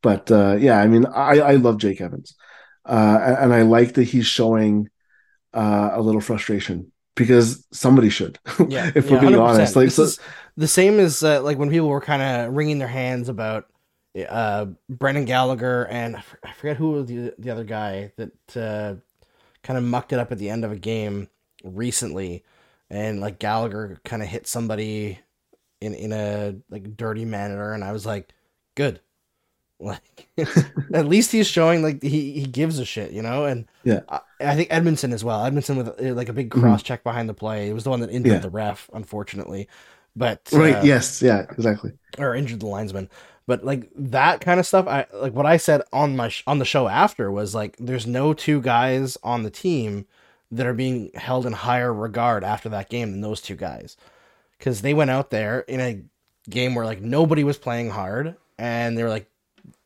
But 0.01 0.31
uh, 0.31 0.57
yeah, 0.59 0.79
I 0.79 0.87
mean, 0.87 1.05
I, 1.05 1.39
I 1.39 1.55
love 1.55 1.77
Jake 1.77 2.01
Evans, 2.01 2.35
uh, 2.85 3.35
and 3.39 3.53
I 3.53 3.61
like 3.61 3.93
that 3.93 4.03
he's 4.03 4.25
showing 4.25 4.89
uh, 5.53 5.91
a 5.93 6.01
little 6.01 6.21
frustration 6.21 6.91
because 7.15 7.65
somebody 7.71 8.09
should. 8.09 8.39
Yeah, 8.67 8.91
if 8.95 9.09
yeah, 9.09 9.11
we're 9.11 9.19
being 9.19 9.35
100%. 9.35 9.39
honest, 9.39 9.75
like 9.75 9.85
this 9.85 9.95
so, 9.95 10.03
is 10.03 10.19
the 10.57 10.67
same 10.67 10.99
as 10.99 11.23
uh, 11.23 11.41
like 11.41 11.57
when 11.57 11.69
people 11.69 11.87
were 11.89 12.01
kind 12.01 12.21
of 12.21 12.53
wringing 12.53 12.79
their 12.79 12.87
hands 12.87 13.29
about 13.29 13.67
uh, 14.27 14.67
Brendan 14.89 15.25
Gallagher 15.25 15.85
and 15.87 16.15
I 16.15 16.19
f- 16.19 16.35
I 16.43 16.51
forget 16.53 16.77
who 16.77 16.91
was 16.91 17.05
the 17.07 17.33
the 17.37 17.49
other 17.51 17.63
guy 17.63 18.11
that 18.17 18.57
uh, 18.57 18.95
kind 19.63 19.77
of 19.77 19.83
mucked 19.83 20.13
it 20.13 20.19
up 20.19 20.31
at 20.31 20.37
the 20.39 20.49
end 20.49 20.65
of 20.65 20.71
a 20.71 20.77
game 20.77 21.29
recently, 21.63 22.43
and 22.89 23.21
like 23.21 23.39
Gallagher 23.39 23.99
kind 24.05 24.21
of 24.23 24.29
hit 24.29 24.47
somebody 24.47 25.19
in 25.81 25.93
in 25.93 26.11
a 26.13 26.55
like 26.69 26.97
dirty 26.97 27.25
manner, 27.25 27.73
and 27.73 27.83
I 27.83 27.91
was 27.91 28.05
like, 28.05 28.33
good. 28.75 29.01
Like 29.89 30.27
at 30.93 31.05
least 31.07 31.31
he's 31.31 31.47
showing 31.47 31.81
like 31.81 32.01
he, 32.03 32.33
he 32.33 32.45
gives 32.45 32.79
a 32.79 32.85
shit, 32.85 33.11
you 33.11 33.21
know, 33.21 33.45
and 33.45 33.65
Yeah. 33.83 34.01
I, 34.09 34.19
I 34.41 34.55
think 34.55 34.69
Edmundson 34.69 35.13
as 35.13 35.23
well. 35.23 35.39
Edmundson 35.39 35.77
with 35.77 35.87
uh, 35.87 36.13
like 36.13 36.27
a 36.29 36.33
big 36.33 36.51
cross 36.51 36.83
check 36.83 37.03
behind 37.03 37.29
the 37.29 37.33
play. 37.33 37.69
It 37.69 37.73
was 37.73 37.85
the 37.85 37.89
one 37.89 38.01
that 38.01 38.09
injured 38.09 38.33
Yeah. 38.33 38.39
the 38.39 38.49
ref, 38.49 38.89
unfortunately, 38.93 39.67
but 40.15 40.41
right? 40.51 40.75
uh, 40.75 40.81
yes, 40.83 41.21
yeah, 41.21 41.41
exactly. 41.49 41.93
or 42.17 42.35
injured 42.35 42.59
the 42.59 42.67
linesman. 42.67 43.09
But 43.47 43.63
like 43.63 43.89
that 43.95 44.41
kind 44.41 44.59
of 44.59 44.65
stuff, 44.67 44.85
I 44.87 45.05
like 45.13 45.33
what 45.33 45.45
I 45.45 45.57
said 45.57 45.81
on 45.93 46.15
my 46.15 46.27
sh- 46.29 46.43
on 46.45 46.59
the 46.59 46.65
show 46.65 46.87
after 46.87 47.31
was 47.31 47.55
like, 47.55 47.75
there's 47.79 48.05
no 48.05 48.33
two 48.33 48.61
guys 48.61 49.17
on 49.23 49.43
the 49.43 49.49
team 49.49 50.05
that 50.51 50.65
are 50.67 50.73
being 50.73 51.09
held 51.15 51.45
in 51.45 51.53
higher 51.53 51.93
regard 51.93 52.43
after 52.43 52.67
that 52.69 52.89
game 52.89 53.11
than 53.11 53.21
those 53.21 53.41
two 53.41 53.55
guys, 53.55 53.95
because 54.57 54.81
they 54.81 54.93
went 54.93 55.09
out 55.09 55.29
there 55.31 55.61
in 55.61 55.79
a 55.79 56.01
game 56.49 56.75
where 56.75 56.85
like 56.85 57.01
nobody 57.01 57.43
was 57.43 57.57
playing 57.57 57.89
hard, 57.91 58.35
and 58.57 58.97
they 58.97 59.03
were 59.03 59.09
like, 59.09 59.27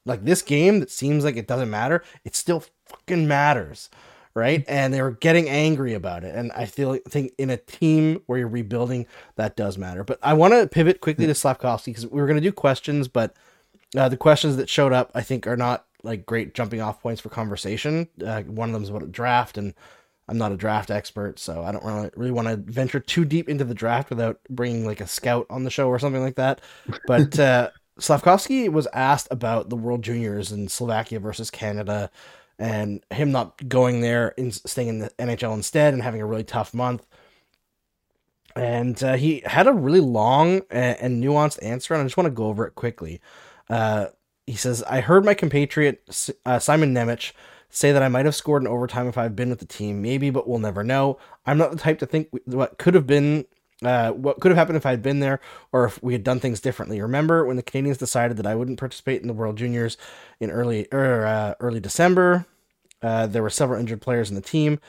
like 0.06 0.26
this 0.26 0.42
game 0.42 0.80
that 0.80 0.92
seems 0.92 1.24
like 1.24 1.38
it 1.38 1.48
doesn't 1.48 1.70
matter, 1.70 2.04
it 2.24 2.36
still 2.36 2.64
fucking 2.86 3.28
matters, 3.28 3.90
right? 4.34 4.64
And 4.68 4.94
they 4.94 5.02
were 5.02 5.12
getting 5.12 5.50
angry 5.50 5.94
about 5.94 6.24
it, 6.24 6.36
and 6.36 6.52
I 6.54 6.66
feel 6.66 6.98
think 7.08 7.34
in 7.38 7.50
a 7.50 7.58
team 7.58 8.22
where 8.26 8.40
you're 8.40 8.48
rebuilding, 8.48 9.06
that 9.36 9.56
does 9.56 9.78
matter. 9.78 10.04
But 10.04 10.20
I 10.22 10.34
want 10.34 10.54
to 10.54 10.68
pivot 10.68 11.02
quickly 11.02 11.26
to 11.26 11.34
Slafkovsky 11.34 11.86
because 11.86 12.08
we 12.08 12.20
were 12.20 12.28
going 12.28 12.42
to 12.42 12.48
do 12.48 12.52
questions, 12.52 13.08
but 13.08 13.36
uh, 13.96 14.10
the 14.10 14.18
questions 14.18 14.58
that 14.58 14.70
showed 14.70 14.94
up, 14.94 15.12
I 15.14 15.22
think, 15.22 15.48
are 15.48 15.58
not 15.58 15.86
like 16.04 16.26
great 16.26 16.54
jumping 16.54 16.82
off 16.82 17.02
points 17.02 17.22
for 17.22 17.30
conversation. 17.30 18.08
Uh, 18.26 18.42
one 18.44 18.70
of 18.70 18.74
them 18.74 18.84
is 18.84 18.90
about 18.90 19.04
a 19.04 19.08
draft, 19.08 19.58
and 19.58 19.74
I'm 20.28 20.38
not 20.38 20.52
a 20.52 20.58
draft 20.58 20.92
expert, 20.92 21.40
so 21.40 21.64
I 21.64 21.72
don't 21.72 21.84
really, 21.84 22.10
really 22.16 22.32
want 22.32 22.48
to 22.48 22.58
venture 22.58 23.00
too 23.00 23.26
deep 23.26 23.50
into 23.50 23.64
the 23.64 23.74
draft 23.74 24.10
without 24.10 24.40
bringing 24.50 24.86
like 24.86 25.02
a 25.02 25.08
scout 25.08 25.46
on 25.50 25.64
the 25.64 25.70
show 25.70 25.88
or 25.88 26.00
something 26.00 26.22
like 26.22 26.36
that. 26.36 26.62
But 27.08 27.40
uh, 27.40 27.70
Slafkovsky 28.00 28.70
was 28.70 28.88
asked 28.94 29.28
about 29.30 29.70
the 29.70 29.76
World 29.76 30.02
Juniors 30.02 30.52
in 30.52 30.68
Slovakia 30.68 31.20
versus 31.20 31.52
Canada, 31.52 32.10
and 32.58 33.04
him 33.12 33.32
not 33.32 33.68
going 33.68 34.02
there 34.02 34.34
and 34.38 34.54
staying 34.54 34.88
in 34.88 35.00
the 35.00 35.10
NHL 35.20 35.54
instead 35.54 35.94
and 35.94 36.04
having 36.04 36.22
a 36.22 36.26
really 36.26 36.44
tough 36.44 36.74
month. 36.74 37.06
And 38.56 39.02
uh, 39.04 39.14
he 39.16 39.42
had 39.46 39.68
a 39.68 39.74
really 39.74 40.00
long 40.00 40.62
and, 40.70 41.24
nuanced 41.24 41.64
answer, 41.64 41.94
and 41.94 42.02
I 42.02 42.06
just 42.06 42.18
want 42.18 42.26
to 42.26 42.32
go 42.32 42.46
over 42.48 42.66
it 42.68 42.76
quickly. 42.76 43.20
Uh, 43.70 44.08
he 44.46 44.56
says, 44.56 44.84
I 44.84 45.02
heard 45.02 45.26
my 45.26 45.34
compatriot 45.34 46.04
uh, 46.46 46.60
Simon 46.60 46.94
Nemec 46.94 47.32
say 47.70 47.92
that 47.92 48.04
I 48.04 48.08
might 48.08 48.26
have 48.26 48.36
scored 48.36 48.62
in 48.62 48.68
overtime 48.68 49.08
if 49.08 49.18
I've 49.18 49.36
been 49.36 49.50
with 49.50 49.60
the 49.60 49.66
team. 49.66 50.02
Maybe, 50.02 50.30
but 50.30 50.48
we'll 50.48 50.60
never 50.60 50.84
know. 50.84 51.18
I'm 51.46 51.58
not 51.58 51.72
the 51.72 51.78
type 51.78 51.98
to 52.00 52.06
think 52.06 52.30
what 52.46 52.78
could 52.78 52.94
have 52.94 53.08
been, 53.08 53.46
uh, 53.82 54.12
what 54.12 54.40
could 54.40 54.52
have 54.52 54.58
happened 54.58 54.78
if 54.78 54.86
I 54.86 54.92
had 54.92 55.02
been 55.02 55.20
there 55.20 55.40
or 55.72 55.86
if 55.86 56.02
we 56.02 56.14
had 56.14 56.24
done 56.24 56.40
things 56.40 56.60
differently. 56.60 57.02
Remember 57.02 57.46
when 57.46 57.58
the 57.58 57.64
Canadiens 57.64 57.98
decided 57.98 58.38
that 58.38 58.48
I 58.48 58.56
wouldn't 58.56 58.80
participate 58.80 59.22
in 59.22 59.28
the 59.28 59.34
World 59.34 59.58
Juniors 59.58 59.98
in 60.40 60.52
early 60.52 60.88
er, 60.94 61.26
uh, 61.26 61.54
early 61.60 61.80
December? 61.80 62.46
Uh, 63.02 63.28
there 63.28 63.44
were 63.44 63.50
several 63.50 63.80
injured 63.80 64.02
players 64.02 64.30
in 64.30 64.36
the 64.36 64.42
team. 64.42 64.80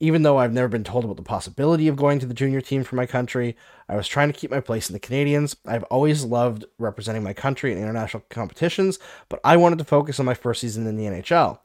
Even 0.00 0.22
though 0.22 0.38
I've 0.38 0.52
never 0.52 0.66
been 0.66 0.82
told 0.82 1.04
about 1.04 1.16
the 1.16 1.22
possibility 1.22 1.86
of 1.86 1.94
going 1.94 2.18
to 2.18 2.26
the 2.26 2.34
junior 2.34 2.60
team 2.60 2.82
for 2.82 2.96
my 2.96 3.06
country, 3.06 3.56
I 3.88 3.94
was 3.94 4.08
trying 4.08 4.32
to 4.32 4.36
keep 4.36 4.50
my 4.50 4.58
place 4.58 4.90
in 4.90 4.94
the 4.94 5.00
Canadiens. 5.00 5.54
I've 5.64 5.84
always 5.84 6.24
loved 6.24 6.64
representing 6.76 7.22
my 7.22 7.32
country 7.32 7.70
in 7.70 7.78
international 7.78 8.24
competitions, 8.28 8.98
but 9.28 9.38
I 9.44 9.56
wanted 9.56 9.78
to 9.78 9.84
focus 9.84 10.18
on 10.18 10.26
my 10.26 10.34
first 10.34 10.60
season 10.60 10.88
in 10.88 10.96
the 10.96 11.04
NHL. 11.04 11.60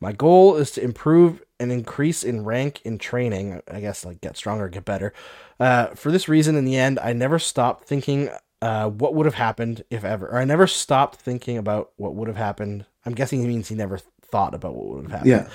My 0.00 0.12
goal 0.12 0.56
is 0.56 0.70
to 0.72 0.82
improve 0.82 1.42
and 1.64 1.72
increase 1.72 2.22
in 2.22 2.44
rank 2.44 2.80
in 2.84 2.98
training. 2.98 3.60
I 3.68 3.80
guess 3.80 4.04
like 4.04 4.20
get 4.20 4.36
stronger, 4.36 4.68
get 4.68 4.84
better. 4.84 5.12
Uh, 5.58 5.86
for 5.88 6.12
this 6.12 6.28
reason, 6.28 6.54
in 6.54 6.64
the 6.64 6.76
end, 6.76 6.98
I 7.00 7.12
never 7.12 7.38
stopped 7.38 7.88
thinking 7.88 8.30
uh, 8.62 8.88
what 8.88 9.14
would 9.14 9.26
have 9.26 9.34
happened 9.34 9.84
if 9.90 10.04
ever, 10.04 10.28
or 10.28 10.38
I 10.38 10.44
never 10.44 10.66
stopped 10.66 11.20
thinking 11.20 11.58
about 11.58 11.90
what 11.96 12.14
would 12.14 12.28
have 12.28 12.36
happened. 12.36 12.86
I'm 13.04 13.14
guessing 13.14 13.40
he 13.40 13.48
means 13.48 13.68
he 13.68 13.74
never 13.74 13.98
thought 14.22 14.54
about 14.54 14.74
what 14.74 14.86
would 14.86 15.02
have 15.04 15.12
happened. 15.12 15.30
Yeah. 15.30 15.48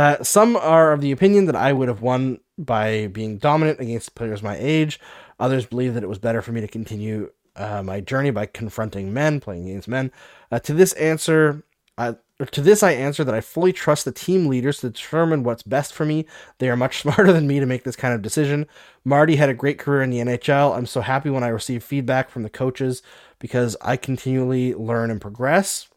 Uh, 0.00 0.22
some 0.22 0.56
are 0.56 0.92
of 0.92 1.00
the 1.00 1.12
opinion 1.12 1.46
that 1.46 1.56
I 1.56 1.72
would 1.72 1.88
have 1.88 2.02
won 2.02 2.40
by 2.58 3.06
being 3.06 3.38
dominant 3.38 3.80
against 3.80 4.14
players 4.14 4.42
my 4.42 4.56
age. 4.58 5.00
Others 5.40 5.66
believe 5.66 5.94
that 5.94 6.02
it 6.02 6.08
was 6.08 6.18
better 6.18 6.42
for 6.42 6.52
me 6.52 6.60
to 6.60 6.68
continue 6.68 7.30
uh, 7.56 7.82
my 7.82 8.00
journey 8.00 8.30
by 8.30 8.46
confronting 8.46 9.12
men, 9.12 9.40
playing 9.40 9.68
against 9.68 9.88
men. 9.88 10.12
Uh, 10.50 10.58
to 10.60 10.74
this 10.74 10.92
answer, 10.94 11.62
I, 11.96 12.16
to 12.46 12.60
this 12.60 12.82
I 12.82 12.92
answer 12.92 13.24
that 13.24 13.34
I 13.34 13.40
fully 13.40 13.72
trust 13.72 14.04
the 14.04 14.12
team 14.12 14.46
leaders 14.46 14.78
to 14.78 14.90
determine 14.90 15.42
what's 15.42 15.62
best 15.62 15.92
for 15.92 16.04
me. 16.04 16.24
They 16.58 16.70
are 16.70 16.76
much 16.76 16.98
smarter 17.02 17.32
than 17.32 17.46
me 17.46 17.60
to 17.60 17.66
make 17.66 17.84
this 17.84 17.96
kind 17.96 18.14
of 18.14 18.22
decision. 18.22 18.66
Marty 19.04 19.36
had 19.36 19.48
a 19.48 19.54
great 19.54 19.78
career 19.78 20.02
in 20.02 20.10
the 20.10 20.18
NHL. 20.18 20.76
I'm 20.76 20.86
so 20.86 21.00
happy 21.00 21.30
when 21.30 21.42
I 21.42 21.48
receive 21.48 21.82
feedback 21.82 22.30
from 22.30 22.44
the 22.44 22.50
coaches 22.50 23.02
because 23.38 23.76
I 23.80 23.96
continually 23.96 24.74
learn 24.74 25.10
and 25.10 25.20
progress. 25.20 25.88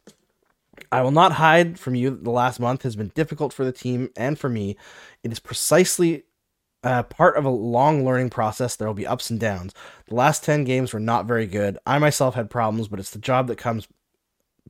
I 0.91 1.01
will 1.01 1.11
not 1.11 1.33
hide 1.33 1.79
from 1.79 1.95
you 1.95 2.09
the 2.09 2.31
last 2.31 2.59
month 2.59 2.83
has 2.83 2.95
been 2.95 3.11
difficult 3.13 3.53
for 3.53 3.63
the 3.63 3.71
team 3.71 4.09
and 4.15 4.37
for 4.37 4.49
me. 4.49 4.77
It 5.23 5.31
is 5.31 5.39
precisely 5.39 6.23
uh, 6.83 7.03
part 7.03 7.37
of 7.37 7.45
a 7.45 7.49
long 7.49 8.03
learning 8.05 8.29
process. 8.29 8.75
There 8.75 8.87
will 8.87 8.95
be 8.95 9.07
ups 9.07 9.29
and 9.29 9.39
downs. 9.39 9.73
The 10.07 10.15
last 10.15 10.43
10 10.43 10.63
games 10.63 10.93
were 10.93 10.99
not 10.99 11.25
very 11.25 11.45
good. 11.45 11.77
I 11.85 11.99
myself 11.99 12.35
had 12.35 12.49
problems, 12.49 12.87
but 12.87 12.99
it's 12.99 13.11
the 13.11 13.19
job 13.19 13.47
that 13.47 13.57
comes, 13.57 13.87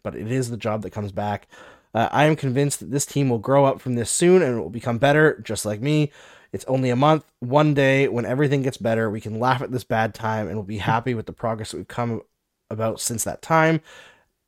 but 0.03 0.15
it 0.15 0.31
is 0.31 0.49
the 0.49 0.57
job 0.57 0.81
that 0.81 0.91
comes 0.91 1.11
back. 1.11 1.47
Uh, 1.93 2.09
I 2.11 2.25
am 2.25 2.35
convinced 2.35 2.79
that 2.79 2.91
this 2.91 3.05
team 3.05 3.29
will 3.29 3.37
grow 3.37 3.65
up 3.65 3.81
from 3.81 3.95
this 3.95 4.09
soon 4.09 4.41
and 4.41 4.57
it 4.57 4.61
will 4.61 4.69
become 4.69 4.97
better, 4.97 5.39
just 5.39 5.65
like 5.65 5.81
me. 5.81 6.11
It's 6.53 6.65
only 6.65 6.89
a 6.89 6.95
month. 6.95 7.25
One 7.39 7.73
day, 7.73 8.07
when 8.07 8.25
everything 8.25 8.61
gets 8.61 8.77
better, 8.77 9.09
we 9.09 9.21
can 9.21 9.39
laugh 9.39 9.61
at 9.61 9.71
this 9.71 9.83
bad 9.83 10.13
time 10.13 10.47
and 10.47 10.55
we'll 10.55 10.63
be 10.63 10.79
happy 10.79 11.13
with 11.13 11.25
the 11.25 11.33
progress 11.33 11.71
that 11.71 11.77
we've 11.77 11.87
come 11.87 12.21
about 12.69 12.99
since 12.99 13.23
that 13.23 13.41
time. 13.41 13.81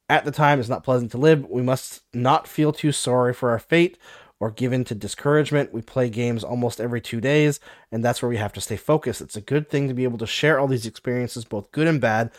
At 0.09 0.25
the 0.25 0.31
time, 0.31 0.59
it's 0.59 0.69
not 0.69 0.83
pleasant 0.83 1.11
to 1.11 1.17
live. 1.17 1.45
We 1.49 1.61
must 1.61 2.01
not 2.13 2.47
feel 2.47 2.73
too 2.73 2.91
sorry 2.91 3.33
for 3.33 3.51
our 3.51 3.59
fate 3.59 3.97
or 4.39 4.51
given 4.51 4.83
to 4.83 4.95
discouragement. 4.95 5.73
We 5.73 5.81
play 5.81 6.09
games 6.09 6.43
almost 6.43 6.81
every 6.81 6.99
two 6.99 7.21
days, 7.21 7.61
and 7.91 8.03
that's 8.03 8.21
where 8.21 8.29
we 8.29 8.37
have 8.37 8.51
to 8.53 8.61
stay 8.61 8.75
focused. 8.75 9.21
It's 9.21 9.37
a 9.37 9.41
good 9.41 9.69
thing 9.69 9.87
to 9.87 9.93
be 9.93 10.03
able 10.03 10.17
to 10.17 10.27
share 10.27 10.59
all 10.59 10.67
these 10.67 10.85
experiences, 10.85 11.45
both 11.45 11.71
good 11.71 11.87
and 11.87 12.01
bad, 12.01 12.31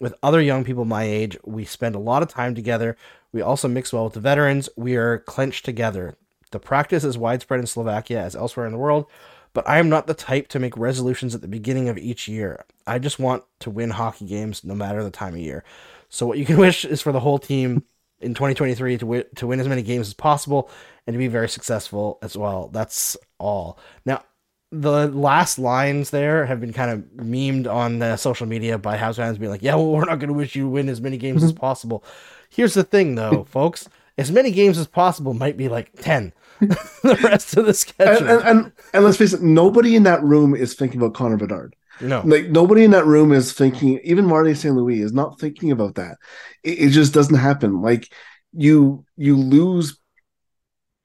with 0.00 0.14
other 0.22 0.40
young 0.40 0.64
people 0.64 0.84
my 0.84 1.04
age. 1.04 1.36
We 1.44 1.64
spend 1.64 1.94
a 1.94 2.00
lot 2.00 2.22
of 2.22 2.28
time 2.28 2.54
together. 2.54 2.96
We 3.32 3.42
also 3.42 3.68
mix 3.68 3.92
well 3.92 4.04
with 4.04 4.14
the 4.14 4.20
veterans. 4.20 4.68
We 4.76 4.96
are 4.96 5.18
clenched 5.18 5.64
together. 5.64 6.16
The 6.50 6.58
practice 6.58 7.04
is 7.04 7.16
widespread 7.16 7.60
in 7.60 7.66
Slovakia 7.66 8.20
as 8.20 8.34
elsewhere 8.34 8.66
in 8.66 8.72
the 8.72 8.78
world, 8.78 9.06
but 9.52 9.68
I 9.68 9.78
am 9.78 9.88
not 9.88 10.08
the 10.08 10.14
type 10.14 10.48
to 10.48 10.58
make 10.58 10.76
resolutions 10.76 11.34
at 11.34 11.42
the 11.42 11.48
beginning 11.48 11.88
of 11.88 11.98
each 11.98 12.26
year. 12.26 12.64
I 12.86 12.98
just 12.98 13.20
want 13.20 13.44
to 13.60 13.70
win 13.70 13.90
hockey 13.90 14.26
games 14.26 14.64
no 14.64 14.74
matter 14.74 15.04
the 15.04 15.10
time 15.10 15.34
of 15.34 15.40
year. 15.40 15.62
So 16.08 16.26
what 16.26 16.38
you 16.38 16.44
can 16.44 16.56
wish 16.66 16.84
is 16.84 17.00
for 17.00 17.12
the 17.12 17.20
whole 17.20 17.38
team 17.38 17.84
in 18.20 18.34
2023 18.34 18.98
to 18.98 19.06
win, 19.06 19.24
to 19.36 19.46
win 19.46 19.60
as 19.60 19.68
many 19.68 19.82
games 19.82 20.08
as 20.08 20.14
possible 20.14 20.68
and 21.06 21.14
to 21.14 21.18
be 21.18 21.28
very 21.28 21.48
successful 21.48 22.18
as 22.22 22.36
well. 22.36 22.68
That's 22.72 23.16
all. 23.38 23.78
Now, 24.04 24.24
the 24.72 25.08
last 25.08 25.58
lines 25.58 26.10
there 26.10 26.46
have 26.46 26.60
been 26.60 26.72
kind 26.72 26.90
of 26.90 27.00
memed 27.24 27.66
on 27.72 27.98
the 27.98 28.16
social 28.16 28.46
media 28.46 28.78
by 28.78 28.96
Habs 28.96 29.16
fans 29.16 29.38
being 29.38 29.50
like, 29.50 29.62
"Yeah, 29.62 29.74
well, 29.76 29.90
we're 29.92 30.04
not 30.04 30.18
going 30.20 30.28
to 30.28 30.34
wish 30.34 30.54
you 30.56 30.68
win 30.68 30.88
as 30.88 31.00
many 31.00 31.16
games 31.16 31.42
as 31.42 31.52
possible." 31.52 32.04
Here's 32.50 32.74
the 32.74 32.84
thing, 32.84 33.14
though, 33.16 33.44
folks: 33.48 33.88
as 34.18 34.30
many 34.32 34.50
games 34.52 34.78
as 34.78 34.86
possible 34.86 35.34
might 35.34 35.56
be 35.56 35.68
like 35.68 35.92
ten. 36.00 36.32
the 36.60 37.18
rest 37.24 37.56
of 37.56 37.66
the 37.66 37.74
And, 38.04 38.18
schedule, 38.18 38.26
and, 38.26 38.42
and 38.42 38.72
and 38.94 39.04
let's 39.04 39.16
face 39.18 39.32
it, 39.32 39.42
nobody 39.42 39.94
in 39.94 40.04
that 40.04 40.22
room 40.22 40.54
is 40.54 40.74
thinking 40.74 41.00
about 41.00 41.14
Connor 41.14 41.36
Bedard. 41.36 41.76
no, 42.00 42.30
Like 42.30 42.46
nobody 42.48 42.84
in 42.84 42.90
that 42.92 43.06
room 43.06 43.32
is 43.32 43.52
thinking. 43.52 44.00
Even 44.04 44.24
Marty 44.26 44.54
St. 44.54 44.74
Louis 44.74 45.00
is 45.02 45.12
not 45.12 45.38
thinking 45.38 45.70
about 45.70 45.96
that. 45.96 46.16
It, 46.62 46.78
it 46.78 46.90
just 46.90 47.12
doesn't 47.12 47.36
happen. 47.36 47.82
Like 47.82 48.12
you 48.52 49.04
you 49.16 49.36
lose 49.36 49.98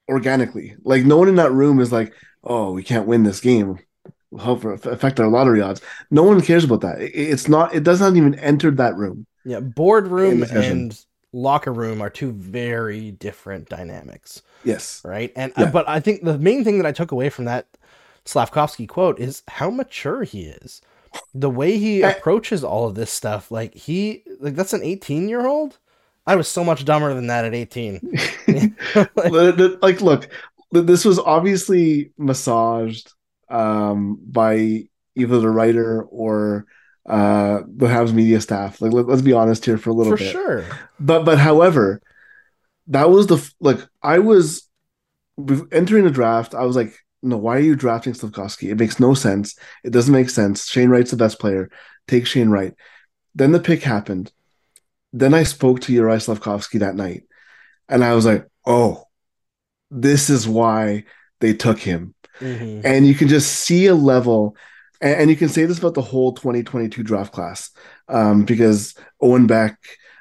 organically. 0.08 0.76
Like 0.84 1.04
no 1.04 1.16
one 1.18 1.28
in 1.28 1.36
that 1.36 1.52
room 1.52 1.80
is 1.80 1.92
like, 1.92 2.12
oh, 2.46 2.72
we 2.72 2.82
can't 2.82 3.06
win 3.06 3.24
this 3.24 3.40
game. 3.40 3.78
We'll 4.30 4.44
help 4.44 4.64
affect 4.64 5.20
our 5.20 5.28
lottery 5.28 5.60
odds. 5.60 5.80
No 6.10 6.22
one 6.22 6.40
cares 6.40 6.64
about 6.64 6.80
that. 6.80 7.00
It, 7.00 7.12
it's 7.14 7.48
not. 7.48 7.74
It 7.74 7.82
does 7.84 8.00
not 8.00 8.16
even 8.16 8.34
enter 8.36 8.70
that 8.72 8.96
room. 8.96 9.26
yeah, 9.44 9.60
boardroom 9.60 10.42
and 10.42 10.98
locker 11.32 11.72
room 11.72 12.00
are 12.00 12.10
two 12.10 12.32
very 12.32 13.10
different 13.12 13.68
dynamics. 13.68 14.42
Yes. 14.64 15.02
right? 15.04 15.32
And 15.36 15.52
Yeah. 15.58 15.64
uh, 15.64 15.70
but 15.70 15.88
I 15.88 16.00
think 16.00 16.24
the 16.24 16.38
main 16.38 16.64
thing 16.64 16.78
that 16.78 16.86
I 16.86 16.92
took 16.92 17.12
away 17.12 17.28
from 17.28 17.44
that 17.44 17.66
Slafkovsky 18.24 18.88
quote 18.88 19.20
is 19.20 19.42
how 19.48 19.70
mature 19.70 20.24
he 20.24 20.42
is. 20.46 20.80
The 21.34 21.50
way 21.50 21.78
he 21.78 22.02
I- 22.02 22.10
approaches 22.10 22.64
all 22.64 22.88
of 22.88 22.94
this 22.96 23.10
stuff, 23.12 23.50
like 23.50 23.74
he 23.74 24.22
like 24.40 24.54
that's 24.56 24.72
an 24.72 24.82
18 24.82 25.28
year 25.28 25.46
old 25.46 25.78
I 26.26 26.34
was 26.34 26.48
so 26.48 26.64
much 26.64 26.84
dumber 26.84 27.14
than 27.14 27.28
that 27.28 27.44
at 27.44 27.54
18. 27.54 28.00
like, 29.80 30.00
look, 30.00 30.28
this 30.72 31.04
was 31.04 31.18
obviously 31.18 32.12
massaged 32.18 33.12
um, 33.48 34.18
by 34.26 34.84
either 35.14 35.40
the 35.40 35.48
writer 35.48 36.02
or 36.02 36.66
uh, 37.06 37.60
the 37.66 37.86
Habs 37.86 38.12
media 38.12 38.40
staff. 38.40 38.80
Like, 38.80 38.92
let, 38.92 39.08
us 39.08 39.22
be 39.22 39.32
honest 39.32 39.64
here 39.64 39.78
for 39.78 39.90
a 39.90 39.94
little 39.94 40.12
For 40.12 40.18
bit. 40.18 40.32
sure. 40.32 40.64
But, 40.98 41.24
but 41.24 41.38
however, 41.38 42.02
that 42.88 43.10
was 43.10 43.26
the 43.26 43.52
like 43.60 43.78
I 44.02 44.18
was 44.18 44.68
entering 45.72 46.04
the 46.04 46.10
draft. 46.10 46.54
I 46.54 46.64
was 46.64 46.76
like, 46.76 46.94
no, 47.22 47.36
why 47.36 47.56
are 47.56 47.60
you 47.60 47.74
drafting 47.74 48.12
Slafkovsky? 48.12 48.70
It 48.70 48.78
makes 48.78 49.00
no 49.00 49.14
sense. 49.14 49.58
It 49.84 49.90
doesn't 49.90 50.12
make 50.12 50.30
sense. 50.30 50.68
Shane 50.68 50.90
Wright's 50.90 51.10
the 51.10 51.16
best 51.16 51.40
player. 51.40 51.70
Take 52.06 52.26
Shane 52.26 52.50
Wright. 52.50 52.74
Then 53.34 53.52
the 53.52 53.60
pick 53.60 53.82
happened. 53.82 54.32
Then 55.12 55.34
I 55.34 55.42
spoke 55.42 55.80
to 55.80 55.92
Uri 55.92 56.16
Slafkovsky 56.16 56.80
that 56.80 56.94
night, 56.94 57.24
and 57.88 58.04
I 58.04 58.14
was 58.14 58.26
like, 58.26 58.46
oh, 58.64 59.05
this 59.90 60.30
is 60.30 60.48
why 60.48 61.04
they 61.40 61.54
took 61.54 61.78
him. 61.78 62.14
Mm-hmm. 62.40 62.82
And 62.84 63.06
you 63.06 63.14
can 63.14 63.28
just 63.28 63.60
see 63.60 63.86
a 63.86 63.94
level, 63.94 64.56
and, 65.00 65.20
and, 65.20 65.30
you 65.30 65.36
can 65.36 65.48
say 65.48 65.64
this 65.64 65.78
about 65.78 65.94
the 65.94 66.02
whole 66.02 66.32
2022 66.32 67.02
draft 67.02 67.32
class, 67.32 67.70
um, 68.08 68.44
because 68.44 68.94
Owen 69.22 69.46
Beck, 69.46 69.78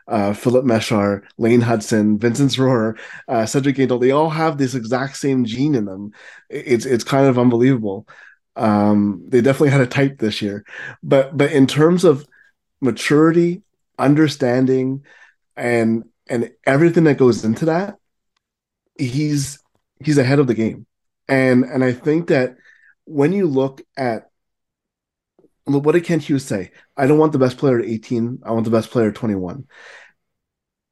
uh, 0.08 0.34
Filip 0.34 0.64
Mesar, 0.66 1.24
Lane 1.38 1.62
Hutson, 1.62 2.18
Vinzenz 2.18 2.58
Rohrer, 2.58 2.98
uh, 3.28 3.46
Cedric 3.46 3.76
Guindon, 3.76 4.00
they 4.00 4.12
all 4.12 4.30
have 4.30 4.58
this 4.58 4.76
exact 4.76 5.18
same 5.18 5.44
gene 5.46 5.76
in 5.76 5.86
them. 5.86 6.12
It's 6.50 6.86
it's 6.86 7.04
kind 7.04 7.28
of 7.28 7.40
unbelievable. 7.40 8.08
Um, 8.56 9.26
they 9.28 9.42
definitely 9.42 9.72
had 9.72 9.82
a 9.82 9.88
type 9.88 10.20
this 10.20 10.42
year, 10.42 10.64
but 11.04 11.36
but 11.36 11.52
in 11.52 11.68
terms 11.68 12.04
of 12.06 12.26
maturity, 12.82 13.64
understanding, 13.98 15.04
and 15.58 16.06
and 16.30 16.52
everything 16.66 17.06
that 17.06 17.18
goes 17.18 17.44
into 17.44 17.66
that, 17.66 17.98
he's 18.98 19.60
he's 20.04 20.18
ahead 20.18 20.40
of 20.40 20.48
the 20.48 20.54
game. 20.54 20.86
And 21.28 21.64
and 21.64 21.84
I 21.84 21.94
think 21.94 22.28
that 22.28 22.56
when 23.06 23.34
you 23.34 23.48
look 23.48 23.82
at 23.98 24.30
what 25.66 25.94
did 25.94 26.04
Kent 26.04 26.24
Hughes 26.24 26.46
say? 26.46 26.72
I 26.96 27.08
don't 27.08 27.18
want 27.18 27.32
the 27.32 27.40
best 27.40 27.58
player 27.58 27.80
at 27.80 27.86
18. 27.86 28.42
I 28.46 28.52
want 28.52 28.66
the 28.66 28.72
best 28.72 28.92
player 28.92 29.10
at 29.10 29.16
21. 29.16 29.66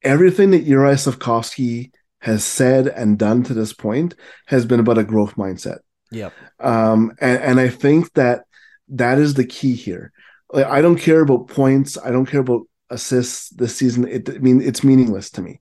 Everything 0.01 0.51
that 0.51 0.63
Uri 0.63 0.95
Slafkovsky 0.95 1.91
has 2.21 2.43
said 2.43 2.87
and 2.87 3.19
done 3.19 3.43
to 3.43 3.53
this 3.53 3.73
point 3.73 4.15
has 4.47 4.65
been 4.65 4.79
about 4.79 4.97
a 4.97 5.03
growth 5.03 5.35
mindset. 5.35 5.79
Yeah. 6.11 6.31
Um, 6.59 7.11
and, 7.21 7.43
and 7.43 7.59
I 7.59 7.69
think 7.69 8.13
that 8.13 8.45
that 8.89 9.19
is 9.19 9.35
the 9.35 9.45
key 9.45 9.75
here. 9.75 10.11
Like, 10.51 10.65
I 10.65 10.81
don't 10.81 10.99
care 10.99 11.21
about 11.21 11.49
points. 11.49 11.97
I 11.97 12.11
don't 12.11 12.25
care 12.25 12.41
about 12.41 12.61
assists 12.93 13.49
this 13.49 13.75
season. 13.75 14.07
It 14.07 14.29
I 14.29 14.37
mean 14.37 14.61
it's 14.61 14.83
meaningless 14.83 15.29
to 15.31 15.41
me. 15.41 15.59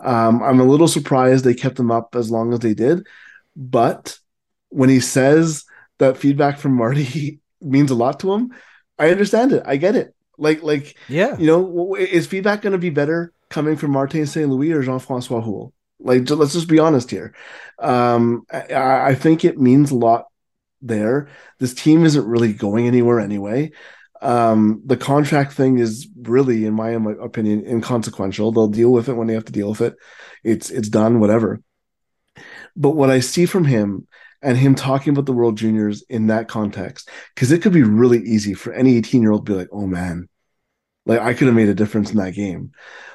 Um, 0.00 0.42
I'm 0.42 0.60
a 0.60 0.64
little 0.64 0.88
surprised 0.88 1.44
they 1.44 1.54
kept 1.54 1.78
him 1.78 1.90
up 1.90 2.14
as 2.14 2.30
long 2.30 2.52
as 2.52 2.60
they 2.60 2.74
did, 2.74 3.06
but 3.56 4.18
when 4.68 4.88
he 4.88 5.00
says 5.00 5.64
that 5.98 6.16
feedback 6.16 6.58
from 6.58 6.74
Marty 6.74 7.40
means 7.60 7.90
a 7.90 7.96
lot 7.96 8.20
to 8.20 8.32
him, 8.32 8.54
I 8.98 9.10
understand 9.10 9.52
it. 9.52 9.62
I 9.66 9.76
get 9.76 9.96
it. 9.96 10.14
Like 10.38 10.62
like 10.62 10.96
yeah, 11.08 11.36
you 11.36 11.46
know, 11.46 11.96
is 11.96 12.26
feedback 12.26 12.62
going 12.62 12.72
to 12.72 12.78
be 12.78 12.90
better 12.90 13.32
coming 13.48 13.76
from 13.76 13.90
Martin 13.90 14.26
St. 14.26 14.48
Louis 14.48 14.72
or 14.72 14.82
Jean 14.82 15.00
Francois 15.00 15.40
Houle? 15.40 15.72
Like 15.98 16.30
let's 16.30 16.52
just 16.52 16.68
be 16.68 16.78
honest 16.78 17.10
here. 17.10 17.34
Um, 17.80 18.46
I, 18.52 19.08
I 19.10 19.14
think 19.16 19.44
it 19.44 19.58
means 19.58 19.90
a 19.90 19.96
lot 19.96 20.26
there. 20.80 21.28
This 21.58 21.74
team 21.74 22.04
isn't 22.04 22.24
really 22.24 22.52
going 22.52 22.86
anywhere 22.86 23.18
anyway 23.18 23.72
um, 24.20 24.82
the 24.84 24.96
contract 24.96 25.52
thing 25.52 25.78
is 25.78 26.08
really, 26.22 26.66
in 26.66 26.74
my 26.74 26.90
opinion, 26.90 27.66
inconsequential. 27.66 28.52
They'll 28.52 28.68
deal 28.68 28.90
with 28.92 29.08
it 29.08 29.14
when 29.14 29.26
they 29.26 29.34
have 29.34 29.44
to 29.46 29.52
deal 29.52 29.70
with 29.70 29.80
it. 29.80 29.94
It's 30.44 30.70
it's 30.70 30.88
done, 30.88 31.20
whatever. 31.20 31.62
But 32.76 32.90
what 32.90 33.10
I 33.10 33.20
see 33.20 33.46
from 33.46 33.64
him 33.64 34.06
and 34.42 34.56
him 34.56 34.74
talking 34.74 35.12
about 35.12 35.26
the 35.26 35.32
World 35.32 35.58
Juniors 35.58 36.04
in 36.08 36.28
that 36.28 36.48
context, 36.48 37.10
because 37.34 37.50
it 37.52 37.62
could 37.62 37.72
be 37.72 37.82
really 37.82 38.20
easy 38.20 38.54
for 38.54 38.72
any 38.72 38.96
18 38.96 39.22
year 39.22 39.32
old 39.32 39.46
to 39.46 39.52
be 39.52 39.58
like, 39.58 39.68
"Oh 39.72 39.86
man, 39.86 40.28
like 41.06 41.20
I 41.20 41.34
could 41.34 41.46
have 41.46 41.56
made 41.56 41.68
a 41.68 41.74
difference 41.74 42.10
in 42.10 42.18
that 42.18 42.34
game. 42.34 42.72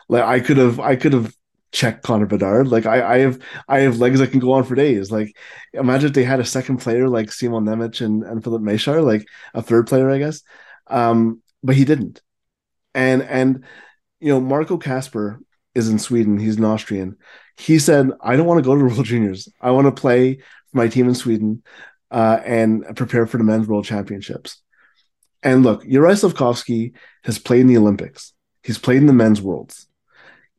Like 0.09 0.23
I 0.23 0.39
could 0.39 0.57
have, 0.57 0.79
I 0.79 0.95
could 0.95 1.13
have 1.13 1.33
checked 1.71 2.03
Connor 2.03 2.25
Bedard. 2.25 2.67
Like 2.67 2.85
I, 2.85 3.15
I 3.15 3.17
have, 3.19 3.39
I 3.67 3.79
have 3.79 3.99
legs 3.99 4.19
that 4.19 4.31
can 4.31 4.39
go 4.39 4.53
on 4.53 4.63
for 4.63 4.75
days. 4.75 5.11
Like 5.11 5.35
imagine 5.73 6.07
if 6.09 6.13
they 6.13 6.23
had 6.23 6.39
a 6.39 6.45
second 6.45 6.77
player 6.77 7.07
like 7.09 7.31
Simon 7.31 7.65
Nemec 7.65 8.01
and, 8.01 8.23
and 8.23 8.43
Filip 8.43 8.61
Mesar, 8.61 9.03
like 9.03 9.25
a 9.53 9.61
third 9.61 9.87
player, 9.87 10.09
I 10.09 10.19
guess 10.19 10.41
um, 10.93 11.41
but 11.63 11.75
he 11.75 11.83
didn't. 11.83 12.21
And 12.93 13.23
and 13.23 13.65
you 14.19 14.29
know, 14.29 14.39
Marco 14.39 14.77
Kasper 14.77 15.39
is 15.75 15.89
in 15.89 15.99
Sweden. 15.99 16.37
He's 16.37 16.57
an 16.57 16.65
Austrian. 16.65 17.17
He 17.57 17.79
said, 17.79 18.11
"I 18.21 18.35
don't 18.35 18.45
want 18.45 18.59
to 18.59 18.67
go 18.67 18.75
to 18.75 18.79
the 18.79 18.85
World 18.93 19.05
Juniors. 19.05 19.49
I 19.59 19.71
want 19.71 19.87
to 19.87 20.01
play 20.01 20.35
for 20.35 20.77
my 20.77 20.87
team 20.87 21.07
in 21.09 21.15
Sweden 21.15 21.63
uh, 22.11 22.39
and 22.45 22.85
prepare 22.95 23.25
for 23.25 23.37
the 23.37 23.43
men's 23.43 23.67
World 23.67 23.85
Championships." 23.85 24.61
And 25.41 25.63
look, 25.63 25.83
Uri 25.83 26.13
Slafkovsky 26.13 26.93
has 27.23 27.37
played 27.37 27.61
in 27.61 27.67
the 27.67 27.77
Olympics. 27.77 28.31
He's 28.63 28.77
played 28.77 28.97
in 28.97 29.07
the 29.07 29.13
men's 29.13 29.41
worlds. 29.41 29.87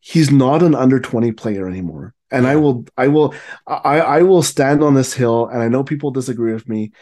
He's 0.00 0.30
not 0.30 0.62
an 0.62 0.74
under 0.74 1.00
20 1.00 1.32
player 1.32 1.66
anymore. 1.66 2.12
And 2.30 2.46
I 2.46 2.56
will, 2.56 2.84
I 2.98 3.08
will, 3.08 3.32
I, 3.66 4.00
I 4.00 4.22
will 4.22 4.42
stand 4.42 4.82
on 4.82 4.92
this 4.92 5.14
hill. 5.14 5.46
And 5.46 5.62
I 5.62 5.68
know 5.68 5.84
people 5.84 6.10
disagree 6.10 6.52
with 6.52 6.68
me 6.68 6.92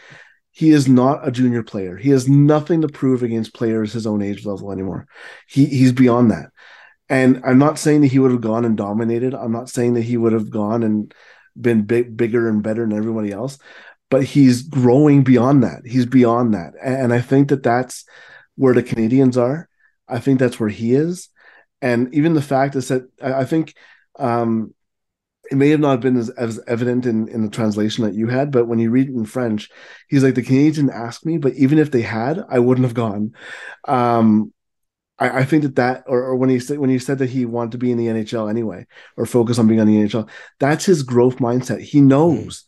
he 0.53 0.69
is 0.69 0.87
not 0.87 1.27
a 1.27 1.31
junior 1.31 1.63
player. 1.63 1.97
He 1.97 2.11
has 2.11 2.29
nothing 2.29 2.81
to 2.81 2.87
prove 2.87 3.23
against 3.23 3.55
players 3.55 3.91
his 3.91 4.05
own 4.05 4.21
age 4.21 4.45
level 4.45 4.71
anymore. 4.71 5.07
He 5.47 5.65
he's 5.65 5.91
beyond 5.91 6.29
that. 6.31 6.51
And 7.09 7.41
I'm 7.43 7.57
not 7.57 7.79
saying 7.79 8.01
that 8.01 8.11
he 8.11 8.19
would 8.19 8.31
have 8.31 8.41
gone 8.41 8.63
and 8.63 8.77
dominated. 8.77 9.33
I'm 9.33 9.51
not 9.51 9.69
saying 9.69 9.95
that 9.95 10.03
he 10.03 10.15
would 10.15 10.31
have 10.31 10.51
gone 10.51 10.83
and 10.83 11.13
been 11.59 11.83
big, 11.83 12.15
bigger 12.15 12.47
and 12.47 12.61
better 12.63 12.87
than 12.87 12.95
everybody 12.95 13.31
else. 13.31 13.57
But 14.09 14.23
he's 14.23 14.61
growing 14.61 15.23
beyond 15.23 15.63
that. 15.63 15.81
He's 15.85 16.05
beyond 16.05 16.53
that, 16.53 16.73
and 16.81 17.11
I 17.11 17.19
think 17.19 17.49
that 17.49 17.63
that's 17.63 18.05
where 18.55 18.75
the 18.75 18.83
Canadiens 18.83 19.37
are. 19.37 19.67
I 20.07 20.19
think 20.19 20.37
that's 20.37 20.59
where 20.59 20.69
he 20.69 20.93
is, 20.93 21.29
and 21.81 22.13
even 22.13 22.35
the 22.35 22.41
fact 22.43 22.75
is 22.75 22.89
that 22.89 23.09
I 23.19 23.43
think 23.45 23.73
um, 24.19 24.75
it 25.51 25.55
may 25.55 25.69
have 25.69 25.79
not 25.79 25.99
been 25.99 26.17
as, 26.17 26.29
as 26.31 26.59
evident 26.67 27.05
in, 27.05 27.27
in 27.27 27.43
the 27.43 27.49
translation 27.49 28.03
that 28.05 28.13
you 28.13 28.27
had, 28.27 28.51
but 28.51 28.67
when 28.67 28.79
you 28.79 28.89
read 28.89 29.09
it 29.09 29.15
in 29.15 29.25
French, 29.25 29.69
he's 30.07 30.23
like, 30.23 30.35
the 30.35 30.41
Canadiens 30.41 30.75
didn't 30.75 30.91
ask 30.91 31.25
me, 31.25 31.37
but 31.37 31.53
even 31.53 31.79
if 31.79 31.91
they 31.91 32.01
had, 32.01 32.43
I 32.49 32.59
wouldn't 32.59 32.85
have 32.85 32.93
gone. 32.93 33.33
Um, 33.87 34.53
I, 35.19 35.39
I, 35.39 35.45
think 35.45 35.63
that 35.63 35.75
that, 35.75 36.03
or, 36.07 36.23
or 36.23 36.35
when 36.35 36.49
he 36.49 36.59
said 36.59 36.79
when 36.79 36.89
he 36.89 36.97
said 36.97 37.19
that 37.19 37.29
he 37.29 37.45
wanted 37.45 37.73
to 37.73 37.77
be 37.77 37.91
in 37.91 37.97
the 37.97 38.07
NHL 38.07 38.49
anyway, 38.49 38.87
or 39.17 39.25
focus 39.25 39.59
on 39.59 39.67
being 39.67 39.79
on 39.79 39.87
the 39.87 39.97
NHL, 39.97 40.29
that's 40.59 40.85
his 40.85 41.03
growth 41.03 41.37
mindset. 41.37 41.81
He 41.81 42.01
knows 42.01 42.61
mm. 42.61 42.63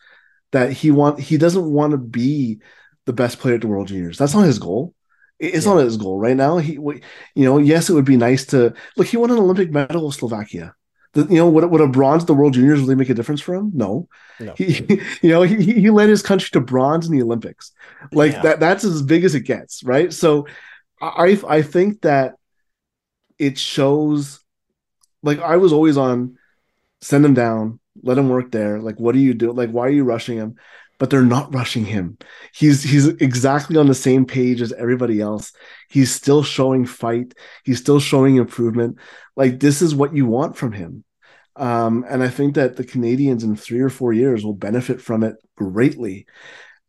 that 0.51 0.71
he 0.71 0.91
want 0.91 1.19
he 1.19 1.37
doesn't 1.37 1.71
want 1.71 1.91
to 1.91 1.97
be 1.97 2.59
the 3.05 3.13
best 3.13 3.39
player 3.39 3.55
at 3.55 3.61
the 3.61 3.67
World 3.67 3.87
Juniors. 3.87 4.17
That's 4.17 4.33
not 4.33 4.45
his 4.45 4.59
goal. 4.59 4.93
It's 5.39 5.65
yeah. 5.65 5.73
not 5.73 5.83
his 5.83 5.97
goal 5.97 6.19
right 6.19 6.37
now. 6.37 6.57
He, 6.59 6.73
you 6.73 7.01
know, 7.35 7.57
yes, 7.57 7.89
it 7.89 7.93
would 7.93 8.05
be 8.05 8.17
nice 8.17 8.45
to 8.47 8.73
look. 8.95 9.07
He 9.07 9.17
won 9.17 9.31
an 9.31 9.37
Olympic 9.37 9.71
medal 9.71 10.05
with 10.05 10.15
Slovakia 10.15 10.75
the, 11.15 11.21
you 11.23 11.37
know, 11.37 11.49
would, 11.49 11.65
would 11.65 11.81
a 11.81 11.87
bronze 11.87 12.23
at 12.23 12.27
the 12.27 12.35
World 12.35 12.53
Juniors 12.53 12.81
really 12.81 12.95
make 12.95 13.09
a 13.09 13.15
difference 13.15 13.41
for 13.41 13.55
him? 13.55 13.71
No. 13.73 14.07
no. 14.39 14.53
He, 14.55 15.01
you 15.21 15.29
know, 15.29 15.41
he, 15.41 15.73
he 15.73 15.89
led 15.89 16.09
his 16.09 16.21
country 16.21 16.49
to 16.53 16.61
bronze 16.61 17.07
in 17.07 17.17
the 17.17 17.23
Olympics. 17.23 17.71
Like 18.11 18.33
yeah. 18.33 18.41
that, 18.43 18.59
that's 18.59 18.83
as 18.83 19.01
big 19.01 19.23
as 19.23 19.33
it 19.33 19.41
gets, 19.41 19.83
right? 19.83 20.13
So 20.13 20.45
I, 21.01 21.41
I 21.47 21.63
think 21.63 22.01
that 22.01 22.35
it 23.39 23.57
shows, 23.57 24.39
like, 25.23 25.39
I 25.39 25.57
was 25.57 25.73
always 25.73 25.97
on 25.97 26.37
send 27.01 27.25
him 27.25 27.33
down, 27.33 27.79
let 28.01 28.17
him 28.17 28.29
work 28.29 28.51
there. 28.51 28.79
Like, 28.79 28.99
what 28.99 29.13
do 29.13 29.19
you 29.19 29.33
do? 29.33 29.51
Like, 29.51 29.71
why 29.71 29.87
are 29.87 29.91
you 29.91 30.03
rushing 30.03 30.37
him? 30.37 30.55
But 30.97 31.09
they're 31.09 31.21
not 31.21 31.53
rushing 31.53 31.85
him. 31.85 32.17
He's 32.53 32.81
he's 32.81 33.07
exactly 33.07 33.75
on 33.75 33.87
the 33.87 33.93
same 33.93 34.25
page 34.25 34.61
as 34.61 34.71
everybody 34.71 35.19
else. 35.19 35.51
He's 35.89 36.09
still 36.09 36.41
showing 36.41 36.85
fight. 36.85 37.33
He's 37.65 37.79
still 37.79 37.99
showing 37.99 38.37
improvement. 38.37 38.97
Like 39.35 39.59
this 39.59 39.81
is 39.81 39.93
what 39.93 40.15
you 40.15 40.25
want 40.25 40.55
from 40.55 40.71
him. 40.71 41.03
Um, 41.55 42.05
and 42.09 42.21
I 42.21 42.29
think 42.29 42.55
that 42.55 42.75
the 42.75 42.83
Canadiens 42.83 43.43
in 43.43 43.55
three 43.55 43.79
or 43.79 43.89
four 43.89 44.13
years 44.13 44.43
will 44.43 44.53
benefit 44.53 45.01
from 45.01 45.23
it 45.23 45.37
greatly 45.55 46.25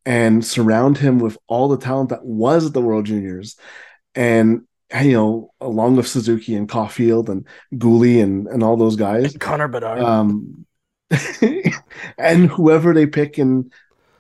and 0.05 0.45
surround 0.45 0.99
him 0.99 1.19
with 1.19 1.39
all 1.47 1.69
the 1.69 1.79
talent 1.79 2.11
that 2.11 2.25
was 2.25 2.67
at 2.67 2.73
the 2.73 2.81
World 2.81 3.07
Juniors. 3.07 3.57
And, 4.15 4.63
you 5.01 5.13
know, 5.13 5.53
along 5.61 5.97
with 5.97 6.09
Suzuki 6.09 6.55
and 6.55 6.69
Caufield 6.69 7.29
and 7.29 7.47
Guhle 7.75 8.23
and, 8.23 8.47
and 8.47 8.63
all 8.63 8.77
those 8.77 8.97
guys. 8.97 9.33
And 9.33 9.41
Connor 9.41 9.69
Bedard. 9.69 10.01
Um, 10.01 10.67
and 12.19 12.49
whoever 12.49 12.93
they 12.93 13.07
pick 13.07 13.39
in 13.39 13.71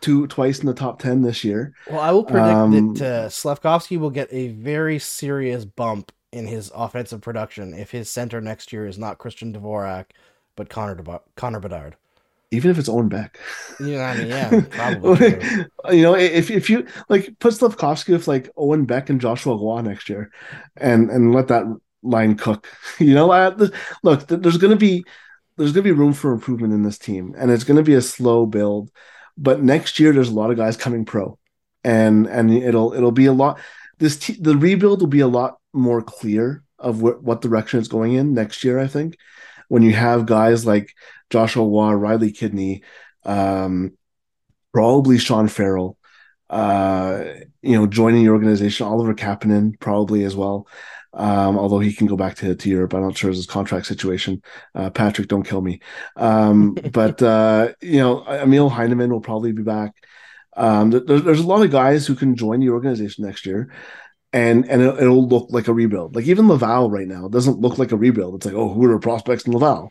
two 0.00 0.26
twice 0.28 0.60
in 0.60 0.66
the 0.66 0.74
top 0.74 1.00
10 1.00 1.22
this 1.22 1.42
year. 1.42 1.72
Well, 1.90 2.00
I 2.00 2.12
will 2.12 2.24
predict 2.24 2.46
um, 2.48 2.94
that 2.94 3.24
uh, 3.24 3.28
Slafkovsky 3.28 3.98
will 3.98 4.10
get 4.10 4.28
a 4.30 4.48
very 4.48 4.98
serious 4.98 5.64
bump 5.64 6.12
in 6.32 6.46
his 6.46 6.70
offensive 6.74 7.20
production 7.20 7.74
if 7.74 7.90
his 7.90 8.10
center 8.10 8.40
next 8.40 8.72
year 8.72 8.86
is 8.86 8.98
not 8.98 9.18
Christian 9.18 9.52
Dvorak 9.52 10.06
but 10.56 10.68
Connor 10.68 10.94
De- 10.94 11.20
Connor 11.36 11.60
Bedard. 11.60 11.96
Even 12.52 12.70
if 12.70 12.78
it's 12.78 12.88
Owen 12.88 13.08
Beck. 13.08 13.38
Yeah, 13.80 14.08
I 14.10 14.16
mean, 14.16 14.28
yeah, 14.28 14.60
probably. 14.70 15.36
you 15.90 16.02
know, 16.02 16.14
if 16.14 16.50
if 16.50 16.70
you 16.70 16.86
like 17.08 17.38
put 17.40 17.54
Slafkovsky 17.54 18.10
with 18.10 18.28
like 18.28 18.50
Owen 18.56 18.84
Beck 18.84 19.10
and 19.10 19.20
Joshua 19.20 19.56
Roy 19.56 19.80
next 19.80 20.08
year, 20.08 20.30
and 20.76 21.10
and 21.10 21.34
let 21.34 21.48
that 21.48 21.64
line 22.02 22.36
cook. 22.36 22.66
You 22.98 23.14
know, 23.14 23.30
I, 23.30 23.48
look, 24.02 24.26
there's 24.28 24.56
going 24.56 24.70
to 24.70 24.76
be 24.76 25.04
there's 25.56 25.72
going 25.72 25.84
to 25.84 25.92
be 25.92 25.98
room 25.98 26.12
for 26.12 26.32
improvement 26.32 26.72
in 26.72 26.82
this 26.82 26.98
team, 26.98 27.34
and 27.36 27.50
it's 27.50 27.64
going 27.64 27.76
to 27.76 27.82
be 27.82 27.94
a 27.94 28.00
slow 28.02 28.46
build. 28.46 28.90
But 29.36 29.62
next 29.62 29.98
year, 29.98 30.12
there's 30.12 30.30
a 30.30 30.34
lot 30.34 30.50
of 30.50 30.56
guys 30.56 30.76
coming 30.76 31.04
pro, 31.04 31.38
and 31.84 32.26
and 32.26 32.50
it'll 32.52 32.94
it'll 32.94 33.12
be 33.12 33.26
a 33.26 33.32
lot. 33.32 33.58
This 33.98 34.18
te- 34.18 34.40
the 34.40 34.56
rebuild 34.56 35.00
will 35.00 35.08
be 35.08 35.20
a 35.20 35.26
lot 35.26 35.58
more 35.72 36.00
clear 36.00 36.62
of 36.78 37.00
wh- 37.00 37.22
what 37.22 37.42
direction 37.42 37.78
it's 37.78 37.88
going 37.88 38.14
in 38.14 38.34
next 38.34 38.64
year. 38.64 38.78
I 38.78 38.86
think 38.86 39.16
when 39.68 39.82
you 39.82 39.92
have 39.92 40.26
guys 40.26 40.66
like 40.66 40.92
Joshua 41.30 41.66
Roy, 41.66 41.92
Riley 41.92 42.32
Kidney, 42.32 42.82
um, 43.24 43.92
probably 44.72 45.18
Sean 45.18 45.48
Farrell, 45.48 45.98
uh, 46.50 47.24
you 47.62 47.76
know, 47.76 47.86
joining 47.86 48.24
the 48.24 48.30
organization, 48.30 48.86
Oliver 48.86 49.14
Kapanen 49.14 49.78
probably 49.80 50.24
as 50.24 50.36
well. 50.36 50.68
Um, 51.12 51.58
although 51.58 51.78
he 51.78 51.94
can 51.94 52.06
go 52.06 52.16
back 52.16 52.36
to, 52.36 52.54
to 52.54 52.68
Europe, 52.68 52.92
I'm 52.92 53.00
not 53.00 53.16
sure 53.16 53.30
his 53.30 53.46
contract 53.46 53.86
situation. 53.86 54.42
Uh, 54.74 54.90
Patrick, 54.90 55.28
don't 55.28 55.48
kill 55.48 55.62
me. 55.62 55.80
Um, 56.14 56.74
but 56.92 57.22
uh, 57.22 57.72
you 57.80 57.98
know, 57.98 58.24
Emil 58.26 58.68
Heineman 58.68 59.10
will 59.10 59.20
probably 59.20 59.52
be 59.52 59.62
back. 59.62 59.94
Um, 60.56 60.90
there's, 60.90 61.22
there's 61.22 61.40
a 61.40 61.46
lot 61.46 61.62
of 61.62 61.70
guys 61.70 62.06
who 62.06 62.14
can 62.14 62.36
join 62.36 62.60
the 62.60 62.70
organization 62.70 63.24
next 63.24 63.46
year, 63.46 63.72
and 64.36 64.68
and 64.68 64.82
it'll, 64.82 64.98
it'll, 64.98 65.28
look 65.28 65.46
like 65.50 65.66
a 65.66 65.72
rebuild. 65.72 66.14
Like 66.14 66.26
even 66.26 66.46
Laval 66.46 66.90
right 66.90 67.08
now 67.08 67.26
doesn't 67.26 67.58
look 67.58 67.78
like 67.78 67.92
a 67.92 67.96
rebuild. 67.96 68.34
It's 68.34 68.46
like, 68.46 68.54
oh, 68.54 68.68
who 68.68 68.84
are 68.90 68.98
prospects 68.98 69.46
in 69.46 69.54
Laval? 69.54 69.90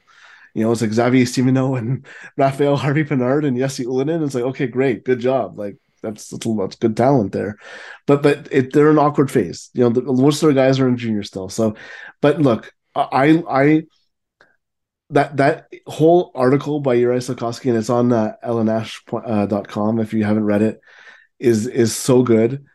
You 0.54 0.64
know, 0.64 0.72
it's 0.72 0.82
like 0.82 0.94
Xavier 0.94 1.26
Simoneau 1.26 1.76
and 1.76 2.06
Raphael 2.38 2.78
Harvey 2.78 3.04
Pinard 3.04 3.46
and 3.46 3.58
Jesse 3.58 3.86
Ylönen. 3.86 4.24
It's 4.24 4.36
like, 4.36 4.44
okay, 4.44 4.68
great, 4.68 5.04
good 5.04 5.20
job. 5.20 5.58
Like 5.58 5.78
that's 6.04 6.30
that's, 6.30 6.46
that's 6.46 6.76
good 6.76 6.96
talent 6.96 7.32
there, 7.32 7.58
but 8.06 8.22
but 8.22 8.48
it, 8.52 8.72
they're 8.72 8.92
an 8.92 9.00
awkward 9.00 9.32
phase. 9.32 9.72
You 9.74 9.86
know, 9.86 9.90
the, 9.90 10.02
most 10.04 10.44
of 10.44 10.48
their 10.54 10.64
guys 10.64 10.80
are 10.80 10.88
in 10.88 10.98
junior 10.98 11.24
still. 11.24 11.50
So, 11.50 11.76
but 12.22 12.40
look, 12.40 12.72
I 12.94 13.44
I 13.50 13.84
that 15.10 15.38
that 15.38 15.74
whole 15.88 16.32
article 16.36 16.82
by 16.82 16.94
Uri 16.94 17.18
Slafkovsky 17.18 17.70
and 17.70 17.78
it's 17.78 17.90
on 17.90 18.14
uh, 18.14 18.36
lnh.com 18.44 20.00
uh, 20.00 20.02
if 20.02 20.14
you 20.14 20.24
haven't 20.24 20.46
read 20.46 20.62
it 20.62 20.80
is 21.40 21.68
is 21.68 21.96
so 21.96 22.24
good 22.24 22.66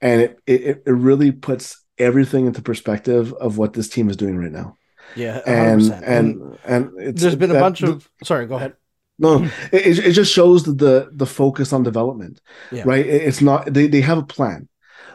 and 0.00 0.22
it, 0.22 0.38
it 0.46 0.82
it 0.86 0.92
really 0.92 1.32
puts 1.32 1.82
everything 1.98 2.46
into 2.46 2.62
perspective 2.62 3.32
of 3.34 3.58
what 3.58 3.72
this 3.72 3.88
team 3.88 4.08
is 4.08 4.16
doing 4.16 4.36
right 4.36 4.52
now. 4.52 4.76
Yeah, 5.16 5.40
100%. 5.46 5.46
and 5.46 6.58
and 6.64 6.90
and 6.96 7.18
there's 7.18 7.34
been 7.34 7.50
a 7.50 7.60
bunch 7.60 7.82
of 7.82 8.08
sorry, 8.24 8.46
go 8.46 8.56
ahead. 8.56 8.74
No, 9.18 9.44
it, 9.72 9.98
it 9.98 10.12
just 10.12 10.32
shows 10.32 10.62
the 10.62 11.10
the 11.12 11.26
focus 11.26 11.72
on 11.72 11.82
development, 11.82 12.40
yeah. 12.70 12.84
right? 12.84 13.04
It's 13.04 13.40
not 13.40 13.72
they 13.72 13.88
they 13.88 14.00
have 14.00 14.18
a 14.18 14.22
plan, 14.22 14.68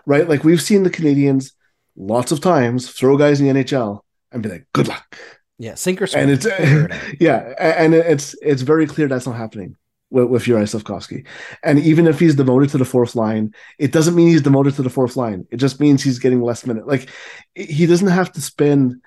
right? 0.05 0.27
Like 0.27 0.43
we've 0.43 0.61
seen 0.61 0.83
the 0.83 0.89
Canadiens 0.89 1.51
lots 1.95 2.31
of 2.31 2.41
times 2.41 2.91
throw 2.91 3.17
guys 3.17 3.39
in 3.39 3.47
the 3.47 3.63
NHL 3.63 4.01
and 4.31 4.43
be 4.43 4.49
like, 4.49 4.67
"Good 4.73 4.87
luck." 4.89 5.17
Yeah, 5.57 5.75
sink 5.75 6.01
or 6.01 6.07
swim. 6.07 6.23
And 6.23 6.31
it's 6.31 6.45
yeah, 7.21 7.53
and 7.57 7.93
it's 7.93 8.35
it's 8.41 8.63
very 8.63 8.87
clear 8.87 9.07
that's 9.07 9.27
not 9.27 9.37
happening 9.37 9.77
with, 10.13 10.25
with 10.25 10.47
Uri 10.47 10.63
Slafkovsky. 10.63 11.25
And 11.63 11.79
even 11.79 12.07
if 12.07 12.19
he's 12.19 12.35
demoted 12.35 12.69
to 12.69 12.77
the 12.77 12.85
fourth 12.85 13.15
line, 13.15 13.53
it 13.79 13.91
doesn't 13.91 14.15
mean 14.15 14.27
he's 14.27 14.43
demoted 14.43 14.75
to 14.75 14.83
the 14.83 14.89
fourth 14.89 15.17
line. 15.17 15.47
It 15.51 15.57
just 15.57 15.79
means 15.79 16.03
he's 16.03 16.19
getting 16.19 16.41
less 16.41 16.65
minutes. 16.65 16.87
Like 16.87 17.09
he 17.55 17.87
doesn't 17.87 18.07
have 18.07 18.31
to 18.33 18.41
spend 18.41 19.01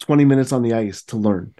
20 0.00 0.24
minutes 0.24 0.52
on 0.52 0.62
the 0.62 0.72
ice 0.72 1.02
to 1.04 1.16
learn. 1.16 1.52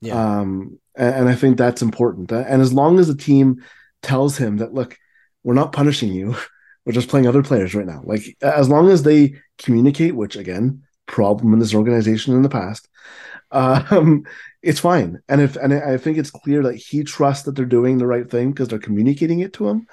Yeah. 0.00 0.40
Um, 0.40 0.80
and, 0.96 1.14
and 1.14 1.28
I 1.28 1.36
think 1.36 1.56
that's 1.56 1.82
important. 1.82 2.32
And 2.32 2.60
as 2.60 2.72
long 2.72 2.98
as 2.98 3.06
the 3.06 3.16
team 3.16 3.64
tells 4.02 4.36
him 4.36 4.56
that, 4.56 4.74
look, 4.74 4.98
we're 5.44 5.54
not 5.54 5.72
punishing 5.72 6.12
you, 6.12 6.34
we're 6.84 6.92
just 6.92 7.08
playing 7.08 7.28
other 7.28 7.44
players 7.44 7.76
right 7.76 7.86
now. 7.86 8.02
Like 8.04 8.36
as 8.42 8.68
long 8.68 8.90
as 8.90 9.04
they 9.04 9.36
communicate, 9.58 10.16
which 10.16 10.34
again, 10.34 10.82
problem 11.06 11.52
in 11.52 11.60
this 11.60 11.74
organization 11.74 12.34
in 12.34 12.42
the 12.42 12.48
past, 12.48 12.88
um, 13.52 14.24
it's 14.62 14.80
fine. 14.80 15.20
And 15.28 15.40
if 15.40 15.56
and 15.56 15.72
I 15.72 15.96
think 15.96 16.18
it's 16.18 16.30
clear 16.30 16.62
that 16.64 16.76
he 16.76 17.04
trusts 17.04 17.44
that 17.44 17.52
they're 17.52 17.64
doing 17.64 17.98
the 17.98 18.06
right 18.06 18.28
thing 18.28 18.50
because 18.50 18.68
they're 18.68 18.78
communicating 18.78 19.40
it 19.40 19.52
to 19.54 19.68
him. 19.68 19.86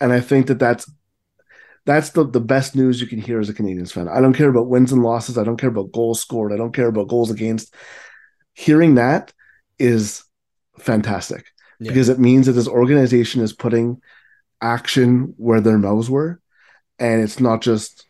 And 0.00 0.12
I 0.12 0.20
think 0.20 0.46
that 0.46 0.58
that's 0.58 0.90
that's 1.86 2.10
the, 2.10 2.26
the 2.26 2.40
best 2.40 2.76
news 2.76 3.00
you 3.00 3.06
can 3.06 3.20
hear 3.20 3.40
as 3.40 3.48
a 3.48 3.54
Canadiens 3.54 3.92
fan. 3.92 4.08
I 4.08 4.20
don't 4.20 4.34
care 4.34 4.48
about 4.48 4.68
wins 4.68 4.92
and 4.92 5.02
losses. 5.02 5.38
I 5.38 5.44
don't 5.44 5.56
care 5.56 5.70
about 5.70 5.92
goals 5.92 6.20
scored. 6.20 6.52
I 6.52 6.56
don't 6.56 6.74
care 6.74 6.88
about 6.88 7.08
goals 7.08 7.30
against. 7.30 7.74
Hearing 8.52 8.96
that 8.96 9.32
is 9.78 10.24
fantastic 10.78 11.46
yeah. 11.78 11.90
because 11.90 12.08
it 12.08 12.18
means 12.18 12.46
that 12.46 12.52
this 12.52 12.68
organization 12.68 13.40
is 13.40 13.52
putting 13.52 14.00
action 14.60 15.34
where 15.38 15.60
their 15.60 15.78
mouths 15.78 16.10
were 16.10 16.40
and 16.98 17.22
it's 17.22 17.40
not 17.40 17.62
just 17.62 18.06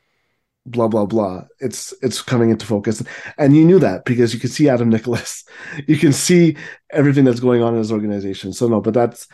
blah 0.66 0.88
blah 0.88 1.06
blah. 1.06 1.44
It's 1.58 1.94
it's 2.02 2.22
coming 2.22 2.50
into 2.50 2.66
focus. 2.66 3.02
And 3.38 3.56
you 3.56 3.64
knew 3.64 3.78
that 3.78 4.04
because 4.04 4.34
you 4.34 4.40
can 4.40 4.50
see 4.50 4.68
adam 4.68 4.88
nicholas. 4.90 5.44
You 5.86 5.96
can 5.96 6.12
see 6.12 6.56
everything 6.90 7.24
that's 7.24 7.40
going 7.40 7.62
on 7.62 7.74
in 7.74 7.78
his 7.78 7.92
organization. 7.92 8.52
So 8.52 8.68
no 8.68 8.80
but 8.80 8.94
that's 8.94 9.26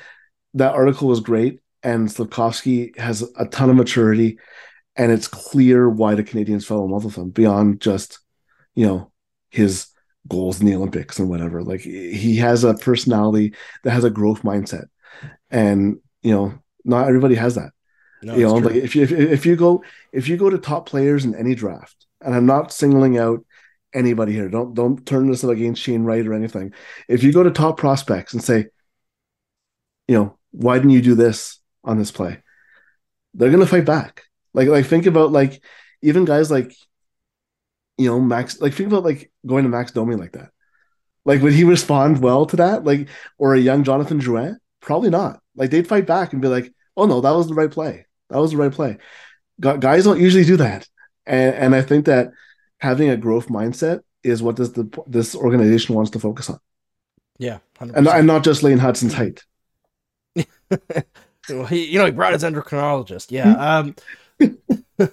that 0.54 0.74
article 0.74 1.08
was 1.08 1.20
great. 1.20 1.60
And 1.82 2.08
Slafkovsky 2.08 2.98
has 2.98 3.22
a 3.36 3.46
ton 3.46 3.70
of 3.70 3.76
maturity. 3.76 4.38
And 4.96 5.12
it's 5.12 5.28
clear 5.28 5.88
why 5.88 6.14
the 6.14 6.24
canadiens 6.24 6.64
fell 6.64 6.84
in 6.84 6.90
love 6.90 7.04
with 7.04 7.16
him 7.16 7.30
beyond 7.30 7.80
just 7.80 8.18
you 8.74 8.86
know 8.86 9.12
his 9.50 9.88
goals 10.28 10.60
in 10.60 10.66
the 10.66 10.74
Olympics 10.74 11.18
and 11.18 11.28
whatever. 11.28 11.62
Like 11.62 11.80
he 11.80 12.36
has 12.36 12.64
a 12.64 12.74
personality 12.74 13.54
that 13.82 13.90
has 13.90 14.04
a 14.04 14.10
growth 14.10 14.42
mindset, 14.42 14.86
and 15.50 15.98
you 16.22 16.32
know, 16.32 16.54
not 16.84 17.08
everybody 17.08 17.34
has 17.34 17.56
that. 17.56 17.70
No, 18.22 18.34
you 18.34 18.42
know, 18.46 18.60
true. 18.60 18.68
like 18.68 18.76
if 18.76 18.96
you 18.96 19.02
if, 19.02 19.12
if 19.12 19.46
you 19.46 19.56
go 19.56 19.84
if 20.12 20.28
you 20.28 20.36
go 20.36 20.50
to 20.50 20.58
top 20.58 20.86
players 20.88 21.24
in 21.24 21.34
any 21.34 21.54
draft, 21.54 22.06
and 22.20 22.34
I'm 22.34 22.46
not 22.46 22.72
singling 22.72 23.18
out 23.18 23.44
anybody 23.94 24.32
here. 24.32 24.48
Don't 24.48 24.74
don't 24.74 25.04
turn 25.06 25.30
this 25.30 25.44
against 25.44 25.82
Shane 25.82 26.04
Wright 26.04 26.26
or 26.26 26.34
anything. 26.34 26.72
If 27.08 27.22
you 27.22 27.32
go 27.32 27.42
to 27.42 27.50
top 27.50 27.78
prospects 27.78 28.32
and 28.32 28.42
say, 28.42 28.66
you 30.08 30.16
know, 30.16 30.38
why 30.50 30.76
didn't 30.78 30.90
you 30.90 31.02
do 31.02 31.14
this 31.14 31.60
on 31.84 31.98
this 31.98 32.10
play? 32.10 32.42
They're 33.34 33.50
gonna 33.50 33.66
fight 33.66 33.84
back. 33.84 34.24
Like 34.54 34.68
like 34.68 34.86
think 34.86 35.06
about 35.06 35.32
like 35.32 35.62
even 36.02 36.24
guys 36.24 36.50
like 36.50 36.72
you 37.98 38.08
know, 38.08 38.20
Max, 38.20 38.60
like 38.60 38.74
think 38.74 38.88
about 38.88 39.04
like 39.04 39.30
going 39.46 39.64
to 39.64 39.70
Max 39.70 39.92
Domi 39.92 40.16
like 40.16 40.32
that. 40.32 40.50
Like, 41.24 41.42
would 41.42 41.52
he 41.52 41.64
respond 41.64 42.22
well 42.22 42.46
to 42.46 42.56
that? 42.56 42.84
Like, 42.84 43.08
or 43.38 43.54
a 43.54 43.60
young 43.60 43.84
Jonathan 43.84 44.20
Drouin? 44.20 44.56
Probably 44.80 45.10
not. 45.10 45.40
Like, 45.56 45.70
they'd 45.70 45.88
fight 45.88 46.06
back 46.06 46.32
and 46.32 46.42
be 46.42 46.48
like, 46.48 46.72
oh 46.96 47.06
no, 47.06 47.20
that 47.20 47.32
was 47.32 47.48
the 47.48 47.54
right 47.54 47.70
play. 47.70 48.05
That 48.28 48.38
was 48.38 48.50
the 48.50 48.56
right 48.56 48.72
play. 48.72 48.98
Guys 49.60 50.04
don't 50.04 50.20
usually 50.20 50.44
do 50.44 50.56
that. 50.58 50.86
And, 51.26 51.54
and 51.54 51.74
I 51.74 51.82
think 51.82 52.06
that 52.06 52.30
having 52.78 53.08
a 53.08 53.16
growth 53.16 53.48
mindset 53.48 54.00
is 54.22 54.42
what 54.42 54.56
this, 54.56 54.70
the, 54.70 54.88
this 55.06 55.34
organization 55.34 55.94
wants 55.94 56.10
to 56.12 56.18
focus 56.18 56.50
on. 56.50 56.58
Yeah. 57.38 57.58
100%. 57.80 57.96
And, 57.96 58.08
and 58.08 58.26
not 58.26 58.44
just 58.44 58.62
Lane 58.62 58.78
Hutson's 58.78 59.14
height. 59.14 59.44
well, 61.48 61.66
he, 61.66 61.86
you 61.86 61.98
know, 61.98 62.06
he 62.06 62.12
brought 62.12 62.32
his 62.32 62.42
endocrinologist. 62.42 63.30
Yeah. 63.30 63.78
Um, 63.78 63.94
the, 64.38 65.12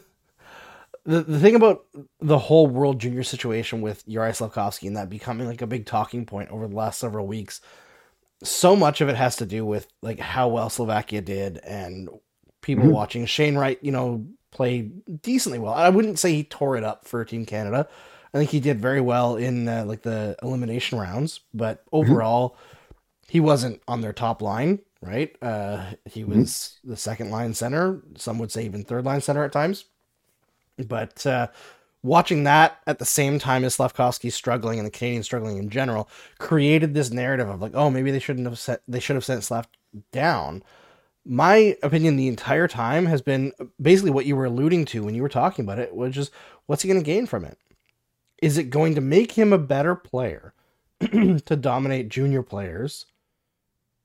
the 1.06 1.40
thing 1.40 1.56
about 1.56 1.86
the 2.20 2.38
whole 2.38 2.68
World 2.68 3.00
Junior 3.00 3.24
situation 3.24 3.82
with 3.82 4.04
Uri 4.08 4.32
Slafkovsky 4.32 4.88
and 4.88 4.98
that 4.98 5.10
becoming 5.10 5.48
like 5.48 5.62
a 5.62 5.68
big 5.68 5.86
talking 5.86 6.26
point 6.26 6.50
over 6.50 6.68
the 6.68 6.76
last 6.76 7.00
several 7.00 7.28
weeks, 7.28 7.62
so 8.44 8.76
much 8.76 9.02
of 9.02 9.10
it 9.10 9.16
has 9.16 9.38
to 9.38 9.46
do 9.46 9.66
with 9.66 9.88
like 10.02 10.20
how 10.20 10.50
well 10.50 10.70
Slovakia 10.70 11.22
did 11.22 11.58
and 11.60 12.10
people 12.64 12.86
mm-hmm. 12.86 12.94
watching 12.94 13.26
Shane 13.28 13.56
Wright, 13.56 13.78
you 13.84 13.92
know, 13.92 14.26
play 14.50 14.82
decently 15.22 15.60
well. 15.60 15.74
I 15.74 15.90
wouldn't 15.90 16.18
say 16.18 16.34
he 16.34 16.44
tore 16.44 16.76
it 16.76 16.84
up 16.84 17.06
for 17.06 17.24
Team 17.24 17.46
Canada. 17.46 17.88
I 18.34 18.40
think 18.40 18.50
he 18.50 18.60
did 18.60 18.80
very 18.80 19.02
well 19.02 19.36
in 19.36 19.68
uh, 19.68 19.86
like 19.86 20.02
the 20.02 20.36
elimination 20.42 20.98
rounds, 20.98 21.42
but 21.54 21.86
mm-hmm. 21.86 21.98
overall, 21.98 22.50
mm-hmm. 22.50 23.28
he 23.28 23.40
wasn't 23.40 23.82
on 23.88 24.02
their 24.02 24.14
top 24.14 24.42
line. 24.42 24.80
Right, 25.02 25.36
uh, 25.42 25.84
he 26.06 26.22
mm-hmm. 26.22 26.40
was 26.40 26.50
mm-hmm. 26.50 26.92
the 26.92 26.98
second 26.98 27.30
line 27.30 27.54
center. 27.54 28.02
Some 28.16 28.40
would 28.40 28.54
say 28.54 28.64
even 28.64 28.86
third 28.86 29.04
line 29.04 29.20
center 29.20 29.44
at 29.44 29.52
times. 29.52 29.84
But 30.78 31.28
uh, 31.28 31.48
watching 32.04 32.44
that 32.46 32.80
at 32.88 33.00
the 33.00 33.06
same 33.06 33.38
time 33.38 33.64
as 33.66 33.78
Slafkovsky 33.78 34.32
struggling 34.32 34.80
and 34.80 34.86
the 34.86 34.92
Canadiens 34.92 35.26
struggling 35.26 35.58
in 35.58 35.70
general 35.70 36.10
created 36.40 36.94
this 36.94 37.12
narrative 37.12 37.50
of 37.50 37.62
like, 37.62 37.74
oh, 37.76 37.90
maybe 37.90 38.12
they 38.12 38.20
shouldn't 38.20 38.48
have 38.48 38.60
set 38.60 38.82
they 38.88 39.00
should 39.00 39.16
have 39.16 39.26
sent 39.26 39.44
Slav 39.44 39.68
down. 40.12 40.64
My 41.26 41.78
opinion 41.82 42.18
the 42.18 42.28
entire 42.28 42.68
time 42.68 43.06
has 43.06 43.22
been 43.22 43.54
basically 43.82 44.12
what 44.12 44.26
you 44.26 44.36
were 44.36 44.46
alluding 44.46 44.86
to 44.86 45.04
when 45.04 45.16
you 45.16 45.22
were 45.22 45.30
talking 45.30 45.64
about 45.64 45.80
it, 45.80 45.96
which 45.96 46.18
is 46.18 46.32
what's 46.66 46.82
he 46.82 46.90
going 46.90 47.00
to 47.00 47.06
gain 47.06 47.26
from 47.26 47.46
it? 47.46 47.58
Is 48.42 48.58
it 48.58 48.70
going 48.70 48.96
to 48.96 49.02
make 49.02 49.32
him 49.32 49.54
a 49.54 49.58
better 49.58 49.96
player 49.96 50.54
to 51.00 51.56
dominate 51.56 52.10
junior 52.10 52.44
players 52.44 53.06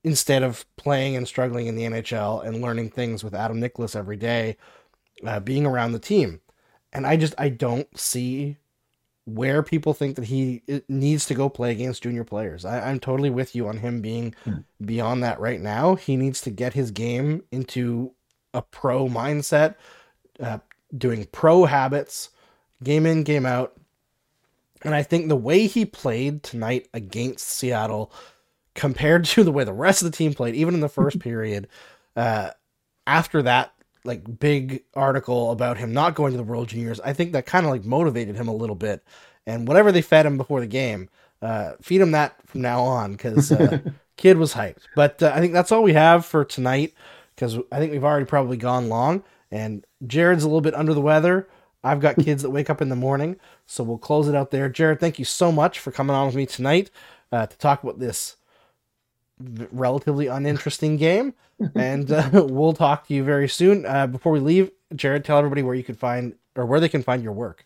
instead 0.03 0.43
of 0.43 0.65
playing 0.77 1.17
and 1.17 1.27
struggling 1.27 1.67
in 1.67 1.75
the 1.75 1.83
NHL 1.83 2.45
and 2.45 2.61
learning 2.61 2.89
things 2.89 3.23
with 3.23 3.35
Adam 3.35 3.59
Nicholas 3.59 3.97
every 3.97 4.15
day, 4.15 4.55
uh, 5.25 5.41
being 5.41 5.65
around 5.65 5.91
the 5.91 5.99
team? 5.99 6.39
and 6.93 7.05
I 7.05 7.17
just 7.17 7.33
I 7.37 7.49
don't 7.49 7.87
see 7.97 8.57
where 9.35 9.63
people 9.63 9.93
think 9.93 10.15
that 10.15 10.25
he 10.25 10.61
needs 10.87 11.25
to 11.25 11.33
go 11.33 11.49
play 11.49 11.71
against 11.71 12.03
junior 12.03 12.23
players. 12.23 12.65
I, 12.65 12.89
am 12.89 12.99
totally 12.99 13.29
with 13.29 13.55
you 13.55 13.67
on 13.67 13.77
him 13.77 14.01
being 14.01 14.33
mm. 14.45 14.63
beyond 14.83 15.23
that 15.23 15.39
right 15.39 15.59
now. 15.59 15.95
He 15.95 16.15
needs 16.15 16.41
to 16.41 16.49
get 16.49 16.73
his 16.73 16.91
game 16.91 17.43
into 17.51 18.13
a 18.53 18.61
pro 18.61 19.07
mindset, 19.07 19.75
uh, 20.39 20.59
doing 20.97 21.27
pro 21.31 21.65
habits, 21.65 22.29
game 22.83 23.05
in, 23.05 23.23
game 23.23 23.45
out, 23.45 23.77
And 24.81 24.95
I 24.95 25.03
think 25.03 25.27
the 25.27 25.35
way 25.35 25.67
he 25.67 25.85
played 25.85 26.43
tonight 26.43 26.87
against 26.93 27.47
Seattle 27.47 28.11
compared 28.75 29.25
to 29.25 29.43
the 29.43 29.51
way 29.51 29.63
the 29.63 29.73
rest 29.73 30.01
of 30.01 30.11
the 30.11 30.17
team 30.17 30.33
played, 30.33 30.55
even 30.55 30.73
in 30.73 30.79
the 30.79 30.89
first 30.89 31.19
period, 31.21 31.67
uh, 32.15 32.51
after 33.05 33.41
that 33.43 33.73
like 34.03 34.39
big 34.39 34.83
article 34.93 35.51
about 35.51 35.77
him 35.77 35.93
not 35.93 36.15
going 36.15 36.31
to 36.31 36.37
the 36.37 36.43
World 36.43 36.69
Juniors, 36.69 36.99
I 36.99 37.13
think 37.13 37.33
that 37.33 37.45
kind 37.45 37.65
of 37.65 37.71
like 37.71 37.85
motivated 37.85 38.35
him 38.35 38.47
a 38.47 38.53
little 38.53 38.75
bit. 38.75 39.03
And 39.45 39.67
whatever 39.67 39.91
they 39.91 40.01
fed 40.01 40.25
him 40.25 40.37
before 40.37 40.59
the 40.59 40.67
game, 40.67 41.09
uh, 41.41 41.73
feed 41.81 42.01
him 42.01 42.11
that 42.11 42.35
from 42.47 42.61
now 42.61 42.81
on 42.81 43.13
because 43.13 43.51
uh, 43.51 43.79
kid 44.17 44.37
was 44.37 44.53
hyped. 44.53 44.83
But 44.95 45.23
uh, 45.23 45.31
I 45.33 45.39
think 45.39 45.53
that's 45.53 45.71
all 45.71 45.83
we 45.83 45.93
have 45.93 46.25
for 46.25 46.45
tonight 46.45 46.93
because 47.35 47.57
I 47.71 47.79
think 47.79 47.91
we've 47.91 48.03
already 48.03 48.25
probably 48.25 48.57
gone 48.57 48.89
long. 48.89 49.23
And 49.51 49.85
Jared's 50.05 50.43
a 50.43 50.47
little 50.47 50.61
bit 50.61 50.75
under 50.75 50.93
the 50.93 51.01
weather. 51.01 51.47
I've 51.83 52.01
got 52.01 52.17
kids 52.17 52.43
that 52.43 52.49
wake 52.49 52.69
up 52.69 52.81
in 52.81 52.89
the 52.89 52.95
morning, 52.95 53.37
so 53.65 53.85
we'll 53.85 53.97
close 53.97 54.27
it 54.27 54.35
out 54.35 54.51
there. 54.51 54.67
Jared, 54.67 54.99
thank 54.99 55.17
you 55.17 55.23
so 55.23 55.49
much 55.49 55.79
for 55.79 55.91
coming 55.91 56.15
on 56.15 56.25
with 56.25 56.35
me 56.35 56.45
tonight 56.45 56.91
uh, 57.31 57.45
to 57.45 57.57
talk 57.57 57.81
about 57.83 57.99
this 57.99 58.35
relatively 59.71 60.27
uninteresting 60.27 60.97
game. 60.97 61.33
and 61.75 62.11
uh, 62.11 62.29
we'll 62.33 62.73
talk 62.73 63.07
to 63.07 63.13
you 63.13 63.23
very 63.23 63.49
soon. 63.49 63.85
Uh, 63.85 64.07
before 64.07 64.31
we 64.31 64.39
leave, 64.39 64.71
Jared, 64.95 65.25
tell 65.25 65.37
everybody 65.37 65.61
where 65.63 65.75
you 65.75 65.83
can 65.83 65.95
find 65.95 66.35
or 66.55 66.65
where 66.65 66.79
they 66.79 66.89
can 66.89 67.03
find 67.03 67.23
your 67.23 67.33
work. 67.33 67.65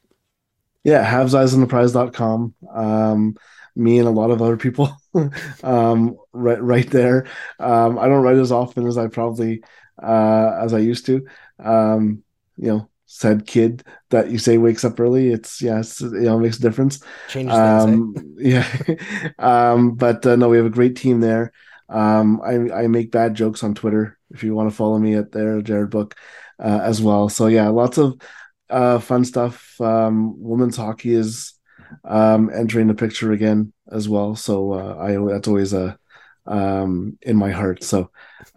Yeah, 0.83 1.09
habseyesontheprize.com. 1.09 2.55
Um, 2.73 3.37
me 3.75 3.99
and 3.99 4.07
a 4.07 4.11
lot 4.11 4.31
of 4.31 4.41
other 4.41 4.57
people 4.57 4.95
um, 5.63 6.17
right 6.31 6.61
right 6.61 6.89
there. 6.89 7.27
Um, 7.59 7.97
I 7.97 8.07
don't 8.07 8.21
write 8.21 8.37
as 8.37 8.51
often 8.51 8.85
as 8.85 8.97
I 8.97 9.07
probably 9.07 9.63
uh, 10.01 10.59
as 10.61 10.73
I 10.73 10.79
used 10.79 11.05
to. 11.07 11.25
Um, 11.59 12.23
you 12.57 12.67
know, 12.67 12.89
said 13.13 13.45
kid 13.45 13.83
that 14.09 14.31
you 14.31 14.39
say 14.39 14.57
wakes 14.57 14.83
up 14.83 14.99
early. 14.99 15.29
It's 15.29 15.61
yeah, 15.61 15.79
it 15.81 16.27
all 16.27 16.39
makes 16.39 16.57
a 16.57 16.61
difference. 16.61 16.99
Changes 17.29 17.55
things. 17.55 17.83
Um, 17.83 18.15
yeah, 18.37 18.67
um, 19.37 19.95
but 19.95 20.25
uh, 20.25 20.35
no, 20.35 20.49
we 20.49 20.57
have 20.57 20.65
a 20.65 20.71
great 20.71 20.95
team 20.95 21.19
there. 21.19 21.53
Um, 21.89 22.41
I 22.41 22.83
I 22.83 22.87
make 22.87 23.11
bad 23.11 23.35
jokes 23.35 23.63
on 23.63 23.75
Twitter. 23.75 24.17
If 24.31 24.43
you 24.43 24.55
want 24.55 24.69
to 24.71 24.75
follow 24.75 24.97
me 24.97 25.13
at 25.13 25.31
there, 25.31 25.61
Jared 25.61 25.91
Book, 25.91 26.15
uh, 26.57 26.79
as 26.81 27.01
well. 27.01 27.29
So 27.29 27.47
yeah, 27.47 27.69
lots 27.69 27.99
of 27.99 28.19
uh, 28.69 28.97
fun 28.97 29.25
stuff. 29.25 29.79
Um, 29.79 30.41
women's 30.41 30.77
hockey 30.77 31.13
is 31.13 31.53
um, 32.03 32.49
entering 32.51 32.87
the 32.87 32.95
picture 32.95 33.31
again 33.31 33.73
as 33.91 34.09
well. 34.09 34.35
So 34.35 34.73
uh, 34.73 34.97
I 34.99 35.33
that's 35.33 35.47
always 35.47 35.73
a 35.73 35.99
um, 36.47 37.17
in 37.21 37.37
my 37.37 37.51
heart. 37.51 37.83
So 37.83 38.09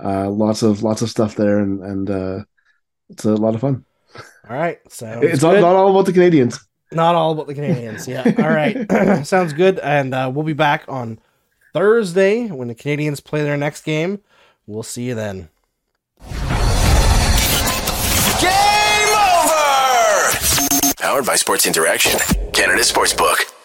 uh, 0.02 0.30
lots 0.30 0.62
of 0.62 0.82
lots 0.82 1.02
of 1.02 1.11
stuff 1.11 1.36
there, 1.36 1.59
and 1.59 1.82
and 1.82 2.11
uh, 2.11 2.44
it's 3.11 3.26
a 3.26 3.34
lot 3.34 3.54
of 3.54 3.61
fun. 3.61 3.86
All 4.49 4.57
right, 4.57 4.79
so 4.89 5.21
it's 5.23 5.43
not, 5.43 5.55
not 5.61 5.77
all 5.77 5.91
about 5.91 6.07
the 6.07 6.12
Canadiens. 6.12 6.59
Not 6.93 7.14
all 7.14 7.33
about 7.33 7.49
the 7.49 7.55
Canadiens. 7.55 8.07
Yeah. 8.07 8.23
All 8.45 8.53
right, 8.53 9.27
sounds 9.27 9.53
good. 9.53 9.79
And 9.81 10.14
uh, 10.14 10.31
we'll 10.33 10.45
be 10.45 10.53
back 10.53 10.85
on 10.89 11.19
Thursday 11.73 12.47
when 12.47 12.69
the 12.69 12.75
Canadiens 12.75 13.23
play 13.23 13.43
their 13.43 13.57
next 13.57 13.83
game. 13.83 14.21
We'll 14.67 14.83
see 14.83 15.05
you 15.05 15.14
then. 15.14 15.49
Game 18.41 19.11
over! 19.12 20.33
Powered 20.99 21.27
by 21.27 21.37
Sports 21.37 21.67
Interaction, 21.67 22.19
Canada 22.53 22.83
Sportsbook. 22.83 23.55